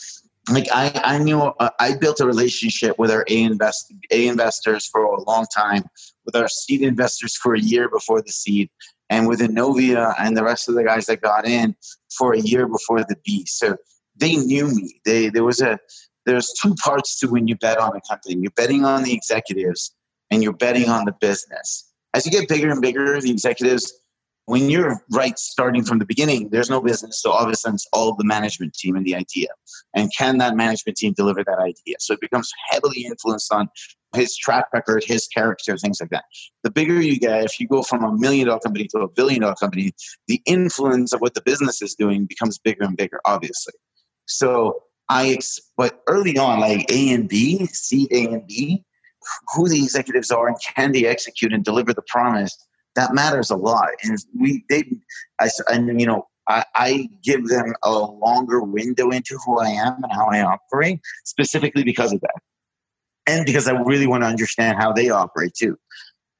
Like 0.50 0.66
I, 0.72 0.90
I 1.04 1.18
knew 1.18 1.40
uh, 1.40 1.70
I 1.78 1.94
built 1.96 2.20
a 2.20 2.26
relationship 2.26 2.98
with 2.98 3.10
our 3.10 3.24
A 3.28 3.42
invest 3.42 3.92
A 4.10 4.26
investors 4.26 4.86
for 4.86 5.04
a 5.04 5.22
long 5.22 5.46
time, 5.54 5.84
with 6.24 6.34
our 6.34 6.48
seed 6.48 6.82
investors 6.82 7.36
for 7.36 7.54
a 7.54 7.60
year 7.60 7.88
before 7.88 8.22
the 8.22 8.32
seed, 8.32 8.68
and 9.08 9.28
with 9.28 9.40
Inovia 9.40 10.14
and 10.18 10.36
the 10.36 10.42
rest 10.42 10.68
of 10.68 10.74
the 10.74 10.82
guys 10.82 11.06
that 11.06 11.20
got 11.20 11.46
in 11.46 11.76
for 12.16 12.34
a 12.34 12.40
year 12.40 12.66
before 12.66 13.00
the 13.00 13.16
B. 13.24 13.44
So 13.46 13.76
they 14.16 14.36
knew 14.36 14.66
me. 14.74 15.00
They 15.04 15.28
there 15.28 15.44
was 15.44 15.60
a 15.60 15.78
there's 16.26 16.52
two 16.60 16.74
parts 16.74 17.18
to 17.20 17.28
when 17.28 17.46
you 17.46 17.56
bet 17.56 17.78
on 17.78 17.96
a 17.96 18.00
company. 18.08 18.40
You're 18.40 18.52
betting 18.52 18.84
on 18.84 19.04
the 19.04 19.12
executives 19.12 19.94
and 20.30 20.42
you're 20.42 20.52
betting 20.52 20.88
on 20.88 21.04
the 21.04 21.14
business. 21.20 21.92
As 22.14 22.26
you 22.26 22.32
get 22.32 22.48
bigger 22.48 22.70
and 22.70 22.80
bigger, 22.80 23.20
the 23.20 23.30
executives, 23.30 23.92
when 24.46 24.68
you're 24.68 25.00
right 25.12 25.38
starting 25.38 25.84
from 25.84 25.98
the 25.98 26.04
beginning, 26.04 26.48
there's 26.50 26.70
no 26.70 26.80
business. 26.80 27.22
So 27.22 27.30
obviously 27.30 27.72
it's 27.72 27.86
all 27.92 28.14
the 28.14 28.24
management 28.24 28.74
team 28.74 28.96
and 28.96 29.06
the 29.06 29.14
idea. 29.14 29.48
And 29.94 30.10
can 30.16 30.38
that 30.38 30.56
management 30.56 30.96
team 30.96 31.12
deliver 31.12 31.44
that 31.44 31.58
idea? 31.58 31.96
So 32.00 32.14
it 32.14 32.20
becomes 32.20 32.50
heavily 32.70 33.04
influenced 33.04 33.52
on 33.52 33.68
his 34.14 34.36
track 34.36 34.66
record, 34.74 35.04
his 35.04 35.26
character, 35.28 35.78
things 35.78 36.00
like 36.00 36.10
that. 36.10 36.24
The 36.64 36.70
bigger 36.70 37.00
you 37.00 37.18
get, 37.18 37.44
if 37.44 37.60
you 37.60 37.68
go 37.68 37.82
from 37.82 38.04
a 38.04 38.12
million 38.18 38.48
dollar 38.48 38.60
company 38.60 38.86
to 38.88 38.98
a 39.00 39.08
billion 39.08 39.42
dollar 39.42 39.54
company, 39.54 39.92
the 40.26 40.42
influence 40.44 41.12
of 41.12 41.20
what 41.20 41.34
the 41.34 41.42
business 41.42 41.80
is 41.80 41.94
doing 41.94 42.26
becomes 42.26 42.58
bigger 42.58 42.84
and 42.84 42.96
bigger, 42.96 43.20
obviously. 43.24 43.74
So 44.26 44.82
I 45.08 45.38
but 45.76 46.02
early 46.08 46.36
on, 46.38 46.60
like 46.60 46.90
A 46.90 47.12
and 47.12 47.28
B, 47.28 47.66
C, 47.66 48.08
A 48.10 48.26
and 48.26 48.46
B, 48.46 48.84
who 49.54 49.68
the 49.68 49.82
executives 49.82 50.30
are 50.30 50.48
and 50.48 50.56
can 50.74 50.92
they 50.92 51.06
execute 51.06 51.52
and 51.52 51.64
deliver 51.64 51.92
the 51.92 52.02
promise, 52.02 52.56
that 52.96 53.14
matters 53.14 53.50
a 53.50 53.56
lot. 53.56 53.90
And 54.04 54.18
we, 54.38 54.64
they, 54.68 54.84
I, 55.40 55.48
and 55.68 56.00
you 56.00 56.06
know, 56.06 56.26
I, 56.48 56.64
I 56.74 57.08
give 57.22 57.46
them 57.48 57.72
a 57.82 57.92
longer 57.92 58.62
window 58.62 59.10
into 59.10 59.38
who 59.44 59.58
I 59.58 59.68
am 59.68 60.02
and 60.02 60.12
how 60.12 60.26
I 60.26 60.42
operate, 60.42 61.00
specifically 61.24 61.84
because 61.84 62.12
of 62.12 62.20
that, 62.20 62.40
and 63.26 63.46
because 63.46 63.68
I 63.68 63.72
really 63.72 64.06
want 64.06 64.22
to 64.22 64.26
understand 64.26 64.76
how 64.78 64.92
they 64.92 65.10
operate 65.10 65.54
too. 65.54 65.76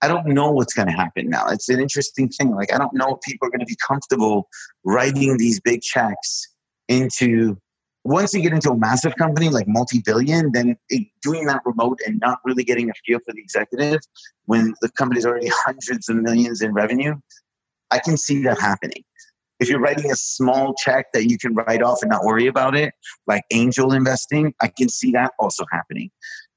I 0.03 0.09
don't 0.09 0.27
know 0.27 0.51
what's 0.51 0.75
going 0.75 0.89
to 0.89 0.95
happen 0.95 1.29
now. 1.29 1.47
It's 1.49 1.69
an 1.69 1.79
interesting 1.79 2.29
thing. 2.29 2.51
Like 2.55 2.73
I 2.75 2.79
don't 2.79 2.93
know 2.93 3.15
if 3.15 3.21
people 3.21 3.47
are 3.47 3.51
going 3.51 3.61
to 3.61 3.67
be 3.67 3.77
comfortable 3.87 4.49
writing 4.85 5.37
these 5.37 5.61
big 5.61 5.81
checks 5.81 6.49
into 6.89 7.57
once 8.05 8.35
you 8.35 8.43
get 8.43 8.53
into 8.53 8.71
a 8.71 8.77
massive 8.77 9.15
company 9.17 9.49
like 9.49 9.67
multi-billion, 9.69 10.51
then 10.53 10.77
it, 10.89 11.07
doing 11.23 11.47
that 11.47 11.63
remote 11.65 12.01
and 12.07 12.19
not 12.21 12.39
really 12.45 12.65
getting 12.65 12.91
a 12.91 12.93
feel 13.07 13.19
for 13.25 13.33
the 13.33 13.41
executive 13.41 14.01
when 14.47 14.75
the 14.81 14.91
company's 14.91 15.25
already 15.25 15.51
hundreds 15.65 16.09
of 16.09 16.17
millions 16.17 16.63
in 16.63 16.73
revenue, 16.73 17.15
I 17.91 17.99
can 17.99 18.17
see 18.17 18.43
that 18.43 18.61
happening. 18.61 19.05
If 19.61 19.69
you're 19.69 19.81
writing 19.81 20.11
a 20.11 20.17
small 20.17 20.75
check 20.75 21.07
that 21.13 21.31
you 21.31 21.39
can 21.39 21.55
write 21.55 21.83
off 21.83 21.99
and 22.03 22.11
not 22.11 22.25
worry 22.25 22.49
about 22.49 22.75
it, 22.75 22.93
like 23.29 23.45
angel 23.53 23.93
investing, 23.93 24.53
I 24.61 24.69
can 24.77 24.89
see 24.89 25.13
that 25.13 25.33
also 25.39 25.65
happening. 25.71 26.11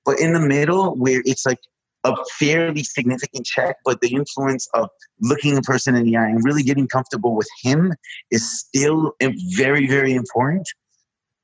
But 0.06 0.20
in 0.20 0.34
the 0.34 0.40
middle, 0.40 0.96
where 0.96 1.22
it's 1.26 1.46
like 1.46 1.60
a 2.04 2.16
fairly 2.40 2.84
significant 2.84 3.46
check, 3.46 3.76
but 3.86 4.02
the 4.02 4.14
influence 4.14 4.68
of 4.74 4.90
looking 5.22 5.58
a 5.58 5.62
person 5.62 5.96
in 5.96 6.06
the 6.06 6.18
eye 6.18 6.28
and 6.28 6.44
really 6.44 6.64
getting 6.64 6.88
comfortable 6.88 7.36
with 7.36 7.48
him 7.62 7.94
is 8.32 8.60
still 8.60 9.14
very, 9.56 9.88
very 9.88 10.14
important 10.14 10.68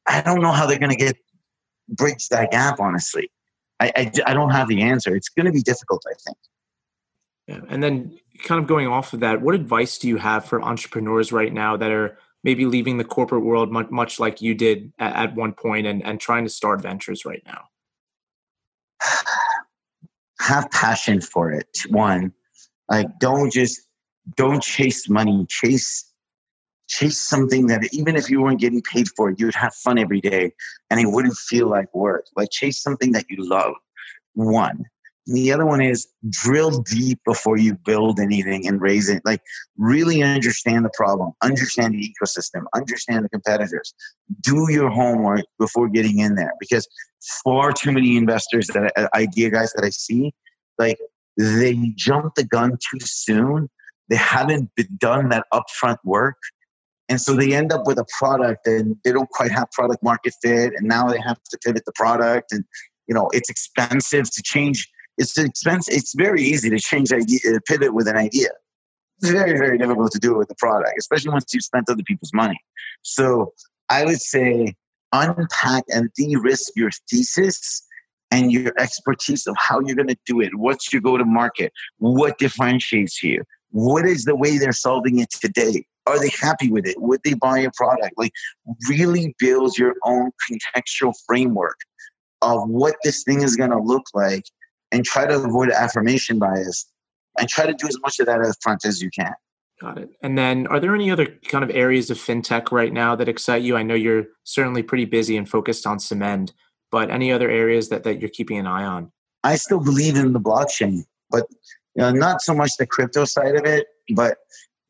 I 0.07 0.21
don't 0.21 0.41
know 0.41 0.51
how 0.51 0.65
they're 0.65 0.79
going 0.79 0.91
to 0.91 0.97
get 0.97 1.17
bridge 1.89 2.29
that 2.29 2.51
gap. 2.51 2.79
Honestly, 2.79 3.29
I, 3.79 3.91
I, 3.95 4.11
I 4.27 4.33
don't 4.33 4.51
have 4.51 4.67
the 4.67 4.81
answer. 4.81 5.15
It's 5.15 5.29
going 5.29 5.45
to 5.45 5.51
be 5.51 5.61
difficult. 5.61 6.03
I 6.07 6.13
think. 6.25 6.37
Yeah, 7.47 7.59
and 7.69 7.83
then 7.83 8.17
kind 8.43 8.61
of 8.61 8.67
going 8.67 8.87
off 8.87 9.13
of 9.13 9.19
that, 9.21 9.41
what 9.41 9.55
advice 9.55 9.97
do 9.97 10.07
you 10.07 10.17
have 10.17 10.45
for 10.45 10.61
entrepreneurs 10.61 11.31
right 11.31 11.53
now 11.53 11.77
that 11.77 11.91
are 11.91 12.17
maybe 12.43 12.65
leaving 12.65 12.97
the 12.97 13.03
corporate 13.03 13.43
world 13.43 13.71
much, 13.71 13.89
much 13.89 14.19
like 14.19 14.41
you 14.41 14.55
did 14.55 14.91
at, 14.99 15.15
at 15.15 15.35
one 15.35 15.53
point 15.53 15.85
and, 15.85 16.03
and 16.03 16.19
trying 16.19 16.43
to 16.43 16.49
start 16.49 16.81
ventures 16.81 17.25
right 17.25 17.43
now? 17.45 17.63
Have 20.39 20.71
passion 20.71 21.21
for 21.21 21.51
it. 21.51 21.67
One, 21.89 22.33
like 22.89 23.07
don't 23.19 23.51
just 23.51 23.81
don't 24.35 24.61
chase 24.61 25.07
money. 25.07 25.45
Chase 25.47 26.10
chase 26.91 27.17
something 27.17 27.67
that 27.67 27.87
even 27.93 28.15
if 28.17 28.29
you 28.29 28.41
weren't 28.41 28.59
getting 28.59 28.81
paid 28.81 29.07
for 29.15 29.29
it, 29.29 29.39
you'd 29.39 29.55
have 29.55 29.73
fun 29.73 29.97
every 29.97 30.19
day 30.19 30.51
and 30.89 30.99
it 30.99 31.07
wouldn't 31.07 31.35
feel 31.35 31.67
like 31.67 31.93
work. 31.95 32.25
Like 32.35 32.49
chase 32.51 32.81
something 32.81 33.13
that 33.13 33.25
you 33.29 33.37
love. 33.39 33.73
One. 34.33 34.83
And 35.27 35.37
the 35.37 35.53
other 35.53 35.65
one 35.65 35.81
is 35.81 36.07
drill 36.29 36.81
deep 36.81 37.19
before 37.25 37.57
you 37.57 37.75
build 37.75 38.19
anything 38.19 38.67
and 38.67 38.81
raise 38.81 39.07
it. 39.07 39.21
Like 39.23 39.41
really 39.77 40.21
understand 40.21 40.83
the 40.83 40.91
problem, 40.93 41.31
understand 41.41 41.93
the 41.93 42.13
ecosystem, 42.13 42.63
understand 42.75 43.23
the 43.23 43.29
competitors. 43.29 43.93
Do 44.41 44.67
your 44.69 44.89
homework 44.89 45.45
before 45.59 45.87
getting 45.87 46.19
in 46.19 46.35
there 46.35 46.53
because 46.59 46.87
far 47.43 47.71
too 47.71 47.93
many 47.93 48.17
investors 48.17 48.67
that 48.67 48.91
uh, 48.97 49.07
idea 49.13 49.49
guys 49.49 49.71
that 49.73 49.85
I 49.85 49.91
see, 49.91 50.33
like 50.77 50.97
they 51.37 51.93
jump 51.95 52.35
the 52.35 52.43
gun 52.43 52.71
too 52.71 52.99
soon. 52.99 53.69
They 54.09 54.17
haven't 54.17 54.69
done 54.97 55.29
that 55.29 55.45
upfront 55.53 55.97
work 56.03 56.35
and 57.11 57.19
so 57.19 57.35
they 57.35 57.53
end 57.53 57.73
up 57.73 57.85
with 57.85 57.99
a 57.99 58.05
product 58.17 58.65
and 58.65 58.95
they 59.03 59.11
don't 59.11 59.29
quite 59.31 59.51
have 59.51 59.69
product 59.71 60.01
market 60.01 60.33
fit. 60.41 60.71
And 60.77 60.87
now 60.87 61.09
they 61.09 61.19
have 61.19 61.43
to 61.43 61.57
pivot 61.57 61.83
the 61.85 61.91
product. 61.93 62.53
And, 62.53 62.63
you 63.05 63.13
know, 63.13 63.29
it's 63.33 63.49
expensive 63.49 64.31
to 64.31 64.41
change. 64.41 64.89
It's 65.17 65.37
expensive. 65.37 65.93
It's 65.93 66.15
very 66.15 66.41
easy 66.41 66.69
to 66.69 66.79
change 66.79 67.11
idea, 67.11 67.39
pivot 67.67 67.93
with 67.93 68.07
an 68.07 68.15
idea. 68.15 68.47
It's 69.17 69.29
very, 69.29 69.57
very 69.57 69.77
difficult 69.77 70.13
to 70.13 70.19
do 70.19 70.35
it 70.35 70.37
with 70.37 70.47
the 70.47 70.55
product, 70.55 70.93
especially 70.97 71.31
once 71.31 71.53
you've 71.53 71.65
spent 71.65 71.89
other 71.89 72.01
people's 72.07 72.31
money. 72.33 72.57
So 73.01 73.51
I 73.89 74.05
would 74.05 74.21
say 74.21 74.73
unpack 75.11 75.83
and 75.89 76.09
de-risk 76.15 76.71
your 76.77 76.91
thesis 77.09 77.85
and 78.31 78.53
your 78.53 78.71
expertise 78.79 79.47
of 79.47 79.57
how 79.59 79.81
you're 79.81 79.97
going 79.97 80.07
to 80.07 80.17
do 80.25 80.39
it. 80.39 80.55
What's 80.55 80.93
your 80.93 81.01
go-to-market? 81.01 81.73
What 81.97 82.37
differentiates 82.37 83.21
you? 83.21 83.43
What 83.71 84.05
is 84.05 84.25
the 84.25 84.35
way 84.35 84.57
they're 84.57 84.73
solving 84.73 85.19
it 85.19 85.29
today? 85.31 85.85
Are 86.07 86.19
they 86.19 86.31
happy 86.39 86.69
with 86.69 86.87
it? 86.87 87.01
Would 87.01 87.21
they 87.23 87.33
buy 87.33 87.59
a 87.59 87.71
product? 87.71 88.13
Like, 88.17 88.31
really 88.89 89.35
build 89.39 89.77
your 89.77 89.95
own 90.03 90.31
contextual 90.49 91.13
framework 91.25 91.77
of 92.41 92.67
what 92.67 92.95
this 93.03 93.23
thing 93.23 93.43
is 93.43 93.55
going 93.55 93.69
to 93.69 93.79
look 93.79 94.03
like 94.13 94.43
and 94.91 95.05
try 95.05 95.25
to 95.25 95.35
avoid 95.35 95.69
affirmation 95.71 96.39
bias 96.39 96.87
and 97.39 97.47
try 97.47 97.65
to 97.65 97.73
do 97.73 97.87
as 97.87 97.97
much 98.01 98.19
of 98.19 98.25
that 98.25 98.41
up 98.41 98.55
front 98.61 98.83
as 98.85 99.01
you 99.01 99.09
can. 99.09 99.33
Got 99.79 99.97
it. 99.97 100.09
And 100.21 100.37
then, 100.37 100.67
are 100.67 100.79
there 100.79 100.93
any 100.93 101.09
other 101.09 101.25
kind 101.47 101.63
of 101.63 101.71
areas 101.71 102.11
of 102.11 102.17
fintech 102.17 102.71
right 102.71 102.93
now 102.93 103.15
that 103.15 103.27
excite 103.27 103.63
you? 103.63 103.75
I 103.77 103.83
know 103.83 103.95
you're 103.95 104.25
certainly 104.43 104.83
pretty 104.83 105.05
busy 105.05 105.37
and 105.37 105.49
focused 105.49 105.87
on 105.87 105.97
Symend, 105.97 106.51
but 106.91 107.09
any 107.09 107.31
other 107.31 107.49
areas 107.49 107.89
that, 107.89 108.03
that 108.03 108.19
you're 108.19 108.29
keeping 108.29 108.59
an 108.59 108.67
eye 108.67 108.83
on? 108.83 109.11
I 109.43 109.55
still 109.55 109.79
believe 109.79 110.17
in 110.17 110.33
the 110.33 110.39
blockchain, 110.39 111.03
but 111.31 111.47
you 111.95 112.01
know, 112.01 112.11
not 112.11 112.41
so 112.41 112.53
much 112.53 112.71
the 112.77 112.85
crypto 112.85 113.25
side 113.25 113.55
of 113.55 113.65
it, 113.65 113.87
but 114.15 114.37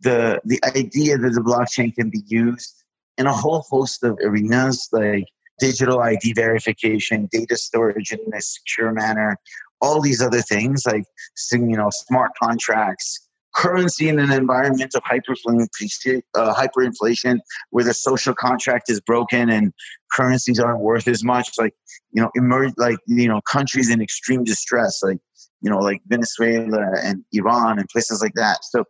the 0.02 0.42
the 0.46 0.60
idea 0.64 1.18
that 1.18 1.32
the 1.32 1.42
blockchain 1.42 1.94
can 1.94 2.10
be 2.10 2.24
used 2.28 2.84
in 3.18 3.28
a 3.28 3.34
whole 3.34 3.66
host 3.70 4.04
of 4.04 4.18
arenas 4.24 4.88
like 4.92 5.26
digital 5.60 6.00
ID 6.00 6.34
verification, 6.34 7.30
data 7.32 7.56
storage 7.56 8.12
in 8.12 8.20
a 8.34 8.42
secure 8.42 8.92
manner, 8.92 9.38
all 9.80 10.02
these 10.02 10.22
other 10.22 10.42
things 10.42 10.86
like 10.86 11.06
you 11.52 11.78
know 11.78 11.90
smart 11.92 12.32
contracts, 12.42 13.28
currency 13.54 14.10
in 14.10 14.20
an 14.20 14.32
environment 14.32 14.94
of 14.96 15.02
hyperinflation, 15.04 16.22
uh, 16.36 16.54
hyperinflation 16.54 17.40
where 17.72 17.84
the 17.84 17.94
social 17.94 18.34
contract 18.34 18.90
is 18.90 19.00
broken 19.02 19.50
and 19.50 19.74
currencies 20.14 20.60
aren't 20.60 20.80
worth 20.80 21.08
as 21.08 21.24
much 21.24 21.50
like 21.58 21.74
you 22.12 22.22
know 22.22 22.30
emerge 22.36 22.74
like 22.78 22.98
you 23.08 23.28
know 23.28 23.42
countries 23.42 23.90
in 23.90 24.02
extreme 24.02 24.44
distress 24.44 25.02
like 25.04 25.20
you 25.62 25.70
know 25.70 25.80
like 25.80 26.02
venezuela 26.08 26.92
and 27.04 27.24
iran 27.34 27.80
and 27.80 27.88
places 27.90 28.22
like 28.22 28.34
that. 28.36 28.60
So 28.64 28.84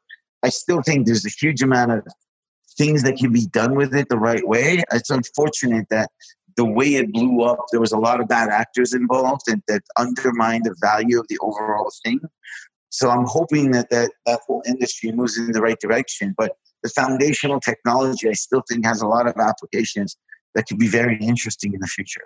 i 0.43 0.49
still 0.49 0.81
think 0.81 1.05
there's 1.05 1.25
a 1.25 1.29
huge 1.29 1.61
amount 1.61 1.91
of 1.91 2.07
things 2.77 3.03
that 3.03 3.17
can 3.17 3.31
be 3.31 3.45
done 3.47 3.75
with 3.75 3.93
it 3.93 4.07
the 4.09 4.17
right 4.17 4.47
way. 4.47 4.81
It's 4.93 5.09
unfortunate 5.09 5.87
that 5.89 6.09
the 6.57 6.65
way 6.65 6.95
it 6.95 7.11
blew 7.11 7.43
up 7.43 7.59
there 7.71 7.79
was 7.79 7.91
a 7.91 7.97
lot 7.97 8.19
of 8.19 8.27
bad 8.27 8.49
actors 8.49 8.93
involved 8.93 9.43
and 9.47 9.61
that 9.67 9.81
undermined 9.97 10.65
the 10.65 10.75
value 10.81 11.19
of 11.19 11.25
the 11.29 11.37
overall 11.39 11.91
thing 12.03 12.19
so 12.91 13.09
I'm 13.09 13.25
hoping 13.25 13.71
that, 13.71 13.89
that 13.89 14.11
that 14.25 14.41
whole 14.45 14.61
industry 14.67 15.11
moves 15.13 15.37
in 15.37 15.53
the 15.53 15.61
right 15.61 15.79
direction. 15.79 16.35
But 16.37 16.57
the 16.83 16.89
foundational 16.89 17.59
technology, 17.61 18.29
I 18.29 18.33
still 18.33 18.63
think, 18.69 18.85
has 18.85 19.01
a 19.01 19.07
lot 19.07 19.27
of 19.27 19.37
applications 19.37 20.17
that 20.55 20.67
could 20.67 20.77
be 20.77 20.89
very 20.89 21.15
interesting 21.17 21.73
in 21.73 21.79
the 21.79 21.87
future. 21.87 22.23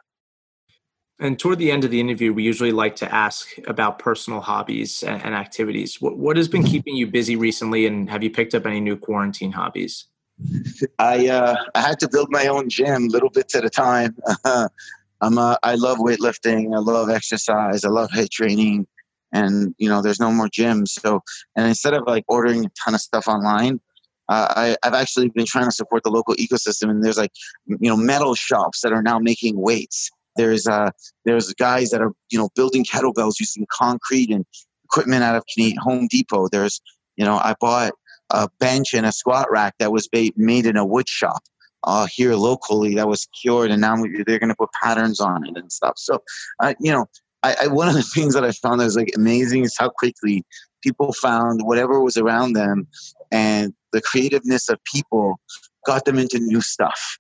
And 1.20 1.40
toward 1.40 1.60
the 1.60 1.72
end 1.72 1.86
of 1.86 1.92
the 1.92 2.00
interview, 2.00 2.34
we 2.34 2.44
usually 2.44 2.72
like 2.72 2.96
to 2.98 3.14
ask 3.14 3.48
about 3.68 4.00
personal 4.00 4.42
hobbies 4.42 5.04
and, 5.04 5.36
activities. 5.36 6.02
What, 6.02 6.18
what 6.18 6.36
has 6.36 6.50
been 6.50 6.64
keeping 6.64 6.96
you 6.96 7.08
busy 7.08 7.36
recently, 7.36 7.86
and 7.86 8.10
have 8.10 8.24
you 8.24 8.32
picked 8.32 8.56
up 8.56 8.66
any 8.66 8.82
new 8.82 8.98
quarantine 8.98 9.52
hobbies? 9.52 10.08
I 11.00 11.28
uh, 11.28 11.56
I 11.76 11.82
had 11.82 12.00
to 12.00 12.10
build 12.10 12.30
my 12.32 12.48
own 12.48 12.70
gym, 12.70 13.08
little 13.08 13.30
bits 13.30 13.56
at 13.56 13.64
a 13.64 13.70
time. 13.70 14.18
I'm 15.22 15.38
a, 15.38 15.58
I 15.64 15.76
love 15.76 16.00
weightlifting. 16.00 16.76
I 16.76 16.80
love 16.80 17.10
exercise. 17.10 17.86
I 17.86 17.90
love 17.90 18.10
HIIT 18.10 18.32
training 18.32 18.88
and 19.34 19.74
you 19.78 19.90
know 19.90 20.02
there's 20.02 20.20
no 20.20 20.32
more 20.32 20.48
gyms. 20.48 20.90
So 20.90 21.22
and 21.56 21.68
instead 21.68 21.94
of 21.94 22.04
like 22.08 22.24
ordering 22.28 22.66
a 22.66 22.70
ton 22.84 22.96
of 22.96 23.02
stuff 23.02 23.28
online 23.28 23.80
uh, 24.30 24.48
I, 24.56 24.78
i've 24.84 24.94
actually 24.94 25.30
been 25.30 25.46
trying 25.46 25.66
to 25.66 25.72
support 25.72 26.04
the 26.04 26.10
local 26.10 26.36
ecosystem 26.36 26.90
and 26.90 27.04
there's 27.04 27.18
like 27.18 27.32
you 27.68 27.90
know 27.90 27.98
metal 27.98 28.36
shops 28.36 28.82
that 28.82 28.92
are 28.92 29.04
now 29.04 29.20
making 29.20 29.60
weights. 29.60 30.10
There's 30.36 30.68
uh 30.68 30.92
there's 31.26 31.54
guys 31.54 31.92
that 31.92 32.02
are 32.02 32.12
you 32.30 32.38
know 32.38 32.50
building 32.56 32.84
kettlebells 32.84 33.40
using 33.40 33.66
concrete 33.72 34.30
and 34.32 34.46
equipment 34.84 35.24
out 35.24 35.36
of 35.36 35.44
home 35.80 36.08
depot. 36.10 36.48
There's 36.50 36.82
you 37.16 37.26
know 37.26 37.38
i 37.38 37.56
bought 37.60 37.94
a 38.32 38.50
bench 38.60 38.94
and 38.94 39.06
a 39.06 39.12
squat 39.12 39.50
rack 39.52 39.76
that 39.80 39.92
was 39.92 40.10
made 40.36 40.66
in 40.66 40.78
a 40.78 40.86
wood 40.86 41.08
shop 41.08 41.44
uh, 41.84 42.08
here 42.12 42.34
locally 42.34 42.96
that 42.96 43.08
was 43.08 43.28
cured 43.40 43.70
and 43.70 43.80
now 43.80 43.96
they're 44.26 44.40
going 44.40 44.50
to 44.50 44.56
put 44.56 44.72
patterns 44.84 45.20
on 45.20 45.46
it 45.46 45.56
and 45.56 45.72
stuff. 45.72 45.94
So 45.98 46.24
uh, 46.60 46.74
you 46.80 46.92
know 46.92 47.06
I, 47.46 47.56
I, 47.64 47.68
one 47.68 47.88
of 47.88 47.94
the 47.94 48.02
things 48.16 48.34
that 48.34 48.44
I 48.44 48.52
found 48.52 48.80
that 48.80 48.86
was 48.86 48.96
like 48.96 49.12
amazing 49.16 49.64
is 49.64 49.76
how 49.78 49.90
quickly 49.90 50.44
people 50.82 51.14
found 51.14 51.62
whatever 51.64 52.00
was 52.02 52.18
around 52.18 52.54
them, 52.54 52.88
and 53.32 53.74
the 53.92 54.02
creativeness 54.02 54.70
of 54.70 54.84
people 54.84 55.40
got 55.86 56.06
them 56.06 56.18
into 56.18 56.40
new 56.40 56.62
stuff. 56.62 57.18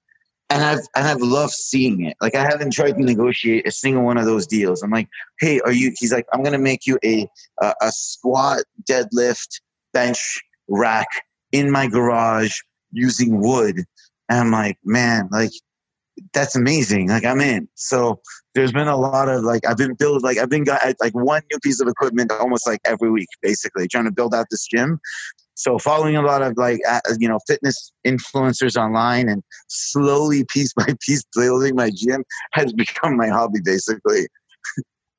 And 0.49 0.63
I've 0.63 0.85
and 0.95 1.07
I've 1.07 1.21
loved 1.21 1.53
seeing 1.53 2.05
it. 2.05 2.15
Like 2.21 2.35
I 2.35 2.43
haven't 2.43 2.71
tried 2.71 2.93
to 2.93 3.03
negotiate 3.03 3.67
a 3.67 3.71
single 3.71 4.03
one 4.03 4.17
of 4.17 4.25
those 4.25 4.45
deals. 4.45 4.83
I'm 4.83 4.91
like, 4.91 5.09
hey, 5.39 5.59
are 5.61 5.71
you? 5.71 5.91
He's 5.97 6.13
like, 6.13 6.27
I'm 6.33 6.43
gonna 6.43 6.59
make 6.59 6.85
you 6.85 6.99
a 7.03 7.27
a, 7.61 7.73
a 7.81 7.91
squat, 7.91 8.59
deadlift, 8.89 9.61
bench 9.93 10.41
rack 10.67 11.07
in 11.51 11.71
my 11.71 11.87
garage 11.87 12.59
using 12.91 13.41
wood. 13.41 13.77
And 14.29 14.39
I'm 14.39 14.51
like, 14.51 14.77
man, 14.83 15.29
like 15.31 15.51
that's 16.33 16.55
amazing. 16.55 17.09
Like 17.09 17.25
I'm 17.25 17.41
in. 17.41 17.67
So 17.75 18.21
there's 18.53 18.71
been 18.71 18.87
a 18.87 18.97
lot 18.97 19.27
of 19.27 19.43
like 19.43 19.65
I've 19.67 19.77
been 19.77 19.95
build 19.95 20.23
like 20.23 20.37
I've 20.37 20.49
been 20.49 20.63
got 20.63 20.81
like 21.01 21.13
one 21.13 21.41
new 21.51 21.59
piece 21.59 21.81
of 21.81 21.87
equipment 21.87 22.31
almost 22.31 22.67
like 22.67 22.79
every 22.85 23.11
week, 23.11 23.27
basically 23.41 23.87
trying 23.87 24.05
to 24.05 24.11
build 24.11 24.33
out 24.33 24.47
this 24.49 24.65
gym. 24.65 24.99
So 25.55 25.77
following 25.79 26.15
a 26.15 26.21
lot 26.21 26.41
of 26.41 26.57
like 26.57 26.79
you 27.19 27.27
know 27.27 27.39
fitness 27.47 27.91
influencers 28.05 28.75
online 28.75 29.29
and 29.29 29.43
slowly 29.67 30.45
piece 30.45 30.73
by 30.73 30.85
piece 31.01 31.23
building 31.35 31.75
my 31.75 31.91
gym 31.93 32.23
has 32.53 32.73
become 32.73 33.17
my 33.17 33.27
hobby 33.27 33.59
basically. 33.63 34.27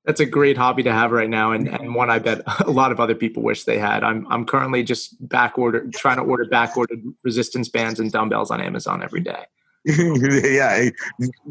That's 0.05 0.20
a 0.20 0.26
great 0.26 0.57
hobby 0.57 0.84
to 0.84 0.92
have 0.92 1.11
right 1.11 1.28
now, 1.28 1.51
and, 1.51 1.66
and 1.66 1.92
one 1.92 2.11
I 2.11 2.20
bet 2.20 2.42
a 2.64 2.70
lot 2.70 2.92
of 2.92 3.01
other 3.01 3.16
people 3.16 3.42
wish 3.42 3.64
they 3.64 3.78
had. 3.78 4.05
I'm 4.05 4.26
I'm 4.30 4.47
currently 4.47 4.82
just 4.82 5.16
back 5.28 5.59
order 5.59 5.88
trying 5.94 6.16
to 6.16 6.22
order 6.22 6.44
back 6.44 6.76
ordered 6.76 7.03
resistance 7.24 7.68
bands 7.68 7.99
and 7.99 8.12
dumbbells 8.12 8.51
on 8.51 8.61
Amazon 8.61 9.03
every 9.03 9.20
day. 9.20 9.44
yeah, 10.45 10.91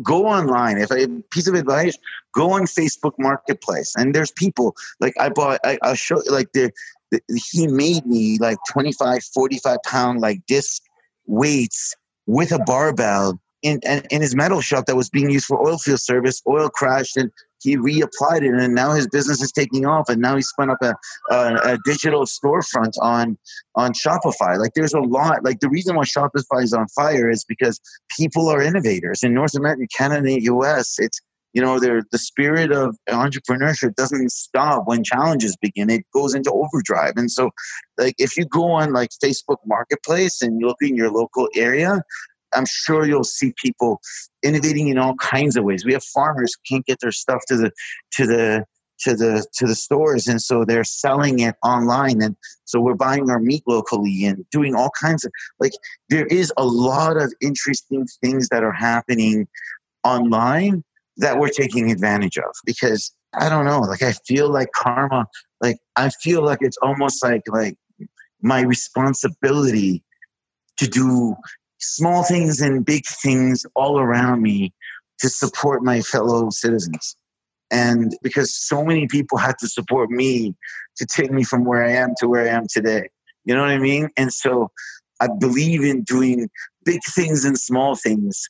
go 0.04 0.26
online. 0.26 0.78
If 0.78 0.92
a 0.92 1.08
piece 1.32 1.48
of 1.48 1.54
advice, 1.54 1.98
go 2.34 2.52
on 2.52 2.64
Facebook 2.64 3.14
Marketplace, 3.18 3.94
and 3.98 4.14
there's 4.14 4.32
people 4.32 4.76
like 5.00 5.14
I 5.18 5.30
bought. 5.30 5.62
I, 5.64 5.78
will 5.82 5.96
show 5.96 6.22
like 6.30 6.52
the, 6.52 6.70
the 7.12 7.22
he 7.54 7.68
made 7.68 8.06
me 8.06 8.38
like 8.40 8.58
25, 8.70 9.24
45 9.34 9.78
pound 9.86 10.20
like 10.20 10.46
disc 10.48 10.84
weights 11.28 11.96
with 12.26 12.52
a 12.52 12.60
barbell 12.60 13.40
in, 13.62 13.80
in, 13.84 14.04
in 14.12 14.22
his 14.22 14.36
metal 14.36 14.60
shop 14.60 14.86
that 14.88 14.98
was 14.98 15.10
being 15.10 15.30
used 15.30 15.46
for 15.46 15.66
oil 15.66 15.78
field 15.78 16.02
service. 16.02 16.42
Oil 16.46 16.70
crashed 16.70 17.16
and 17.16 17.32
he 17.66 17.78
reapplied 17.78 18.43
it, 18.43 18.53
and 18.53 18.76
now 18.76 18.93
his 18.93 19.07
business 19.07 19.41
is 19.41 19.51
taking 19.51 19.86
off. 19.86 20.09
And 20.09 20.22
now 20.22 20.36
he 20.36 20.41
spun 20.41 20.70
up 20.70 20.78
a, 20.82 20.95
a, 21.32 21.74
a 21.74 21.78
digital 21.86 22.26
storefront 22.26 22.93
on 23.01 23.38
on 23.76 23.93
Shopify. 23.93 24.57
Like 24.57 24.72
there's 24.76 24.93
a 24.93 25.01
lot. 25.01 25.43
Like 25.43 25.59
the 25.59 25.70
reason 25.70 25.95
why 25.95 26.03
Shopify 26.03 26.63
is 26.63 26.74
on 26.74 26.88
fire 26.89 27.30
is 27.30 27.43
because 27.43 27.80
people 28.18 28.47
are 28.49 28.61
innovators 28.61 29.24
in 29.24 29.34
North 29.34 29.55
America, 29.55 29.86
Canada, 29.97 30.41
U.S. 30.41 30.95
It's 30.99 31.20
you 31.55 31.61
know, 31.61 31.80
the 31.80 32.03
spirit 32.18 32.74
of 32.74 32.97
entrepreneurship 33.07 33.95
doesn't 33.95 34.30
stop 34.30 34.84
when 34.88 35.05
challenges 35.05 35.55
begin. 35.61 35.89
It 35.89 36.03
goes 36.13 36.36
into 36.36 36.51
overdrive. 36.51 37.13
And 37.16 37.32
so, 37.32 37.49
like, 37.97 38.16
if 38.18 38.36
you 38.36 38.45
go 38.45 38.72
on 38.72 38.91
like 38.91 39.11
Facebook 39.24 39.59
Marketplace 39.66 40.41
and 40.41 40.59
you 40.59 40.68
look 40.68 40.82
in 40.82 40.97
your 40.97 41.09
local 41.09 41.47
area, 41.55 42.01
I'm 42.56 42.66
sure 42.68 43.06
you'll 43.06 43.24
see 43.24 43.53
people 43.62 43.99
innovating 44.43 44.88
in 44.88 44.97
all 44.97 45.16
kinds 45.16 45.58
of 45.58 45.64
ways. 45.64 45.86
We 45.86 45.93
have 45.93 46.03
farmers 46.03 46.56
can't 46.70 46.86
get 46.86 46.99
their 47.01 47.12
stuff 47.12 47.41
to 47.47 47.58
the 47.58 47.72
to 48.14 48.26
the 48.26 48.66
to 48.99 49.16
the 49.16 49.45
to 49.53 49.66
the 49.66 49.76
stores 49.76 50.28
and 50.28 50.41
so 50.41 50.64
they're 50.64 50.84
selling 50.84 51.39
it 51.39 51.56
online 51.64 52.22
and 52.22 52.36
so 52.64 52.80
we're 52.80 52.93
buying 52.93 53.30
our 53.30 53.39
meat 53.39 53.64
locally 53.68 54.26
and 54.26 54.45
doing 54.51 54.74
all 54.74 54.89
kinds 54.99 55.26
of 55.26 55.32
like 55.60 55.74
there 56.10 56.26
is 56.28 56.53
a 56.58 56.66
lot 56.66 57.18
of 57.18 57.34
interesting 57.41 58.06
things 58.22 58.47
that 58.49 58.64
are 58.64 58.72
happening 58.72 59.47
online 60.03 60.84
that 61.18 61.38
we're 61.39 61.49
taking 61.49 61.91
advantage 61.91 62.38
of 62.38 62.53
because 62.66 63.14
i 63.34 63.49
don't 63.49 63.66
know 63.66 63.82
like 63.82 64.01
i 64.01 64.14
feel 64.26 64.49
like 64.49 64.70
karma 64.74 65.26
like 65.62 65.78
i 65.97 66.10
feel 66.10 66.41
like 66.41 66.60
it's 66.62 66.78
almost 66.82 67.22
like 67.24 67.41
like 67.47 67.76
my 68.41 68.62
responsibility 68.62 70.03
to 70.78 70.88
do 70.88 71.36
small 71.80 72.24
things 72.24 72.62
and 72.62 72.86
big 72.86 73.06
things 73.06 73.66
all 73.76 74.00
around 74.00 74.42
me 74.42 74.74
to 75.20 75.30
support 75.30 75.84
my 75.84 76.02
fellow 76.02 76.50
citizens. 76.50 77.16
And 77.72 78.16
because 78.22 78.56
so 78.56 78.84
many 78.84 79.08
people 79.08 79.38
had 79.38 79.58
to 79.60 79.68
support 79.68 80.10
me 80.10 80.56
to 80.98 81.06
take 81.06 81.32
me 81.32 81.44
from 81.44 81.66
where 81.66 81.84
I 81.84 81.92
am 81.92 82.14
to 82.20 82.28
where 82.28 82.48
I 82.48 82.50
am 82.50 82.68
today. 82.70 83.10
You 83.44 83.56
know 83.56 83.62
what 83.62 83.72
I 83.72 83.78
mean? 83.78 84.10
And 84.18 84.32
so 84.32 84.72
I 85.22 85.28
believe 85.40 85.84
in 85.84 86.04
doing 86.04 86.50
big 86.84 87.02
things 87.04 87.46
and 87.46 87.58
small 87.58 87.96
things 87.96 88.48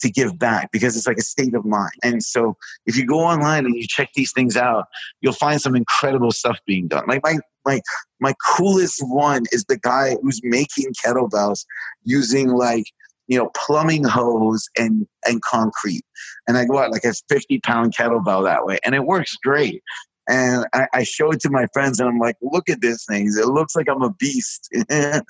to 0.00 0.10
give 0.10 0.38
back 0.38 0.70
because 0.70 0.96
it's 0.96 1.06
like 1.06 1.18
a 1.18 1.22
state 1.22 1.54
of 1.54 1.64
mind. 1.64 1.92
And 2.04 2.22
so 2.22 2.56
if 2.86 2.96
you 2.96 3.06
go 3.06 3.20
online 3.20 3.66
and 3.66 3.74
you 3.74 3.86
check 3.88 4.10
these 4.14 4.32
things 4.32 4.56
out, 4.56 4.84
you'll 5.20 5.32
find 5.32 5.60
some 5.60 5.74
incredible 5.74 6.30
stuff 6.30 6.58
being 6.66 6.88
done. 6.88 7.04
Like 7.08 7.22
my 7.24 7.38
my 7.68 7.80
my 8.20 8.34
coolest 8.56 9.00
one 9.02 9.44
is 9.52 9.64
the 9.64 9.78
guy 9.78 10.16
who's 10.22 10.40
making 10.42 10.92
kettlebells 11.04 11.64
using 12.04 12.48
like 12.48 12.84
you 13.26 13.38
know 13.38 13.50
plumbing 13.54 14.04
hose 14.04 14.68
and 14.76 15.06
and 15.26 15.42
concrete. 15.42 16.04
And 16.46 16.56
i 16.56 16.64
go 16.64 16.78
out 16.78 16.90
like 16.90 17.04
a 17.04 17.14
50 17.28 17.60
pound 17.60 17.94
kettlebell 17.94 18.44
that 18.44 18.64
way 18.64 18.78
and 18.84 18.94
it 18.94 19.04
works 19.04 19.36
great. 19.36 19.82
And 20.30 20.66
I, 20.74 20.86
I, 20.92 21.02
show 21.04 21.30
it 21.30 21.40
to 21.40 21.50
my 21.50 21.66
friends 21.72 22.00
and 22.00 22.08
i'm 22.08 22.18
like 22.18 22.36
look 22.42 22.68
at 22.68 22.80
this 22.80 23.04
thing. 23.06 23.26
It 23.26 23.46
looks 23.46 23.76
like 23.76 23.88
i'm 23.88 24.02
a 24.02 24.12
beast. 24.12 24.68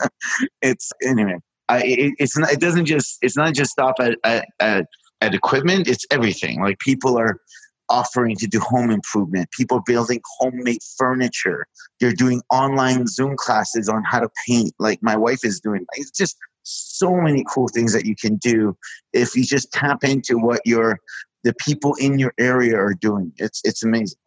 It's 0.63 0.91
anyway 1.03 1.39
I, 1.69 1.83
it, 1.83 2.15
it's 2.19 2.39
not 2.39 2.53
it 2.53 2.61
doesn't 2.61 2.87
just 2.87 3.19
it's 3.21 3.37
not 3.37 3.55
just 3.55 3.73
stop 3.73 3.97
at, 4.01 4.17
at, 4.25 4.47
at 4.61 4.87
at 5.21 5.35
equipment 5.35 5.89
it's 5.89 6.07
everything. 6.11 6.63
Like 6.63 6.79
people 6.79 7.19
are 7.19 7.41
offering 7.89 8.37
to 8.37 8.47
do 8.47 8.61
home 8.61 8.91
improvement. 8.91 9.51
People 9.51 9.81
building 9.87 10.21
homemade 10.39 10.83
furniture. 10.97 11.67
They're 12.01 12.13
doing 12.13 12.43
online 12.51 13.07
Zoom 13.07 13.37
classes 13.37 13.89
on 13.89 14.03
how 14.05 14.21
to 14.21 14.29
paint, 14.47 14.75
like 14.79 15.03
my 15.03 15.17
wife 15.17 15.45
is 15.45 15.61
doing. 15.61 15.87
It's 15.95 16.11
just 16.11 16.37
so 16.63 17.15
many 17.17 17.45
cool 17.53 17.69
things 17.69 17.93
that 17.93 18.05
you 18.05 18.15
can 18.15 18.37
do 18.37 18.77
if 19.13 19.35
you 19.35 19.45
just 19.45 19.73
tap 19.73 20.05
into 20.05 20.39
what 20.39 20.61
your 20.65 20.99
the 21.45 21.55
people 21.55 21.95
in 21.95 22.19
your 22.19 22.35
area 22.39 22.77
are 22.77 22.95
doing. 22.95 23.33
It's 23.39 23.63
it's 23.65 23.83
amazing. 23.83 24.19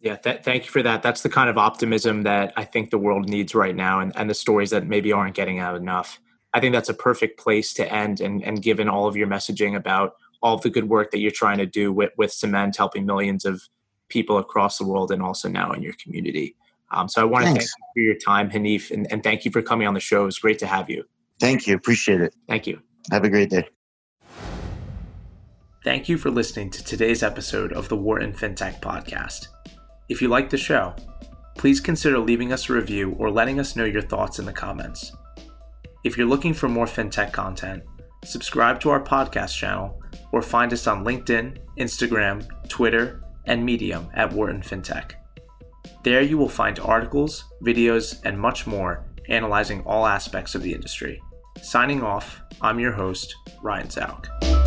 Yeah, 0.00 0.16
th- 0.16 0.42
thank 0.44 0.64
you 0.64 0.70
for 0.70 0.82
that. 0.82 1.02
That's 1.02 1.22
the 1.22 1.28
kind 1.28 1.50
of 1.50 1.58
optimism 1.58 2.22
that 2.22 2.52
I 2.56 2.64
think 2.64 2.90
the 2.90 2.98
world 2.98 3.28
needs 3.28 3.54
right 3.54 3.74
now, 3.74 4.00
and, 4.00 4.12
and 4.16 4.30
the 4.30 4.34
stories 4.34 4.70
that 4.70 4.86
maybe 4.86 5.12
aren't 5.12 5.34
getting 5.34 5.58
out 5.58 5.74
enough. 5.74 6.20
I 6.54 6.60
think 6.60 6.72
that's 6.72 6.88
a 6.88 6.94
perfect 6.94 7.38
place 7.38 7.74
to 7.74 7.92
end. 7.92 8.20
And, 8.20 8.42
and 8.42 8.62
given 8.62 8.88
all 8.88 9.06
of 9.06 9.16
your 9.16 9.26
messaging 9.26 9.76
about 9.76 10.12
all 10.42 10.56
the 10.58 10.70
good 10.70 10.88
work 10.88 11.10
that 11.10 11.18
you're 11.18 11.30
trying 11.30 11.58
to 11.58 11.66
do 11.66 11.92
with, 11.92 12.10
with 12.16 12.30
Symend 12.30 12.76
helping 12.76 13.04
millions 13.06 13.44
of 13.44 13.62
people 14.08 14.38
across 14.38 14.78
the 14.78 14.86
world 14.86 15.10
and 15.10 15.22
also 15.22 15.48
now 15.48 15.72
in 15.72 15.82
your 15.82 15.94
community 16.02 16.54
Um, 16.90 17.08
so 17.08 17.20
I 17.20 17.24
want 17.24 17.44
to 17.44 17.52
thank 17.52 17.60
you 17.60 17.84
for 17.94 18.00
your 18.00 18.14
time, 18.14 18.50
Hanif, 18.50 18.90
and, 18.90 19.10
and 19.12 19.22
thank 19.22 19.44
you 19.44 19.50
for 19.50 19.60
coming 19.60 19.86
on 19.86 19.94
the 19.94 20.00
show. 20.00 20.22
It 20.22 20.26
was 20.26 20.38
great 20.38 20.58
to 20.60 20.66
have 20.66 20.88
you. 20.88 21.04
Thank 21.38 21.66
you. 21.66 21.74
Appreciate 21.76 22.20
it. 22.20 22.34
Thank 22.48 22.66
you. 22.66 22.80
Have 23.10 23.24
a 23.24 23.28
great 23.28 23.50
day. 23.50 23.68
Thank 25.84 26.08
you 26.08 26.18
for 26.18 26.30
listening 26.30 26.70
to 26.70 26.84
today's 26.84 27.22
episode 27.22 27.72
of 27.72 27.88
the 27.88 27.96
Wharton 27.96 28.32
FinTech 28.32 28.80
Podcast. 28.80 29.48
If 30.08 30.20
you 30.22 30.28
like 30.28 30.50
the 30.50 30.56
show, 30.56 30.94
please 31.56 31.80
consider 31.80 32.18
leaving 32.18 32.52
us 32.52 32.68
a 32.68 32.72
review 32.72 33.14
or 33.18 33.30
letting 33.30 33.60
us 33.60 33.76
know 33.76 33.84
your 33.84 34.02
thoughts 34.02 34.38
in 34.38 34.46
the 34.46 34.52
comments. 34.52 35.12
If 36.04 36.16
you're 36.16 36.26
looking 36.26 36.54
for 36.54 36.68
more 36.68 36.86
FinTech 36.86 37.32
content, 37.32 37.82
subscribe 38.24 38.80
to 38.80 38.90
our 38.90 39.02
podcast 39.02 39.56
channel 39.56 40.00
or 40.32 40.42
find 40.42 40.72
us 40.72 40.86
on 40.86 41.04
LinkedIn, 41.04 41.58
Instagram, 41.78 42.46
Twitter, 42.68 43.22
and 43.46 43.64
Medium 43.64 44.08
at 44.14 44.32
Wharton 44.32 44.60
FinTech. 44.60 45.12
There 46.04 46.22
you 46.22 46.38
will 46.38 46.48
find 46.48 46.78
articles, 46.80 47.44
videos, 47.62 48.20
and 48.24 48.38
much 48.38 48.66
more 48.66 49.04
analyzing 49.28 49.82
all 49.82 50.06
aspects 50.06 50.54
of 50.54 50.62
the 50.62 50.72
industry. 50.72 51.20
Signing 51.62 52.02
off, 52.02 52.40
I'm 52.60 52.78
your 52.78 52.92
host, 52.92 53.34
Ryan 53.62 53.88
Zauk. 53.88 54.57